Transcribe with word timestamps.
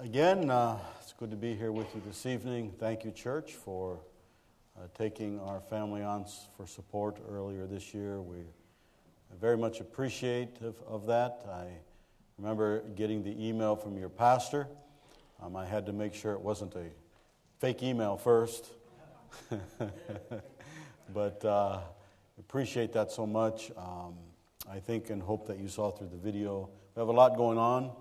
again, 0.00 0.50
uh, 0.50 0.78
it's 1.00 1.12
good 1.14 1.30
to 1.30 1.36
be 1.36 1.54
here 1.54 1.72
with 1.72 1.94
you 1.94 2.02
this 2.06 2.26
evening. 2.26 2.72
Thank 2.78 3.04
you, 3.04 3.10
church, 3.10 3.52
for 3.52 3.98
uh, 4.76 4.82
taking 4.96 5.40
our 5.40 5.60
family 5.60 6.02
on 6.02 6.26
for 6.56 6.66
support 6.66 7.18
earlier 7.30 7.66
this 7.66 7.94
year. 7.94 8.20
We 8.20 8.38
very 9.40 9.56
much 9.56 9.80
appreciate 9.80 10.58
of, 10.86 11.06
that. 11.06 11.44
I 11.50 11.68
remember 12.38 12.80
getting 12.94 13.22
the 13.22 13.46
email 13.46 13.76
from 13.76 13.96
your 13.98 14.08
pastor. 14.08 14.68
Um, 15.42 15.56
I 15.56 15.64
had 15.64 15.86
to 15.86 15.92
make 15.92 16.14
sure 16.14 16.32
it 16.32 16.40
wasn't 16.40 16.74
a 16.74 16.86
fake 17.58 17.82
email 17.82 18.16
first. 18.16 18.66
but 21.14 21.44
uh, 21.44 21.80
appreciate 22.38 22.92
that 22.92 23.10
so 23.10 23.26
much. 23.26 23.70
Um, 23.76 24.14
I 24.70 24.78
think 24.78 25.10
and 25.10 25.22
hope 25.22 25.46
that 25.46 25.58
you 25.58 25.68
saw 25.68 25.90
through 25.90 26.08
the 26.08 26.16
video. 26.16 26.68
We 26.94 27.00
have 27.00 27.08
a 27.08 27.12
lot 27.12 27.36
going 27.36 27.58
on. 27.58 27.92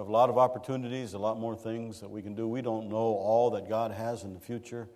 Have 0.00 0.08
a 0.08 0.12
lot 0.12 0.30
of 0.30 0.38
opportunities, 0.38 1.12
a 1.12 1.18
lot 1.18 1.38
more 1.38 1.54
things 1.54 2.00
that 2.00 2.08
we 2.08 2.22
can 2.22 2.34
do. 2.34 2.48
We 2.48 2.62
don't 2.62 2.88
know 2.88 2.96
all 2.96 3.50
that 3.50 3.68
God 3.68 3.90
has 3.90 4.24
in 4.24 4.32
the 4.32 4.40
future. 4.40 4.88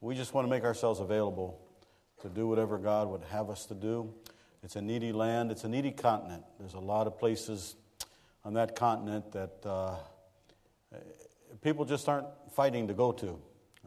We 0.00 0.14
just 0.14 0.32
want 0.32 0.46
to 0.46 0.50
make 0.50 0.64
ourselves 0.64 0.98
available 0.98 1.60
to 2.22 2.30
do 2.30 2.48
whatever 2.48 2.78
God 2.78 3.10
would 3.10 3.20
have 3.24 3.50
us 3.50 3.66
to 3.66 3.74
do. 3.74 4.14
It's 4.62 4.74
a 4.76 4.80
needy 4.80 5.12
land, 5.12 5.50
it's 5.50 5.64
a 5.64 5.68
needy 5.68 5.90
continent. 5.90 6.42
There's 6.58 6.72
a 6.72 6.78
lot 6.78 7.06
of 7.06 7.18
places 7.18 7.76
on 8.46 8.54
that 8.54 8.74
continent 8.74 9.30
that 9.32 9.56
uh, 9.66 9.96
people 11.60 11.84
just 11.84 12.08
aren't 12.08 12.28
fighting 12.50 12.88
to 12.88 12.94
go 12.94 13.12
to. 13.12 13.38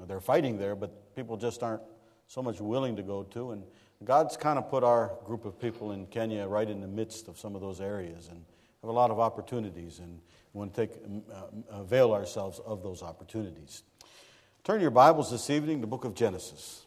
They're 0.06 0.22
fighting 0.22 0.60
there, 0.60 0.76
but 0.76 1.16
people 1.16 1.36
just 1.36 1.64
aren't 1.64 1.82
so 2.28 2.44
much 2.44 2.62
willing 2.62 2.96
to 2.98 3.02
go 3.02 3.24
to. 3.24 3.54
And 3.54 3.64
God's 4.04 4.38
kind 4.38 4.60
of 4.60 4.70
put 4.70 4.84
our 4.84 5.14
group 5.26 5.46
of 5.46 5.60
people 5.60 5.94
in 5.94 6.06
Kenya 6.06 6.46
right 6.46 6.70
in 6.70 6.80
the 6.80 6.88
midst 6.88 7.28
of 7.28 7.40
some 7.40 7.56
of 7.56 7.62
those 7.62 7.82
areas 7.82 8.28
and 8.28 8.46
have 8.84 8.90
a 8.90 8.94
lot 8.94 9.10
of 9.10 9.20
opportunities. 9.20 9.98
And 9.98 10.22
we 10.54 10.60
want 10.60 10.74
to 10.74 10.88
take, 10.88 10.98
uh, 11.32 11.80
avail 11.80 12.12
ourselves 12.12 12.60
of 12.66 12.82
those 12.82 13.04
opportunities. 13.04 13.84
Turn 14.64 14.82
your 14.82 14.92
Bibles 14.92 15.30
this 15.30 15.50
evening 15.50 15.78
to 15.78 15.82
the 15.82 15.88
book 15.88 16.06
of 16.06 16.16
Genesis. 16.16 16.86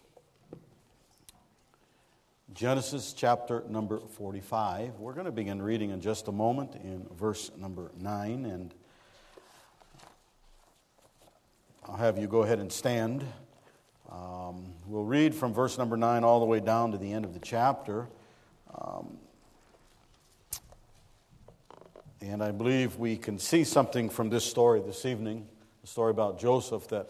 Genesis 2.53 3.13
chapter 3.13 3.65
number 3.69 4.01
45. 4.01 4.99
We're 4.99 5.15
going 5.15 5.27
to 5.27 5.33
begin 5.33 5.63
reading 5.63 5.91
in 5.91 6.01
just 6.01 6.29
a 6.29 6.33
moment 6.33 6.75
in 6.75 7.07
verse 7.17 7.51
number 7.57 7.93
9. 7.99 8.45
And 8.45 8.75
I'll 11.87 11.97
have 11.97 12.19
you 12.19 12.27
go 12.27 12.43
ahead 12.43 12.59
and 12.59 12.71
stand. 12.71 13.25
Um, 14.11 14.75
we'll 14.87 15.05
read 15.05 15.35
from 15.35 15.55
verse 15.55 15.79
number 15.79 15.97
9 15.97 16.25
all 16.25 16.41
the 16.41 16.47
way 16.47 16.61
down 16.61 16.93
to 16.93 16.99
the 16.99 17.13
end 17.13 17.25
of 17.25 17.33
the 17.33 17.41
chapter. 17.41 18.09
Um, 18.75 19.19
and 22.23 22.43
I 22.43 22.53
believe 22.53 22.97
we 22.99 23.17
can 23.17 23.39
see 23.39 23.65
something 23.65 24.09
from 24.09 24.31
this 24.31 24.45
story 24.45 24.81
this 24.81 25.05
evening, 25.05 25.47
the 25.81 25.89
story 25.89 26.13
about 26.13 26.39
Joseph, 26.39 26.87
that 26.89 27.09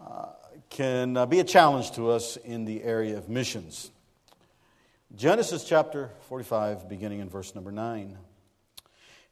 uh, 0.00 0.26
can 0.70 1.16
uh, 1.16 1.26
be 1.26 1.40
a 1.40 1.44
challenge 1.44 1.92
to 1.92 2.10
us 2.10 2.36
in 2.38 2.64
the 2.64 2.82
area 2.82 3.18
of 3.18 3.28
missions. 3.28 3.90
Genesis 5.14 5.64
chapter 5.64 6.10
45, 6.28 6.88
beginning 6.88 7.20
in 7.20 7.28
verse 7.28 7.54
number 7.54 7.70
9. 7.70 8.16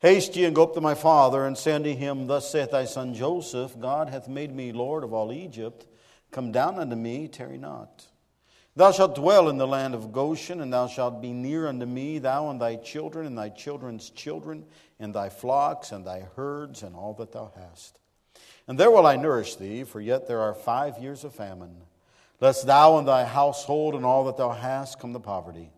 Haste 0.01 0.37
ye 0.37 0.45
and 0.45 0.55
go 0.55 0.65
up 0.65 0.75
to 0.75 0.81
my 0.81 0.95
father, 0.95 1.47
and 1.47 1.57
say 1.57 1.73
unto 1.73 1.95
him, 1.95 2.27
Thus 2.27 2.51
saith 2.51 2.73
thy 2.73 2.85
son 2.85 3.15
Joseph, 3.15 3.79
God 3.81 4.11
hath 4.11 4.29
made 4.29 4.55
me 4.55 4.73
Lord 4.73 5.05
of 5.05 5.15
all 5.15 5.33
Egypt. 5.33 5.87
Come 6.31 6.53
down 6.53 6.79
unto 6.79 6.97
me, 6.97 7.29
tarry 7.29 7.59
not. 7.59 8.05
Thou 8.79 8.93
shalt 8.93 9.17
dwell 9.17 9.49
in 9.49 9.59
the 9.59 9.67
land 9.67 9.97
of 9.97 10.13
Goshen, 10.13 10.61
and 10.61 10.73
thou 10.73 10.87
shalt 10.87 11.21
be 11.21 11.33
near 11.33 11.67
unto 11.67 11.85
me, 11.85 12.21
thou 12.21 12.49
and 12.49 12.61
thy 12.61 12.77
children, 12.77 13.27
and 13.27 13.37
thy 13.37 13.49
children's 13.49 14.09
children, 14.11 14.65
and 15.01 15.13
thy 15.13 15.31
flocks, 15.31 15.91
and 15.91 16.07
thy 16.07 16.29
herds, 16.37 16.85
and 16.85 16.95
all 16.95 17.13
that 17.15 17.33
thou 17.33 17.51
hast. 17.57 17.99
And 18.69 18.79
there 18.79 18.93
will 18.93 19.05
I 19.05 19.17
nourish 19.17 19.57
thee, 19.57 19.83
for 19.83 20.01
yet 20.01 20.29
there 20.29 20.43
are 20.43 20.55
five 20.55 20.97
years 20.99 21.25
of 21.25 21.35
famine, 21.35 21.75
lest 22.41 22.69
thou 22.69 22.99
and 22.99 23.09
thy 23.09 23.25
household 23.25 23.97
and 23.97 24.07
all 24.07 24.27
that 24.27 24.37
thou 24.37 24.51
hast 24.51 25.01
come 25.01 25.13
to 25.13 25.19
poverty. 25.19 25.73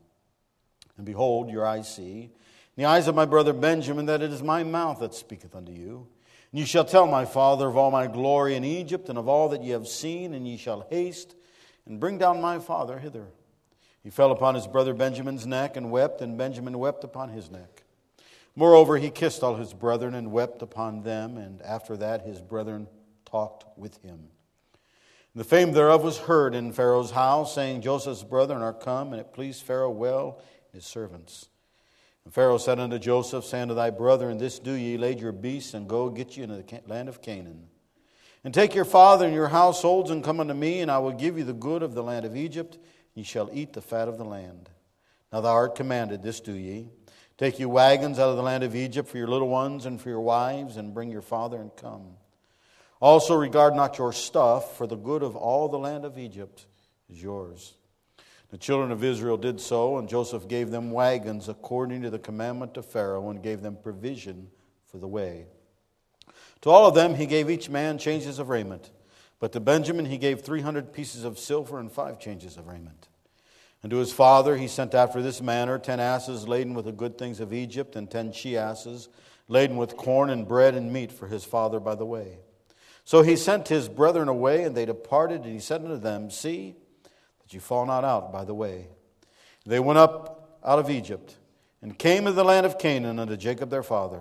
And 0.98 1.06
behold, 1.06 1.48
your 1.48 1.66
eyes 1.66 1.88
see, 1.88 2.24
in 2.24 2.30
the 2.76 2.84
eyes 2.84 3.08
of 3.08 3.14
my 3.14 3.24
brother 3.24 3.54
Benjamin, 3.54 4.04
that 4.06 4.20
it 4.20 4.30
is 4.30 4.42
my 4.42 4.62
mouth 4.62 5.00
that 5.00 5.14
speaketh 5.14 5.54
unto 5.54 5.72
you. 5.72 6.06
And 6.52 6.60
ye 6.60 6.66
shall 6.66 6.84
tell 6.84 7.06
my 7.06 7.24
father 7.24 7.66
of 7.66 7.78
all 7.78 7.90
my 7.90 8.08
glory 8.08 8.56
in 8.56 8.64
Egypt, 8.64 9.08
and 9.08 9.16
of 9.16 9.26
all 9.26 9.48
that 9.48 9.64
ye 9.64 9.70
have 9.70 9.88
seen, 9.88 10.34
and 10.34 10.46
ye 10.46 10.58
shall 10.58 10.86
haste 10.90 11.34
and 11.90 11.98
bring 11.98 12.18
down 12.18 12.40
my 12.40 12.60
father 12.60 12.98
hither. 13.00 13.26
He 14.02 14.10
fell 14.10 14.30
upon 14.30 14.54
his 14.54 14.68
brother 14.68 14.94
Benjamin's 14.94 15.44
neck 15.44 15.76
and 15.76 15.90
wept, 15.90 16.22
and 16.22 16.38
Benjamin 16.38 16.78
wept 16.78 17.02
upon 17.02 17.30
his 17.30 17.50
neck. 17.50 17.82
Moreover, 18.54 18.96
he 18.96 19.10
kissed 19.10 19.42
all 19.42 19.56
his 19.56 19.74
brethren 19.74 20.14
and 20.14 20.30
wept 20.30 20.62
upon 20.62 21.02
them, 21.02 21.36
and 21.36 21.60
after 21.62 21.96
that 21.96 22.22
his 22.22 22.40
brethren 22.40 22.86
talked 23.24 23.64
with 23.76 24.00
him. 24.02 24.28
And 25.34 25.40
the 25.40 25.44
fame 25.44 25.72
thereof 25.72 26.02
was 26.04 26.18
heard 26.18 26.54
in 26.54 26.72
Pharaoh's 26.72 27.10
house, 27.10 27.54
saying, 27.54 27.82
Joseph's 27.82 28.22
brethren 28.22 28.62
are 28.62 28.72
come, 28.72 29.12
and 29.12 29.20
it 29.20 29.32
pleased 29.32 29.64
Pharaoh 29.64 29.90
well 29.90 30.40
his 30.72 30.86
servants. 30.86 31.48
And 32.24 32.32
Pharaoh 32.32 32.58
said 32.58 32.78
unto 32.78 33.00
Joseph, 33.00 33.44
Say 33.44 33.60
unto 33.60 33.74
thy 33.74 33.90
brethren, 33.90 34.38
This 34.38 34.60
do 34.60 34.72
ye, 34.72 34.96
lade 34.96 35.20
your 35.20 35.32
beasts, 35.32 35.74
and 35.74 35.88
go 35.88 36.08
get 36.08 36.36
you 36.36 36.44
into 36.44 36.56
the 36.56 36.82
land 36.86 37.08
of 37.08 37.20
Canaan. 37.20 37.69
And 38.42 38.54
take 38.54 38.74
your 38.74 38.86
father 38.86 39.26
and 39.26 39.34
your 39.34 39.48
households 39.48 40.10
and 40.10 40.24
come 40.24 40.40
unto 40.40 40.54
me, 40.54 40.80
and 40.80 40.90
I 40.90 40.98
will 40.98 41.12
give 41.12 41.36
you 41.36 41.44
the 41.44 41.52
good 41.52 41.82
of 41.82 41.94
the 41.94 42.02
land 42.02 42.24
of 42.24 42.36
Egypt. 42.36 42.78
Ye 43.14 43.22
shall 43.22 43.50
eat 43.52 43.74
the 43.74 43.82
fat 43.82 44.08
of 44.08 44.16
the 44.16 44.24
land. 44.24 44.70
Now 45.32 45.40
thou 45.42 45.52
art 45.52 45.74
commanded, 45.74 46.22
this 46.22 46.40
do 46.40 46.52
ye. 46.52 46.88
Take 47.36 47.58
you 47.58 47.68
wagons 47.68 48.18
out 48.18 48.30
of 48.30 48.36
the 48.36 48.42
land 48.42 48.64
of 48.64 48.74
Egypt 48.74 49.08
for 49.08 49.18
your 49.18 49.28
little 49.28 49.48
ones 49.48 49.86
and 49.86 50.00
for 50.00 50.08
your 50.08 50.20
wives, 50.20 50.76
and 50.76 50.94
bring 50.94 51.10
your 51.10 51.22
father 51.22 51.60
and 51.60 51.74
come. 51.76 52.16
Also 53.00 53.34
regard 53.34 53.74
not 53.74 53.98
your 53.98 54.12
stuff, 54.12 54.76
for 54.76 54.86
the 54.86 54.96
good 54.96 55.22
of 55.22 55.36
all 55.36 55.68
the 55.68 55.78
land 55.78 56.04
of 56.04 56.18
Egypt 56.18 56.66
is 57.08 57.22
yours. 57.22 57.74
The 58.50 58.58
children 58.58 58.90
of 58.90 59.04
Israel 59.04 59.36
did 59.36 59.60
so, 59.60 59.96
and 59.98 60.08
Joseph 60.08 60.48
gave 60.48 60.70
them 60.70 60.90
wagons 60.90 61.48
according 61.48 62.02
to 62.02 62.10
the 62.10 62.18
commandment 62.18 62.76
of 62.76 62.84
Pharaoh, 62.84 63.30
and 63.30 63.42
gave 63.42 63.62
them 63.62 63.76
provision 63.82 64.48
for 64.86 64.98
the 64.98 65.08
way. 65.08 65.46
To 66.62 66.70
all 66.70 66.86
of 66.86 66.94
them 66.94 67.14
he 67.14 67.26
gave 67.26 67.50
each 67.50 67.70
man 67.70 67.98
changes 67.98 68.38
of 68.38 68.48
raiment. 68.48 68.90
But 69.38 69.52
to 69.52 69.60
Benjamin 69.60 70.06
he 70.06 70.18
gave 70.18 70.42
300 70.42 70.92
pieces 70.92 71.24
of 71.24 71.38
silver 71.38 71.78
and 71.78 71.90
five 71.90 72.18
changes 72.18 72.56
of 72.56 72.68
raiment. 72.68 73.08
And 73.82 73.90
to 73.90 73.96
his 73.96 74.12
father 74.12 74.56
he 74.56 74.68
sent 74.68 74.94
after 74.94 75.22
this 75.22 75.40
manner 75.40 75.78
ten 75.78 76.00
asses 76.00 76.46
laden 76.46 76.74
with 76.74 76.84
the 76.84 76.92
good 76.92 77.16
things 77.16 77.40
of 77.40 77.52
Egypt, 77.52 77.96
and 77.96 78.10
ten 78.10 78.32
she 78.32 78.58
asses 78.58 79.08
laden 79.48 79.76
with 79.76 79.96
corn 79.96 80.30
and 80.30 80.46
bread 80.46 80.74
and 80.74 80.92
meat 80.92 81.10
for 81.10 81.26
his 81.26 81.44
father 81.44 81.80
by 81.80 81.94
the 81.94 82.04
way. 82.04 82.38
So 83.04 83.22
he 83.22 83.36
sent 83.36 83.68
his 83.68 83.88
brethren 83.88 84.28
away, 84.28 84.62
and 84.62 84.76
they 84.76 84.84
departed, 84.84 85.42
and 85.42 85.52
he 85.52 85.58
said 85.58 85.82
unto 85.82 85.96
them, 85.96 86.30
See 86.30 86.76
that 87.42 87.54
you 87.54 87.58
fall 87.58 87.86
not 87.86 88.04
out 88.04 88.32
by 88.32 88.44
the 88.44 88.54
way. 88.54 88.88
They 89.66 89.80
went 89.80 89.98
up 89.98 90.58
out 90.62 90.78
of 90.78 90.90
Egypt, 90.90 91.36
and 91.80 91.98
came 91.98 92.26
into 92.26 92.32
the 92.32 92.44
land 92.44 92.66
of 92.66 92.78
Canaan 92.78 93.18
unto 93.18 93.36
Jacob 93.36 93.70
their 93.70 93.82
father 93.82 94.20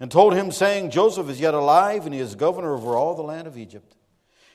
and 0.00 0.10
told 0.10 0.34
him, 0.34 0.50
saying, 0.50 0.90
Joseph 0.90 1.28
is 1.28 1.38
yet 1.38 1.52
alive, 1.54 2.06
and 2.06 2.14
he 2.14 2.20
is 2.20 2.34
governor 2.34 2.74
over 2.74 2.96
all 2.96 3.14
the 3.14 3.22
land 3.22 3.46
of 3.46 3.58
Egypt. 3.58 3.94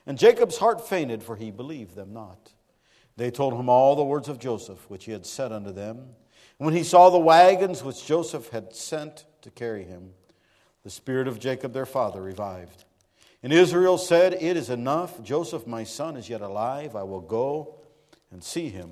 And 0.07 0.17
Jacob's 0.17 0.57
heart 0.57 0.87
fainted, 0.87 1.23
for 1.23 1.35
he 1.35 1.51
believed 1.51 1.95
them 1.95 2.11
not. 2.11 2.51
They 3.15 3.31
told 3.31 3.53
him 3.53 3.69
all 3.69 3.95
the 3.95 4.03
words 4.03 4.27
of 4.27 4.39
Joseph, 4.39 4.89
which 4.89 5.05
he 5.05 5.11
had 5.11 5.25
said 5.25 5.51
unto 5.51 5.71
them. 5.71 5.97
And 6.59 6.65
when 6.65 6.73
he 6.73 6.83
saw 6.83 7.09
the 7.09 7.19
wagons 7.19 7.83
which 7.83 8.05
Joseph 8.05 8.49
had 8.49 8.75
sent 8.75 9.25
to 9.41 9.51
carry 9.51 9.83
him, 9.83 10.11
the 10.83 10.89
spirit 10.89 11.27
of 11.27 11.39
Jacob 11.39 11.73
their 11.73 11.85
father 11.85 12.21
revived. 12.21 12.83
And 13.41 13.53
Israel 13.53 13.97
said, 13.97 14.33
It 14.33 14.57
is 14.57 14.69
enough. 14.69 15.21
Joseph, 15.21 15.67
my 15.67 15.83
son, 15.83 16.17
is 16.17 16.29
yet 16.29 16.41
alive. 16.41 16.95
I 16.95 17.03
will 17.03 17.21
go 17.21 17.75
and 18.31 18.43
see 18.43 18.69
him 18.69 18.91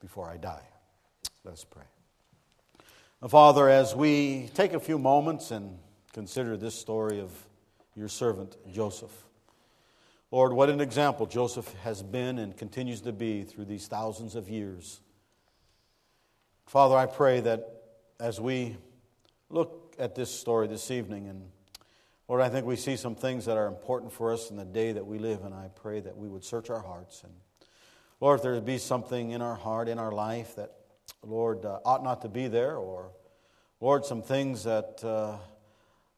before 0.00 0.28
I 0.28 0.36
die. 0.36 0.66
Let 1.44 1.54
us 1.54 1.64
pray. 1.64 1.91
Father, 3.28 3.68
as 3.68 3.94
we 3.94 4.50
take 4.54 4.72
a 4.72 4.80
few 4.80 4.98
moments 4.98 5.52
and 5.52 5.78
consider 6.12 6.56
this 6.56 6.74
story 6.74 7.20
of 7.20 7.30
your 7.94 8.08
servant 8.08 8.56
Joseph, 8.72 9.12
Lord, 10.32 10.52
what 10.52 10.68
an 10.68 10.80
example 10.80 11.26
Joseph 11.26 11.72
has 11.84 12.02
been 12.02 12.40
and 12.40 12.56
continues 12.56 13.00
to 13.02 13.12
be 13.12 13.44
through 13.44 13.66
these 13.66 13.86
thousands 13.86 14.34
of 14.34 14.48
years. 14.48 15.00
Father, 16.66 16.96
I 16.96 17.06
pray 17.06 17.38
that 17.40 17.82
as 18.18 18.40
we 18.40 18.76
look 19.50 19.94
at 20.00 20.16
this 20.16 20.34
story 20.34 20.66
this 20.66 20.90
evening, 20.90 21.28
and 21.28 21.48
Lord, 22.26 22.42
I 22.42 22.48
think 22.48 22.66
we 22.66 22.74
see 22.74 22.96
some 22.96 23.14
things 23.14 23.44
that 23.44 23.56
are 23.56 23.68
important 23.68 24.12
for 24.12 24.32
us 24.32 24.50
in 24.50 24.56
the 24.56 24.64
day 24.64 24.90
that 24.90 25.06
we 25.06 25.20
live, 25.20 25.44
and 25.44 25.54
I 25.54 25.68
pray 25.76 26.00
that 26.00 26.16
we 26.16 26.26
would 26.26 26.44
search 26.44 26.70
our 26.70 26.82
hearts. 26.82 27.22
And 27.22 27.32
Lord, 28.20 28.40
if 28.40 28.42
there 28.42 28.60
be 28.60 28.78
something 28.78 29.30
in 29.30 29.42
our 29.42 29.54
heart, 29.54 29.88
in 29.88 30.00
our 30.00 30.10
life 30.10 30.56
that 30.56 30.72
Lord, 31.24 31.64
uh, 31.64 31.78
ought 31.84 32.02
not 32.02 32.22
to 32.22 32.28
be 32.28 32.48
there, 32.48 32.76
or 32.76 33.10
Lord, 33.80 34.04
some 34.04 34.22
things 34.22 34.64
that 34.64 35.02
uh, 35.04 35.36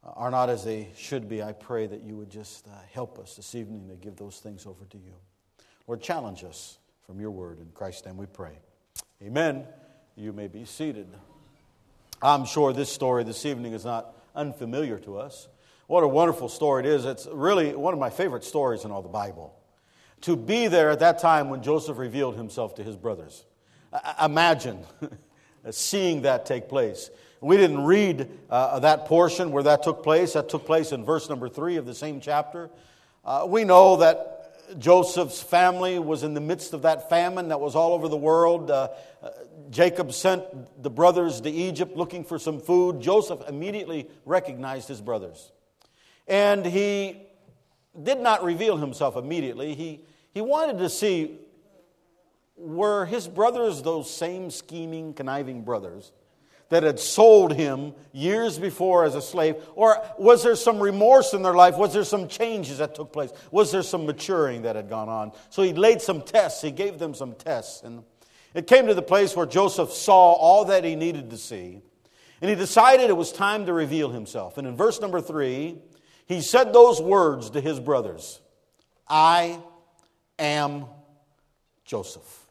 are 0.03 0.31
not 0.31 0.51
as 0.51 0.65
they 0.65 0.89
should 0.97 1.29
be, 1.29 1.43
I 1.43 1.53
pray 1.53 1.87
that 1.87 2.03
you 2.03 2.17
would 2.17 2.31
just 2.31 2.67
uh, 2.67 2.71
help 2.93 3.19
us 3.19 3.37
this 3.37 3.55
evening 3.55 3.89
to 3.89 3.95
give 3.95 4.17
those 4.17 4.39
things 4.39 4.67
over 4.67 4.85
to 4.85 4.99
you. 4.99 5.15
Lord, 5.87 6.03
challenge 6.03 6.45
us 6.45 6.79
from 7.07 7.21
your 7.21 7.31
word. 7.31 7.59
In 7.59 7.67
Christ's 7.75 8.07
name 8.07 8.17
we 8.17 8.27
pray. 8.27 8.59
Amen. 9.23 9.65
You 10.17 10.33
may 10.33 10.47
be 10.47 10.65
seated. 10.65 11.09
I'm 12.23 12.45
sure 12.45 12.73
this 12.73 12.91
story 12.91 13.25
this 13.25 13.45
evening 13.45 13.73
is 13.73 13.85
not 13.85 14.15
unfamiliar 14.35 14.99
to 15.01 15.19
us. 15.19 15.49
What 15.87 16.03
a 16.03 16.09
wonderful 16.09 16.49
story 16.49 16.85
it 16.85 16.87
is. 16.87 17.05
It's 17.05 17.27
really 17.31 17.75
one 17.75 17.93
of 17.93 18.01
my 18.01 18.11
favorite 18.11 18.45
stories 18.45 18.85
in 18.85 18.91
all 18.91 19.03
the 19.03 19.09
Bible. 19.09 19.55
To 20.23 20.37
be 20.37 20.69
there 20.69 20.91
at 20.91 21.01
that 21.01 21.19
time 21.19 21.51
when 21.51 21.63
Joseph 21.63 21.99
revealed 21.99 22.37
himself 22.37 22.77
to 22.77 22.83
his 22.83 22.97
brothers. 22.97 23.45
Imagine 24.23 24.85
seeing 25.71 26.23
that 26.23 26.47
take 26.47 26.69
place. 26.69 27.11
We 27.41 27.57
didn't 27.57 27.85
read 27.85 28.29
uh, 28.49 28.81
that 28.81 29.05
portion 29.05 29.53
where 29.53 29.63
that 29.65 29.83
took 29.83 30.03
place. 30.03 30.33
That 30.33 30.49
took 30.49 30.65
place 30.65 30.93
in 30.93 31.05
verse 31.05 31.29
number 31.29 31.49
three 31.49 31.77
of 31.77 31.87
the 31.87 31.95
same 31.95 32.21
chapter. 32.21 32.71
Uh, 33.25 33.45
we 33.47 33.65
know 33.65 33.97
that 33.97 34.79
Joseph's 34.79 35.43
family 35.43 35.99
was 35.99 36.23
in 36.23 36.35
the 36.35 36.41
midst 36.41 36.73
of 36.73 36.83
that 36.83 37.11
famine 37.11 37.49
that 37.49 37.61
was 37.61 37.75
all 37.75 37.93
over 37.93 38.09
the 38.09 38.17
world. 38.17 38.71
Uh, 38.71 38.89
uh 39.23 39.31
Jacob 39.71 40.13
sent 40.13 40.43
the 40.83 40.91
brothers 40.91 41.41
to 41.43 41.51
Egypt 41.51 41.97
looking 41.97 42.25
for 42.25 42.39
some 42.39 42.61
food. 42.61 43.01
Joseph 43.01 43.41
immediately 43.49 44.09
recognized 44.25 44.89
his 44.89 45.01
brothers. 45.01 45.53
And 46.27 46.65
he 46.65 47.23
did 48.01 48.21
not 48.21 48.43
reveal 48.43 48.77
himself 48.77 49.17
immediately. 49.17 49.75
He, 49.75 50.05
he 50.33 50.41
wanted 50.41 50.79
to 50.79 50.89
see 50.89 51.39
were 52.57 53.05
his 53.05 53.29
brothers 53.29 53.83
those 53.83 54.11
same 54.11 54.51
scheming, 54.51 55.15
conniving 55.15 55.63
brothers 55.63 56.13
that 56.71 56.83
had 56.83 56.99
sold 56.99 57.53
him 57.53 57.95
years 58.13 58.59
before 58.59 59.05
as 59.05 59.15
a 59.15 59.23
slave? 59.23 59.57
Or 59.75 60.03
was 60.19 60.43
there 60.43 60.57
some 60.57 60.81
remorse 60.81 61.35
in 61.35 61.43
their 61.43 61.55
life? 61.55 61.77
Was 61.77 61.93
there 61.93 62.05
some 62.05 62.29
changes 62.29 62.79
that 62.79 62.95
took 62.95 63.13
place? 63.13 63.33
Was 63.51 63.71
there 63.71 63.83
some 63.83 64.07
maturing 64.07 64.63
that 64.63 64.77
had 64.77 64.89
gone 64.89 65.09
on? 65.09 65.33
So 65.51 65.63
he 65.63 65.73
laid 65.73 66.01
some 66.01 66.23
tests. 66.23 66.63
He 66.63 66.71
gave 66.71 66.99
them 66.99 67.15
some 67.15 67.35
tests. 67.35 67.83
And 67.83 68.03
it 68.55 68.67
came 68.67 68.87
to 68.87 68.95
the 68.95 69.03
place 69.03 69.37
where 69.37 69.47
Joseph 69.47 69.93
saw 69.93 70.33
all 70.33 70.65
that 70.67 70.85
he 70.85 70.97
needed 70.97 71.31
to 71.31 71.37
see. 71.37 71.81
And 72.41 72.51
he 72.51 72.57
decided 72.57 73.09
it 73.09 73.17
was 73.17 73.33
time 73.33 73.67
to 73.67 73.73
reveal 73.73 74.11
himself. 74.11 74.59
And 74.59 74.67
in 74.67 74.77
verse 74.77 75.01
number 75.01 75.21
three, 75.21 75.79
he 76.27 76.41
said 76.41 76.73
those 76.73 77.01
words 77.01 77.51
to 77.51 77.61
his 77.61 77.79
brothers 77.81 78.41
I 79.09 79.61
am 80.39 80.87
Joseph. 81.85 82.44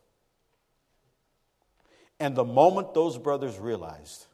And 2.24 2.38
the 2.38 2.46
moment 2.46 2.94
those 2.94 3.18
brothers 3.18 3.60
realized 3.60 4.28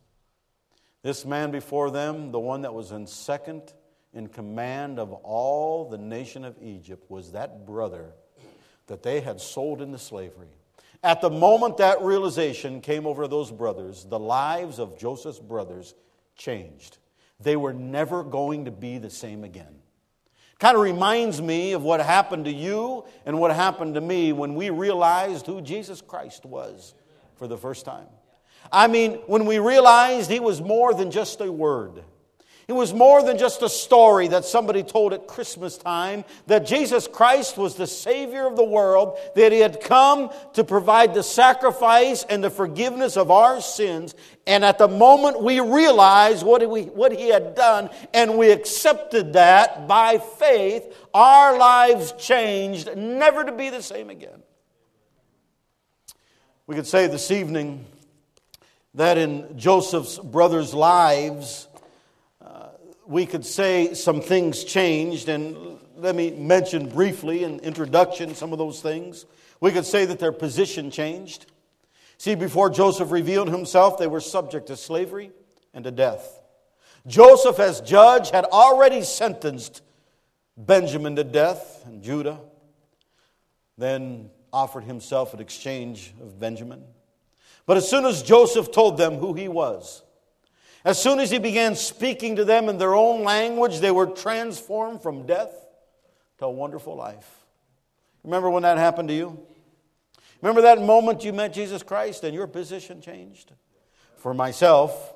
this 1.02 1.26
man 1.26 1.50
before 1.50 1.90
them, 1.90 2.32
the 2.32 2.40
one 2.40 2.62
that 2.62 2.72
was 2.72 2.92
in 2.92 3.08
second 3.08 3.74
in 4.14 4.28
command 4.28 5.00
of 5.00 5.12
all 5.12 5.90
the 5.90 5.98
nation 5.98 6.46
of 6.46 6.56
Egypt, 6.62 7.10
was 7.10 7.32
that 7.32 7.66
brother 7.66 8.14
that 8.86 9.02
they 9.02 9.22
had 9.22 9.42
sold 9.42 9.82
into 9.82 9.98
slavery. 9.98 10.52
At 11.02 11.20
the 11.20 11.32
moment 11.32 11.78
that 11.78 12.04
realization 12.04 12.80
came 12.82 13.08
over 13.08 13.28
those 13.28 13.52
brothers, 13.52 14.06
the 14.08 14.20
lives 14.20 14.78
of 14.78 14.96
Joseph's 14.96 15.40
brothers 15.40 15.96
changed. 16.36 17.00
They 17.40 17.56
were 17.56 17.74
never 17.74 18.24
going 18.24 18.66
to 18.66 18.72
be 18.72 19.00
the 19.00 19.10
same 19.10 19.44
again. 19.44 19.80
Kind 20.60 20.78
of 20.78 20.84
reminds 20.84 21.42
me 21.42 21.72
of 21.72 21.82
what 21.82 22.02
happened 22.02 22.46
to 22.46 22.54
you 22.54 23.06
and 23.26 23.40
what 23.40 23.50
happened 23.56 23.96
to 23.96 24.02
me 24.02 24.32
when 24.32 24.54
we 24.54 24.70
realized 24.70 25.48
who 25.48 25.60
Jesus 25.60 26.02
Christ 26.02 26.46
was 26.46 26.94
for 27.40 27.48
the 27.48 27.58
first 27.58 27.86
time. 27.86 28.06
I 28.72 28.88
mean, 28.88 29.14
when 29.26 29.46
we 29.46 29.58
realized 29.58 30.30
he 30.30 30.42
was 30.42 30.62
more 30.62 30.94
than 30.94 31.10
just 31.10 31.42
a 31.42 31.52
word. 31.52 32.04
It 32.68 32.74
was 32.74 32.94
more 32.94 33.24
than 33.24 33.40
just 33.40 33.64
a 33.64 33.70
story 33.70 34.28
that 34.28 34.46
somebody 34.46 34.84
told 34.84 35.12
at 35.12 35.26
Christmas 35.26 35.76
time 35.76 36.24
that 36.46 36.68
Jesus 36.68 37.08
Christ 37.08 37.58
was 37.58 37.74
the 37.74 37.88
Savior 37.88 38.46
of 38.46 38.56
the 38.56 38.64
world, 38.64 39.18
that 39.36 39.52
He 39.52 39.58
had 39.58 39.82
come 39.82 40.30
to 40.54 40.64
provide 40.64 41.16
the 41.16 41.24
sacrifice 41.24 42.24
and 42.30 42.44
the 42.44 42.52
forgiveness 42.52 43.18
of 43.18 43.32
our 43.32 43.60
sins. 43.60 44.14
And 44.46 44.64
at 44.64 44.78
the 44.78 44.88
moment 44.88 45.42
we 45.42 45.62
realized 45.62 46.46
what, 46.46 46.62
what 46.96 47.12
He 47.12 47.30
had 47.30 47.56
done 47.56 47.90
and 48.14 48.38
we 48.38 48.52
accepted 48.52 49.34
that 49.34 49.88
by 49.88 50.20
faith, 50.20 50.96
our 51.12 51.58
lives 51.58 52.12
changed, 52.20 52.96
never 52.96 53.44
to 53.46 53.52
be 53.52 53.72
the 53.72 53.82
same 53.82 54.12
again. 54.12 54.44
We 56.70 56.76
could 56.76 56.86
say 56.86 57.08
this 57.08 57.32
evening 57.32 57.84
that 58.94 59.18
in 59.18 59.58
Joseph's 59.58 60.20
brothers' 60.20 60.72
lives, 60.72 61.68
uh, 62.46 62.68
we 63.08 63.26
could 63.26 63.44
say 63.44 63.96
some 63.96 64.22
things 64.22 64.64
changed, 64.64 65.30
and 65.30 65.80
let 65.98 66.16
me 66.16 66.30
mention 66.30 66.88
briefly 66.88 67.44
in 67.44 67.58
introduction 67.62 68.36
some 68.36 68.52
of 68.54 68.60
those 68.60 68.84
things. 68.84 69.26
We 69.60 69.72
could 69.72 69.88
say 69.88 70.06
that 70.06 70.20
their 70.20 70.32
position 70.32 70.92
changed. 70.92 71.48
See, 72.20 72.36
before 72.36 72.70
Joseph 72.70 73.10
revealed 73.10 73.50
himself, 73.50 73.98
they 73.98 74.06
were 74.06 74.22
subject 74.22 74.68
to 74.68 74.78
slavery 74.78 75.32
and 75.74 75.84
to 75.86 75.92
death. 75.92 76.40
Joseph, 77.08 77.58
as 77.58 77.82
judge, 77.82 78.30
had 78.30 78.46
already 78.46 79.02
sentenced 79.02 79.82
Benjamin 80.56 81.16
to 81.16 81.24
death 81.24 81.84
and 81.88 82.04
Judah. 82.04 82.40
Then 83.76 84.30
offered 84.52 84.84
himself 84.84 85.34
in 85.34 85.40
exchange 85.40 86.14
of 86.22 86.40
Benjamin. 86.40 86.84
But 87.66 87.78
as 87.78 87.90
soon 87.90 88.06
as 88.06 88.24
Joseph 88.24 88.72
told 88.72 88.98
them 88.98 89.16
who 89.16 89.34
he 89.34 89.48
was, 89.48 90.04
as 90.84 91.02
soon 91.02 91.20
as 91.20 91.30
he 91.30 91.40
began 91.40 91.76
speaking 91.76 92.38
to 92.38 92.46
them 92.46 92.70
in 92.70 92.78
their 92.78 92.96
own 92.96 93.24
language, 93.24 93.80
they 93.80 93.92
were 93.92 94.08
transformed 94.08 95.02
from 95.02 95.26
death 95.26 95.54
to 96.40 96.46
a 96.46 96.52
wonderful 96.52 96.96
life. 96.96 97.30
Remember 98.24 98.50
when 98.50 98.64
that 98.64 98.78
happened 98.78 99.10
to 99.10 99.16
you? 99.16 99.40
Remember 100.42 100.62
that 100.62 100.82
moment 100.82 101.24
you 101.24 101.34
met 101.34 101.54
Jesus 101.54 101.84
Christ 101.84 102.24
and 102.24 102.34
your 102.34 102.48
position 102.48 103.02
changed? 103.02 103.52
For 104.18 104.34
myself, 104.34 105.14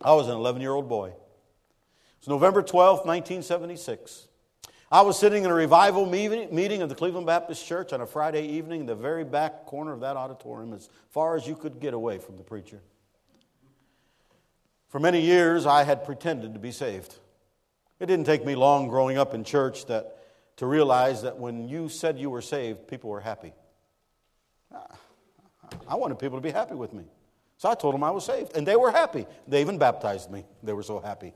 I 0.00 0.12
was 0.14 0.28
an 0.28 0.34
11 0.34 0.60
year 0.60 0.72
old 0.72 0.88
boy. 0.88 1.12
It's 2.18 2.28
November 2.28 2.62
12th, 2.62 3.04
1976. 3.06 4.28
I 4.92 5.00
was 5.00 5.18
sitting 5.18 5.44
in 5.44 5.50
a 5.50 5.54
revival 5.54 6.06
meeting 6.06 6.82
of 6.82 6.88
the 6.88 6.94
Cleveland 6.94 7.26
Baptist 7.26 7.66
Church 7.66 7.92
on 7.92 8.00
a 8.00 8.06
Friday 8.06 8.46
evening 8.46 8.80
in 8.80 8.86
the 8.86 8.94
very 8.94 9.24
back 9.24 9.66
corner 9.66 9.92
of 9.92 10.00
that 10.00 10.16
auditorium, 10.16 10.72
as 10.72 10.88
far 11.10 11.36
as 11.36 11.46
you 11.46 11.56
could 11.56 11.80
get 11.80 11.94
away 11.94 12.18
from 12.18 12.36
the 12.36 12.42
preacher. 12.42 12.80
For 14.88 15.00
many 15.00 15.20
years, 15.20 15.66
I 15.66 15.82
had 15.82 16.04
pretended 16.04 16.54
to 16.54 16.60
be 16.60 16.70
saved. 16.70 17.16
It 17.98 18.06
didn't 18.06 18.26
take 18.26 18.44
me 18.44 18.54
long 18.54 18.86
growing 18.86 19.18
up 19.18 19.34
in 19.34 19.42
church 19.42 19.86
that, 19.86 20.18
to 20.58 20.66
realize 20.66 21.22
that 21.22 21.38
when 21.38 21.68
you 21.68 21.88
said 21.88 22.18
you 22.18 22.30
were 22.30 22.42
saved, 22.42 22.86
people 22.86 23.10
were 23.10 23.20
happy. 23.20 23.52
Ah, 24.72 24.96
I 25.88 25.96
wanted 25.96 26.20
people 26.20 26.38
to 26.38 26.42
be 26.42 26.52
happy 26.52 26.74
with 26.74 26.92
me. 26.92 27.04
So 27.56 27.68
I 27.68 27.74
told 27.74 27.94
them 27.94 28.04
I 28.04 28.10
was 28.10 28.24
saved, 28.24 28.56
and 28.56 28.66
they 28.66 28.76
were 28.76 28.92
happy. 28.92 29.26
They 29.48 29.60
even 29.60 29.78
baptized 29.78 30.30
me. 30.30 30.44
They 30.62 30.72
were 30.72 30.82
so 30.82 31.00
happy. 31.00 31.32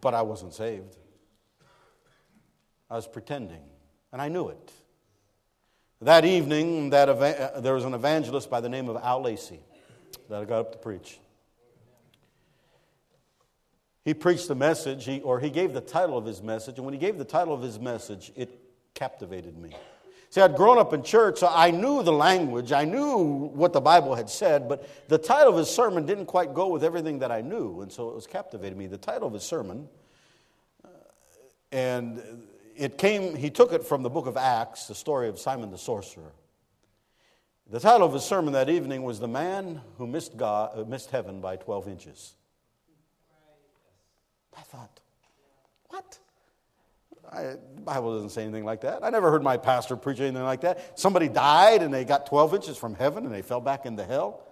But 0.00 0.14
I 0.14 0.22
wasn't 0.22 0.54
saved. 0.54 0.96
I 2.90 2.96
was 2.96 3.06
pretending, 3.06 3.62
and 4.12 4.20
I 4.20 4.28
knew 4.28 4.48
it. 4.48 4.72
That 6.00 6.24
evening, 6.24 6.90
that 6.90 7.08
eva- 7.08 7.60
there 7.62 7.74
was 7.74 7.84
an 7.84 7.94
evangelist 7.94 8.50
by 8.50 8.60
the 8.60 8.68
name 8.68 8.88
of 8.88 8.96
Al 8.96 9.22
Lacy 9.22 9.60
that 10.28 10.42
I 10.42 10.44
got 10.44 10.60
up 10.60 10.72
to 10.72 10.78
preach. 10.78 11.18
He 14.04 14.12
preached 14.12 14.48
the 14.48 14.54
message, 14.54 15.06
he, 15.06 15.20
or 15.22 15.40
he 15.40 15.48
gave 15.48 15.72
the 15.72 15.80
title 15.80 16.18
of 16.18 16.26
his 16.26 16.42
message, 16.42 16.76
and 16.76 16.84
when 16.84 16.92
he 16.92 17.00
gave 17.00 17.16
the 17.16 17.24
title 17.24 17.54
of 17.54 17.62
his 17.62 17.78
message, 17.78 18.32
it 18.36 18.50
captivated 18.92 19.56
me. 19.56 19.70
See, 20.28 20.40
I'd 20.40 20.56
grown 20.56 20.78
up 20.78 20.92
in 20.92 21.02
church, 21.02 21.38
so 21.38 21.48
I 21.50 21.70
knew 21.70 22.02
the 22.02 22.12
language, 22.12 22.70
I 22.72 22.84
knew 22.84 23.50
what 23.54 23.72
the 23.72 23.80
Bible 23.80 24.14
had 24.14 24.28
said, 24.28 24.68
but 24.68 25.08
the 25.08 25.16
title 25.16 25.52
of 25.52 25.58
his 25.58 25.70
sermon 25.70 26.04
didn't 26.04 26.26
quite 26.26 26.52
go 26.52 26.68
with 26.68 26.84
everything 26.84 27.20
that 27.20 27.30
I 27.30 27.40
knew, 27.40 27.80
and 27.80 27.90
so 27.90 28.10
it 28.10 28.14
was 28.14 28.26
captivating 28.26 28.76
me. 28.76 28.88
The 28.88 28.98
title 28.98 29.28
of 29.28 29.32
his 29.32 29.44
sermon, 29.44 29.88
uh, 30.84 30.88
and 31.72 32.20
it 32.76 32.98
came, 32.98 33.34
he 33.34 33.50
took 33.50 33.72
it 33.72 33.84
from 33.84 34.02
the 34.02 34.10
book 34.10 34.26
of 34.26 34.36
Acts, 34.36 34.86
the 34.86 34.94
story 34.94 35.28
of 35.28 35.38
Simon 35.38 35.70
the 35.70 35.78
sorcerer. 35.78 36.32
The 37.70 37.80
title 37.80 38.06
of 38.06 38.12
his 38.12 38.24
sermon 38.24 38.52
that 38.52 38.68
evening 38.68 39.02
was 39.02 39.20
The 39.20 39.28
Man 39.28 39.80
Who 39.96 40.06
Missed, 40.06 40.36
God, 40.36 40.78
uh, 40.78 40.84
missed 40.84 41.10
Heaven 41.10 41.40
by 41.40 41.56
12 41.56 41.88
Inches. 41.88 42.34
I 44.56 44.60
thought, 44.60 45.00
what? 45.88 46.18
I, 47.32 47.42
the 47.74 47.80
Bible 47.82 48.14
doesn't 48.14 48.30
say 48.30 48.42
anything 48.42 48.64
like 48.64 48.82
that. 48.82 49.02
I 49.02 49.10
never 49.10 49.30
heard 49.30 49.42
my 49.42 49.56
pastor 49.56 49.96
preach 49.96 50.20
anything 50.20 50.42
like 50.42 50.60
that. 50.60 50.98
Somebody 50.98 51.28
died 51.28 51.82
and 51.82 51.92
they 51.92 52.04
got 52.04 52.26
12 52.26 52.54
inches 52.54 52.76
from 52.76 52.94
heaven 52.94 53.24
and 53.24 53.34
they 53.34 53.42
fell 53.42 53.60
back 53.60 53.86
into 53.86 54.04
hell. 54.04 54.46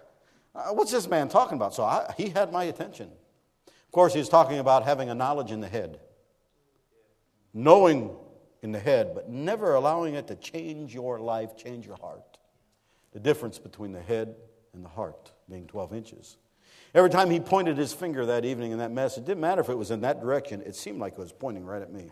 Uh, 0.55 0.69
what's 0.71 0.91
this 0.91 1.07
man 1.07 1.29
talking 1.29 1.55
about? 1.55 1.73
So 1.73 1.83
I, 1.83 2.13
he 2.17 2.29
had 2.29 2.51
my 2.51 2.65
attention. 2.65 3.09
Of 3.67 3.91
course, 3.91 4.13
he's 4.13 4.27
talking 4.27 4.59
about 4.59 4.83
having 4.83 5.09
a 5.09 5.15
knowledge 5.15 5.51
in 5.51 5.61
the 5.61 5.69
head 5.69 5.99
knowing 7.53 8.15
in 8.61 8.71
the 8.71 8.79
head, 8.79 9.11
but 9.13 9.29
never 9.29 9.75
allowing 9.75 10.15
it 10.15 10.27
to 10.27 10.35
change 10.35 10.93
your 10.93 11.19
life, 11.19 11.55
change 11.55 11.85
your 11.85 11.97
heart. 11.97 12.37
The 13.11 13.19
difference 13.19 13.59
between 13.59 13.91
the 13.91 14.01
head 14.01 14.35
and 14.73 14.83
the 14.83 14.89
heart 14.89 15.31
being 15.49 15.67
12 15.67 15.93
inches. 15.93 16.37
Every 16.95 17.09
time 17.09 17.29
he 17.29 17.39
pointed 17.39 17.77
his 17.77 17.93
finger 17.93 18.25
that 18.27 18.45
evening 18.45 18.71
in 18.71 18.77
that 18.77 18.91
mess, 18.91 19.17
it 19.17 19.25
didn't 19.25 19.41
matter 19.41 19.61
if 19.61 19.69
it 19.69 19.77
was 19.77 19.91
in 19.91 20.01
that 20.01 20.21
direction, 20.21 20.61
it 20.61 20.75
seemed 20.75 20.99
like 20.99 21.13
it 21.13 21.19
was 21.19 21.31
pointing 21.31 21.65
right 21.65 21.81
at 21.81 21.91
me. 21.91 22.09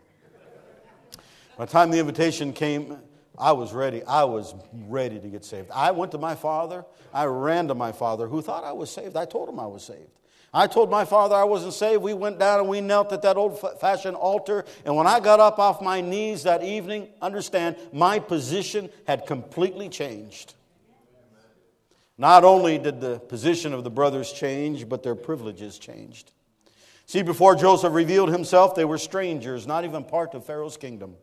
By 1.58 1.66
the 1.66 1.72
time 1.72 1.92
the 1.92 2.00
invitation 2.00 2.54
came, 2.54 2.98
I 3.38 3.52
was 3.54 3.74
ready. 3.74 4.04
I 4.04 4.24
was 4.24 4.54
ready 4.74 5.20
to 5.20 5.28
get 5.28 5.46
saved. 5.46 5.70
I 5.72 5.92
went 5.92 6.12
to 6.12 6.18
my 6.18 6.36
father. 6.36 6.86
I 7.14 7.26
ran 7.26 7.68
to 7.70 7.76
my 7.76 7.92
father, 7.92 8.28
who 8.28 8.42
thought 8.42 8.64
I 8.64 8.72
was 8.74 8.92
saved. 8.92 9.16
I 9.16 9.26
told 9.26 9.50
him 9.50 9.60
I 9.60 9.68
was 9.68 9.84
saved. 9.84 10.10
I 10.54 10.68
told 10.68 10.92
my 10.92 11.06
father 11.06 11.36
I 11.36 11.46
wasn't 11.46 11.74
saved. 11.74 12.02
We 12.02 12.14
went 12.14 12.38
down 12.38 12.60
and 12.60 12.68
we 12.68 12.82
knelt 12.82 13.14
at 13.14 13.22
that 13.22 13.38
old 13.38 13.60
fashioned 13.80 14.18
altar. 14.18 14.66
And 14.84 14.96
when 14.96 15.08
I 15.08 15.22
got 15.22 15.40
up 15.40 15.60
off 15.60 15.82
my 15.82 16.02
knees 16.02 16.44
that 16.44 16.62
evening, 16.62 17.08
understand, 17.22 17.78
my 17.94 18.20
position 18.20 18.90
had 19.08 19.26
completely 19.26 19.88
changed. 19.88 20.56
Not 22.18 22.44
only 22.44 22.78
did 22.78 23.00
the 23.00 23.20
position 23.20 23.74
of 23.74 23.84
the 23.84 23.90
brothers 23.90 24.32
change, 24.34 24.90
but 24.90 25.04
their 25.04 25.16
privileges 25.16 25.80
changed. 25.80 26.32
See, 27.06 27.24
before 27.24 27.56
Joseph 27.56 27.94
revealed 27.94 28.30
himself, 28.30 28.76
they 28.76 28.86
were 28.86 28.98
strangers, 28.98 29.66
not 29.66 29.86
even 29.86 30.04
part 30.04 30.34
of 30.34 30.46
Pharaoh's 30.46 30.78
kingdom. 30.78 31.16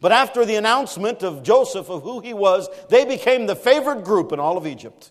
But 0.00 0.12
after 0.12 0.44
the 0.44 0.56
announcement 0.56 1.22
of 1.22 1.42
Joseph 1.42 1.88
of 1.88 2.02
who 2.02 2.20
he 2.20 2.34
was, 2.34 2.68
they 2.88 3.04
became 3.04 3.46
the 3.46 3.56
favored 3.56 4.04
group 4.04 4.32
in 4.32 4.40
all 4.40 4.58
of 4.58 4.66
Egypt. 4.66 5.10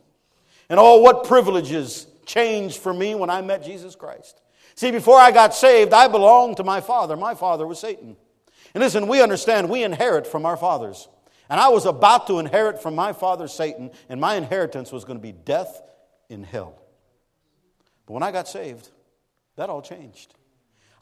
And 0.70 0.80
oh, 0.80 0.98
what 0.98 1.24
privileges 1.26 2.08
changed 2.26 2.78
for 2.78 2.94
me 2.94 3.16
when 3.16 3.30
I 3.30 3.42
met 3.42 3.64
Jesus 3.64 3.96
Christ. 3.96 4.42
See, 4.76 4.92
before 4.92 5.18
I 5.18 5.32
got 5.32 5.56
saved, 5.56 5.94
I 5.94 6.08
belonged 6.08 6.58
to 6.58 6.64
my 6.64 6.82
father. 6.82 7.16
My 7.16 7.34
father 7.34 7.66
was 7.66 7.80
Satan. 7.80 8.18
And 8.74 8.84
listen, 8.84 9.08
we 9.08 9.22
understand 9.22 9.70
we 9.70 9.84
inherit 9.84 10.28
from 10.28 10.46
our 10.46 10.58
fathers. 10.58 11.08
And 11.50 11.60
I 11.60 11.70
was 11.70 11.86
about 11.86 12.28
to 12.28 12.40
inherit 12.40 12.82
from 12.82 12.96
my 12.96 13.14
father 13.14 13.48
Satan, 13.48 13.92
and 14.10 14.20
my 14.20 14.36
inheritance 14.36 14.92
was 14.92 15.06
going 15.06 15.18
to 15.18 15.24
be 15.24 15.32
death 15.32 15.82
in 16.28 16.44
hell. 16.44 16.82
But 18.06 18.14
when 18.14 18.24
I 18.24 18.32
got 18.32 18.48
saved, 18.48 18.90
that 19.56 19.70
all 19.70 19.82
changed. 19.82 20.34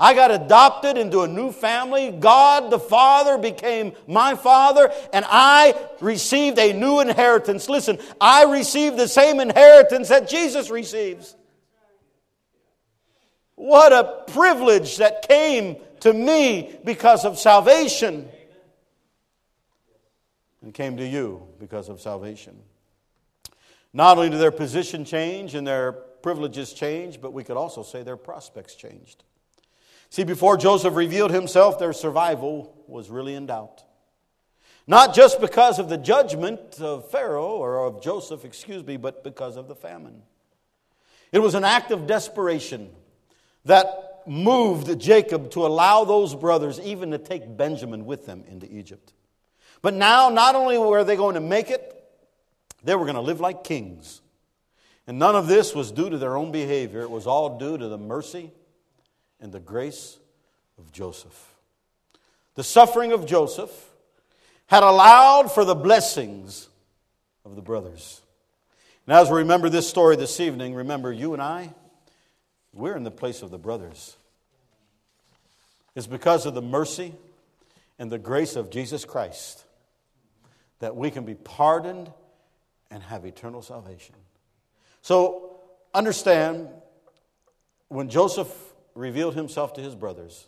I 0.03 0.13
got 0.13 0.31
adopted 0.31 0.97
into 0.97 1.21
a 1.21 1.29
new 1.29 1.53
family. 1.53 2.11
God 2.11 2.69
the 2.69 2.77
Father 2.77 3.37
became 3.37 3.93
my 4.05 4.35
Father, 4.35 4.91
and 5.13 5.23
I 5.29 5.75
received 6.01 6.59
a 6.59 6.73
new 6.73 6.99
inheritance. 6.99 7.69
Listen, 7.69 7.97
I 8.19 8.43
received 8.43 8.97
the 8.97 9.07
same 9.07 9.39
inheritance 9.39 10.09
that 10.09 10.27
Jesus 10.27 10.69
receives. 10.69 11.37
What 13.55 13.93
a 13.93 14.29
privilege 14.33 14.97
that 14.97 15.25
came 15.25 15.77
to 16.01 16.11
me 16.11 16.77
because 16.83 17.23
of 17.23 17.39
salvation 17.39 18.27
and 20.61 20.73
came 20.73 20.97
to 20.97 21.07
you 21.07 21.47
because 21.59 21.87
of 21.87 22.01
salvation. 22.01 22.59
Not 23.93 24.17
only 24.17 24.31
did 24.31 24.41
their 24.41 24.51
position 24.51 25.05
change 25.05 25.55
and 25.55 25.65
their 25.65 25.93
privileges 25.93 26.73
change, 26.73 27.21
but 27.21 27.31
we 27.31 27.45
could 27.45 27.55
also 27.55 27.83
say 27.83 28.03
their 28.03 28.17
prospects 28.17 28.75
changed. 28.75 29.23
See, 30.13 30.23
before 30.23 30.57
Joseph 30.57 30.95
revealed 30.95 31.31
himself, 31.31 31.79
their 31.79 31.91
survival 31.91 32.71
was 32.85 33.09
really 33.09 33.33
in 33.33 33.47
doubt. 33.47 33.83
Not 34.85 35.15
just 35.15 35.41
because 35.41 35.79
of 35.79 35.89
the 35.89 35.97
judgment 35.97 36.79
of 36.79 37.09
Pharaoh 37.09 37.55
or 37.55 37.83
of 37.83 37.99
Joseph, 38.03 38.45
excuse 38.45 38.85
me, 38.85 38.95
but 38.95 39.23
because 39.23 39.57
of 39.57 39.67
the 39.67 39.73
famine. 39.73 40.21
It 41.31 41.39
was 41.39 41.55
an 41.55 41.63
act 41.63 41.89
of 41.89 42.05
desperation 42.05 42.91
that 43.65 44.21
moved 44.27 44.99
Jacob 44.99 45.49
to 45.49 45.65
allow 45.65 46.03
those 46.03 46.35
brothers 46.35 46.79
even 46.81 47.09
to 47.09 47.17
take 47.17 47.57
Benjamin 47.57 48.05
with 48.05 48.27
them 48.27 48.43
into 48.47 48.71
Egypt. 48.71 49.13
But 49.81 49.95
now, 49.95 50.29
not 50.29 50.53
only 50.53 50.77
were 50.77 51.03
they 51.03 51.15
going 51.15 51.33
to 51.33 51.41
make 51.41 51.71
it, 51.71 52.03
they 52.83 52.93
were 52.93 53.05
going 53.05 53.15
to 53.15 53.21
live 53.21 53.39
like 53.39 53.63
kings. 53.63 54.21
And 55.07 55.17
none 55.17 55.35
of 55.35 55.47
this 55.47 55.73
was 55.73 55.91
due 55.91 56.11
to 56.11 56.19
their 56.19 56.37
own 56.37 56.51
behavior, 56.51 57.01
it 57.01 57.09
was 57.09 57.25
all 57.25 57.57
due 57.57 57.79
to 57.79 57.87
the 57.87 57.97
mercy 57.97 58.51
and 59.43 59.51
the 59.51 59.59
grace 59.59 60.17
of 60.79 60.91
Joseph. 60.91 61.53
The 62.55 62.63
suffering 62.63 63.11
of 63.11 63.25
Joseph 63.25 63.91
had 64.67 64.83
allowed 64.83 65.51
for 65.51 65.65
the 65.65 65.75
blessings 65.75 66.69
of 67.43 67.55
the 67.55 67.61
brothers. 67.61 68.21
And 69.05 69.15
as 69.15 69.29
we 69.29 69.39
remember 69.39 69.67
this 69.67 69.87
story 69.87 70.15
this 70.15 70.39
evening, 70.39 70.73
remember 70.73 71.11
you 71.11 71.33
and 71.33 71.41
I, 71.41 71.73
we're 72.73 72.95
in 72.95 73.03
the 73.03 73.11
place 73.11 73.41
of 73.41 73.51
the 73.51 73.57
brothers. 73.57 74.15
It's 75.93 76.07
because 76.07 76.45
of 76.45 76.53
the 76.53 76.61
mercy 76.61 77.13
and 77.99 78.09
the 78.09 78.17
grace 78.17 78.55
of 78.55 78.71
Jesus 78.71 79.03
Christ 79.03 79.65
that 80.79 80.95
we 80.95 81.11
can 81.11 81.25
be 81.25 81.35
pardoned 81.35 82.11
and 82.89 83.03
have 83.03 83.25
eternal 83.25 83.61
salvation. 83.61 84.15
So 85.01 85.57
understand 85.93 86.69
when 87.89 88.09
Joseph 88.09 88.72
revealed 88.95 89.35
himself 89.35 89.73
to 89.73 89.81
his 89.81 89.95
brothers, 89.95 90.47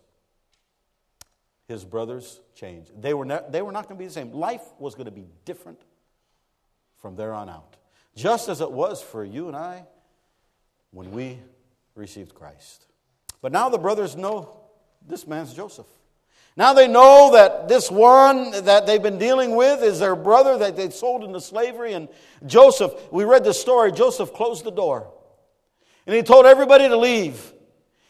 his 1.68 1.84
brothers 1.84 2.40
changed. 2.56 2.92
They 3.02 3.14
were, 3.14 3.26
not, 3.26 3.52
they 3.52 3.62
were 3.62 3.72
not 3.72 3.88
going 3.88 3.98
to 3.98 4.00
be 4.00 4.06
the 4.06 4.14
same. 4.14 4.32
Life 4.32 4.62
was 4.78 4.94
going 4.96 5.06
to 5.06 5.12
be 5.12 5.26
different 5.46 5.82
from 6.98 7.16
there 7.16 7.34
on 7.34 7.50
out. 7.50 7.76
Just 8.16 8.50
as 8.50 8.62
it 8.62 8.72
was 8.72 9.02
for 9.02 9.24
you 9.24 9.48
and 9.48 9.56
I 9.58 9.84
when 10.92 11.12
we 11.12 11.40
received 11.96 12.34
Christ. 12.34 12.86
But 13.42 13.52
now 13.52 13.70
the 13.70 13.78
brothers 13.78 14.16
know 14.16 14.58
this 15.08 15.28
man's 15.28 15.54
Joseph. 15.54 15.88
Now 16.58 16.74
they 16.74 16.88
know 16.88 17.32
that 17.34 17.68
this 17.68 17.92
one 17.92 18.52
that 18.64 18.86
they've 18.86 19.02
been 19.02 19.18
dealing 19.18 19.56
with 19.56 19.84
is 19.84 20.00
their 20.00 20.16
brother 20.16 20.58
that 20.58 20.78
they 20.78 20.90
sold 20.90 21.24
into 21.24 21.42
slavery. 21.42 21.94
And 21.94 22.08
Joseph, 22.46 22.94
we 23.12 23.26
read 23.26 23.44
the 23.44 23.54
story, 23.54 23.92
Joseph 23.92 24.34
closed 24.34 24.64
the 24.64 24.72
door. 24.72 25.12
And 26.08 26.16
he 26.16 26.24
told 26.24 26.46
everybody 26.46 26.88
to 26.88 26.96
leave. 26.96 27.52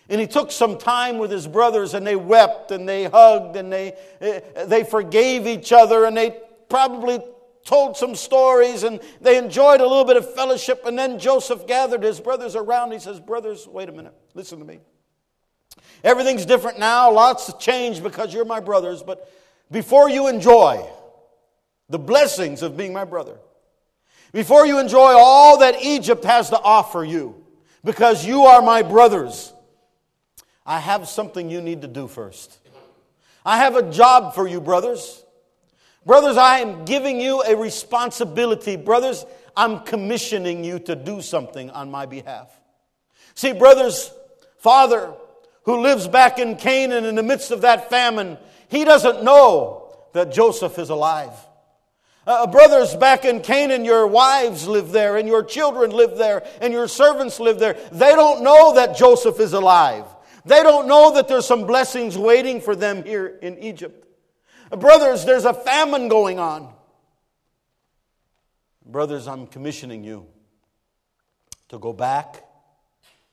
And 0.09 0.21
he 0.21 0.27
took 0.27 0.51
some 0.51 0.77
time 0.77 1.17
with 1.17 1.31
his 1.31 1.47
brothers 1.47 1.93
and 1.93 2.05
they 2.05 2.15
wept 2.15 2.71
and 2.71 2.87
they 2.87 3.05
hugged 3.05 3.55
and 3.55 3.71
they, 3.71 3.93
eh, 4.21 4.65
they 4.65 4.83
forgave 4.83 5.47
each 5.47 5.71
other 5.71 6.05
and 6.05 6.15
they 6.15 6.37
probably 6.69 7.19
told 7.65 7.97
some 7.97 8.13
stories 8.15 8.83
and 8.83 8.99
they 9.19 9.37
enjoyed 9.37 9.81
a 9.81 9.87
little 9.87 10.05
bit 10.05 10.17
of 10.17 10.31
fellowship. 10.35 10.85
And 10.85 10.97
then 10.97 11.17
Joseph 11.17 11.65
gathered 11.65 12.03
his 12.03 12.19
brothers 12.19 12.55
around. 12.55 12.91
He 12.91 12.99
says, 12.99 13.19
Brothers, 13.19 13.67
wait 13.67 13.89
a 13.89 13.91
minute, 13.91 14.13
listen 14.35 14.59
to 14.59 14.65
me. 14.65 14.79
Everything's 16.03 16.45
different 16.45 16.77
now. 16.77 17.11
Lots 17.11 17.47
have 17.47 17.59
changed 17.59 18.03
because 18.03 18.31
you're 18.33 18.45
my 18.45 18.59
brothers. 18.59 19.01
But 19.01 19.27
before 19.71 20.07
you 20.07 20.27
enjoy 20.27 20.87
the 21.89 21.99
blessings 21.99 22.61
of 22.61 22.77
being 22.77 22.93
my 22.93 23.05
brother, 23.05 23.37
before 24.31 24.67
you 24.67 24.77
enjoy 24.79 25.13
all 25.17 25.59
that 25.59 25.81
Egypt 25.81 26.23
has 26.25 26.51
to 26.51 26.59
offer 26.59 27.03
you, 27.03 27.43
because 27.83 28.25
you 28.25 28.43
are 28.43 28.61
my 28.61 28.83
brothers, 28.83 29.53
I 30.65 30.79
have 30.79 31.07
something 31.07 31.49
you 31.49 31.61
need 31.61 31.81
to 31.83 31.87
do 31.87 32.07
first. 32.07 32.57
I 33.45 33.57
have 33.57 33.75
a 33.75 33.91
job 33.91 34.33
for 34.33 34.47
you, 34.47 34.59
brothers. 34.59 35.23
Brothers, 36.05 36.37
I 36.37 36.59
am 36.59 36.85
giving 36.85 37.19
you 37.19 37.43
a 37.43 37.55
responsibility. 37.55 38.75
Brothers, 38.75 39.25
I'm 39.55 39.81
commissioning 39.81 40.63
you 40.63 40.79
to 40.79 40.95
do 40.95 41.21
something 41.21 41.69
on 41.69 41.91
my 41.91 42.05
behalf. 42.05 42.49
See, 43.35 43.53
brothers, 43.53 44.11
Father, 44.57 45.13
who 45.63 45.81
lives 45.81 46.07
back 46.07 46.39
in 46.39 46.55
Canaan 46.55 47.05
in 47.05 47.15
the 47.15 47.23
midst 47.23 47.51
of 47.51 47.61
that 47.61 47.89
famine, 47.89 48.37
he 48.67 48.83
doesn't 48.85 49.23
know 49.23 49.95
that 50.13 50.31
Joseph 50.31 50.79
is 50.79 50.89
alive. 50.89 51.33
Uh, 52.25 52.47
brothers, 52.47 52.95
back 52.95 53.23
in 53.23 53.41
Canaan, 53.41 53.85
your 53.85 54.07
wives 54.07 54.67
live 54.67 54.91
there, 54.91 55.17
and 55.17 55.27
your 55.27 55.43
children 55.43 55.91
live 55.91 56.17
there, 56.17 56.43
and 56.59 56.73
your 56.73 56.87
servants 56.87 57.39
live 57.39 57.59
there. 57.59 57.77
They 57.91 58.11
don't 58.13 58.43
know 58.43 58.73
that 58.75 58.97
Joseph 58.97 59.39
is 59.39 59.53
alive. 59.53 60.05
They 60.45 60.61
don't 60.61 60.87
know 60.87 61.13
that 61.15 61.27
there's 61.27 61.45
some 61.45 61.65
blessings 61.65 62.17
waiting 62.17 62.61
for 62.61 62.75
them 62.75 63.03
here 63.03 63.27
in 63.41 63.57
Egypt. 63.57 64.07
Brothers, 64.69 65.25
there's 65.25 65.45
a 65.45 65.53
famine 65.53 66.07
going 66.07 66.39
on. 66.39 66.71
Brothers, 68.85 69.27
I'm 69.27 69.47
commissioning 69.47 70.03
you 70.03 70.27
to 71.69 71.79
go 71.79 71.93
back 71.93 72.43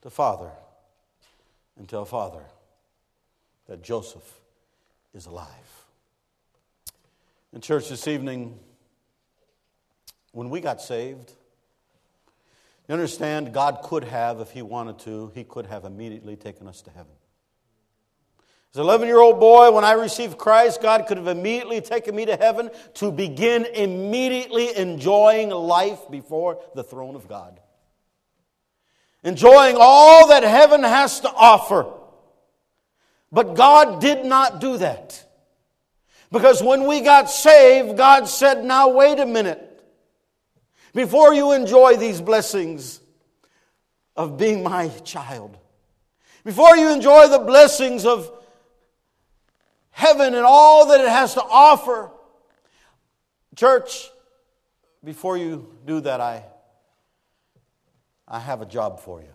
to 0.00 0.10
Father 0.10 0.50
and 1.78 1.86
tell 1.86 2.06
Father 2.06 2.42
that 3.68 3.82
Joseph 3.82 4.40
is 5.14 5.26
alive. 5.26 5.48
In 7.52 7.60
church 7.60 7.90
this 7.90 8.08
evening, 8.08 8.58
when 10.32 10.48
we 10.48 10.60
got 10.62 10.80
saved, 10.80 11.32
you 12.92 13.00
understand 13.00 13.52
God 13.52 13.80
could 13.82 14.04
have, 14.04 14.40
if 14.40 14.50
He 14.50 14.62
wanted 14.62 14.98
to, 15.00 15.32
He 15.34 15.44
could 15.44 15.66
have 15.66 15.84
immediately 15.84 16.36
taken 16.36 16.68
us 16.68 16.82
to 16.82 16.90
heaven. 16.90 17.12
As 18.72 18.78
an 18.78 18.82
11 18.82 19.08
year 19.08 19.20
old 19.20 19.40
boy, 19.40 19.70
when 19.70 19.84
I 19.84 19.92
received 19.92 20.38
Christ, 20.38 20.80
God 20.80 21.06
could 21.06 21.18
have 21.18 21.28
immediately 21.28 21.80
taken 21.80 22.14
me 22.14 22.24
to 22.26 22.36
heaven 22.36 22.70
to 22.94 23.12
begin 23.12 23.66
immediately 23.66 24.76
enjoying 24.76 25.50
life 25.50 26.00
before 26.10 26.60
the 26.74 26.82
throne 26.84 27.16
of 27.16 27.28
God 27.28 27.60
enjoying 29.24 29.76
all 29.78 30.28
that 30.28 30.42
heaven 30.42 30.82
has 30.82 31.20
to 31.20 31.30
offer. 31.30 31.86
But 33.30 33.54
God 33.54 34.00
did 34.00 34.24
not 34.24 34.60
do 34.60 34.76
that. 34.78 35.24
Because 36.30 36.62
when 36.62 36.86
we 36.86 37.00
got 37.00 37.30
saved, 37.30 37.96
God 37.96 38.26
said, 38.28 38.64
Now 38.64 38.88
wait 38.88 39.18
a 39.18 39.26
minute. 39.26 39.68
Before 40.92 41.32
you 41.32 41.52
enjoy 41.52 41.96
these 41.96 42.20
blessings 42.20 43.00
of 44.16 44.36
being 44.36 44.62
my 44.62 44.88
child, 45.04 45.56
before 46.44 46.76
you 46.76 46.92
enjoy 46.92 47.28
the 47.28 47.38
blessings 47.38 48.04
of 48.04 48.30
heaven 49.90 50.34
and 50.34 50.44
all 50.44 50.88
that 50.88 51.00
it 51.00 51.08
has 51.08 51.34
to 51.34 51.42
offer, 51.42 52.10
church, 53.56 54.10
before 55.02 55.36
you 55.36 55.74
do 55.86 56.00
that, 56.00 56.20
I 56.20 56.44
I 58.32 58.38
have 58.38 58.62
a 58.62 58.66
job 58.66 59.00
for 59.00 59.20
you. 59.20 59.28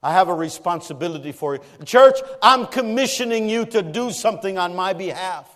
I 0.00 0.12
have 0.12 0.28
a 0.28 0.34
responsibility 0.34 1.32
for 1.32 1.54
you. 1.54 1.60
Church, 1.84 2.18
I'm 2.40 2.66
commissioning 2.66 3.48
you 3.48 3.66
to 3.66 3.82
do 3.82 4.12
something 4.12 4.58
on 4.58 4.76
my 4.76 4.92
behalf. 4.92 5.48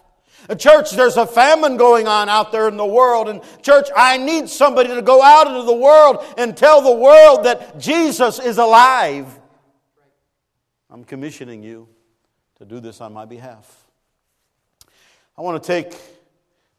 Church, 0.54 0.92
there's 0.92 1.16
a 1.16 1.26
famine 1.26 1.76
going 1.76 2.06
on 2.06 2.28
out 2.28 2.52
there 2.52 2.68
in 2.68 2.76
the 2.76 2.86
world. 2.86 3.28
And 3.28 3.40
church, 3.62 3.88
I 3.96 4.16
need 4.16 4.48
somebody 4.48 4.90
to 4.90 5.02
go 5.02 5.20
out 5.20 5.48
into 5.48 5.62
the 5.62 5.74
world 5.74 6.24
and 6.38 6.56
tell 6.56 6.80
the 6.82 6.94
world 6.94 7.44
that 7.44 7.78
Jesus 7.80 8.38
is 8.38 8.58
alive. 8.58 9.26
I'm 10.88 11.04
commissioning 11.04 11.62
you 11.62 11.88
to 12.58 12.64
do 12.64 12.80
this 12.80 13.00
on 13.00 13.12
my 13.12 13.24
behalf. 13.24 13.84
I 15.36 15.42
want 15.42 15.62
to 15.62 15.66
take 15.66 15.94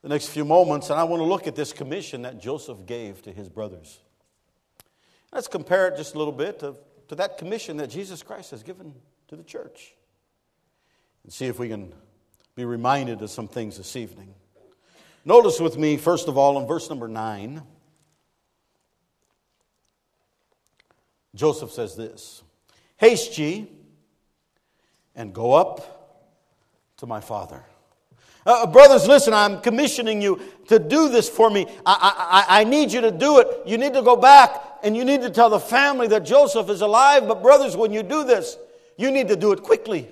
the 0.01 0.09
next 0.09 0.29
few 0.29 0.45
moments 0.45 0.89
and 0.89 0.99
I 0.99 1.03
want 1.03 1.19
to 1.19 1.25
look 1.25 1.45
at 1.47 1.55
this 1.55 1.73
commission 1.73 2.21
that 2.21 2.39
Joseph 2.39 2.85
gave 2.85 3.21
to 3.23 3.31
his 3.31 3.49
brothers. 3.49 3.99
Let's 5.31 5.47
compare 5.47 5.87
it 5.87 5.97
just 5.97 6.15
a 6.15 6.17
little 6.17 6.33
bit 6.33 6.59
to, 6.59 6.75
to 7.09 7.15
that 7.15 7.37
commission 7.37 7.77
that 7.77 7.89
Jesus 7.89 8.23
Christ 8.23 8.51
has 8.51 8.63
given 8.63 8.93
to 9.27 9.35
the 9.35 9.43
church 9.43 9.93
and 11.23 11.33
see 11.33 11.45
if 11.45 11.59
we 11.59 11.67
can 11.67 11.93
be 12.57 12.65
reminded 12.65 13.21
of 13.21 13.29
some 13.29 13.47
things 13.47 13.77
this 13.77 13.95
evening. 13.95 14.33
Notice 15.23 15.59
with 15.59 15.77
me, 15.77 15.95
first 15.95 16.27
of 16.27 16.39
all, 16.39 16.59
in 16.59 16.65
verse 16.65 16.89
number 16.89 17.07
9, 17.07 17.61
Joseph 21.35 21.71
says 21.71 21.95
this 21.95 22.41
Haste 22.97 23.37
ye 23.37 23.69
and 25.15 25.35
go 25.35 25.53
up 25.53 26.25
to 26.97 27.05
my 27.05 27.21
father. 27.21 27.63
Uh, 28.43 28.65
brothers, 28.65 29.07
listen, 29.07 29.35
I'm 29.35 29.61
commissioning 29.61 30.19
you 30.19 30.41
to 30.67 30.79
do 30.79 31.09
this 31.09 31.29
for 31.29 31.51
me. 31.51 31.67
I, 31.85 32.45
I, 32.47 32.61
I 32.61 32.63
need 32.63 32.91
you 32.91 33.01
to 33.01 33.11
do 33.11 33.37
it. 33.37 33.67
You 33.67 33.77
need 33.77 33.93
to 33.93 34.01
go 34.01 34.15
back 34.15 34.79
and 34.81 34.97
you 34.97 35.05
need 35.05 35.21
to 35.21 35.29
tell 35.29 35.51
the 35.51 35.59
family 35.59 36.07
that 36.07 36.25
Joseph 36.25 36.71
is 36.71 36.81
alive. 36.81 37.27
But, 37.27 37.43
brothers, 37.43 37.77
when 37.77 37.93
you 37.93 38.01
do 38.01 38.23
this, 38.23 38.57
you 38.97 39.11
need 39.11 39.27
to 39.27 39.35
do 39.35 39.51
it 39.51 39.61
quickly. 39.61 40.09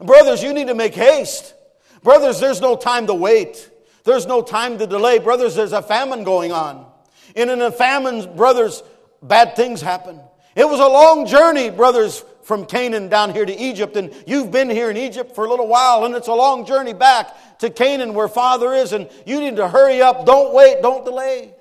Brothers, 0.00 0.42
you 0.42 0.52
need 0.52 0.68
to 0.68 0.74
make 0.74 0.94
haste. 0.94 1.54
Brothers, 2.02 2.40
there's 2.40 2.60
no 2.60 2.76
time 2.76 3.06
to 3.06 3.14
wait. 3.14 3.70
There's 4.04 4.26
no 4.26 4.42
time 4.42 4.78
to 4.78 4.86
delay. 4.86 5.18
Brothers, 5.18 5.54
there's 5.54 5.72
a 5.72 5.82
famine 5.82 6.24
going 6.24 6.52
on. 6.52 6.86
And 7.34 7.50
in 7.50 7.62
a 7.62 7.72
famine, 7.72 8.36
brothers, 8.36 8.82
bad 9.22 9.56
things 9.56 9.80
happen. 9.80 10.20
It 10.54 10.68
was 10.68 10.78
a 10.78 10.86
long 10.86 11.26
journey, 11.26 11.70
brothers, 11.70 12.24
from 12.42 12.66
Canaan 12.66 13.08
down 13.08 13.32
here 13.32 13.46
to 13.46 13.56
Egypt. 13.56 13.96
And 13.96 14.12
you've 14.26 14.50
been 14.50 14.68
here 14.68 14.90
in 14.90 14.96
Egypt 14.96 15.34
for 15.34 15.46
a 15.46 15.48
little 15.48 15.66
while, 15.66 16.04
and 16.04 16.14
it's 16.14 16.28
a 16.28 16.34
long 16.34 16.66
journey 16.66 16.92
back 16.92 17.58
to 17.60 17.70
Canaan 17.70 18.14
where 18.14 18.28
Father 18.28 18.74
is. 18.74 18.92
And 18.92 19.08
you 19.26 19.40
need 19.40 19.56
to 19.56 19.68
hurry 19.68 20.02
up. 20.02 20.26
Don't 20.26 20.54
wait. 20.54 20.82
Don't 20.82 21.04
delay. 21.04 21.54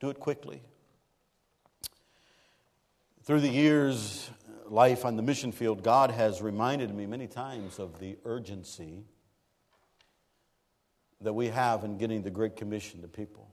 Do 0.00 0.10
it 0.10 0.18
quickly. 0.18 0.60
Through 3.22 3.40
the 3.40 3.48
years, 3.48 4.28
life 4.72 5.04
on 5.04 5.16
the 5.16 5.22
mission 5.22 5.52
field, 5.52 5.82
God 5.82 6.10
has 6.10 6.40
reminded 6.40 6.94
me 6.94 7.04
many 7.04 7.26
times 7.26 7.78
of 7.78 8.00
the 8.00 8.16
urgency 8.24 9.04
that 11.20 11.34
we 11.34 11.48
have 11.48 11.84
in 11.84 11.98
getting 11.98 12.22
the 12.22 12.30
Great 12.30 12.56
Commission 12.56 13.02
to 13.02 13.08
people. 13.08 13.50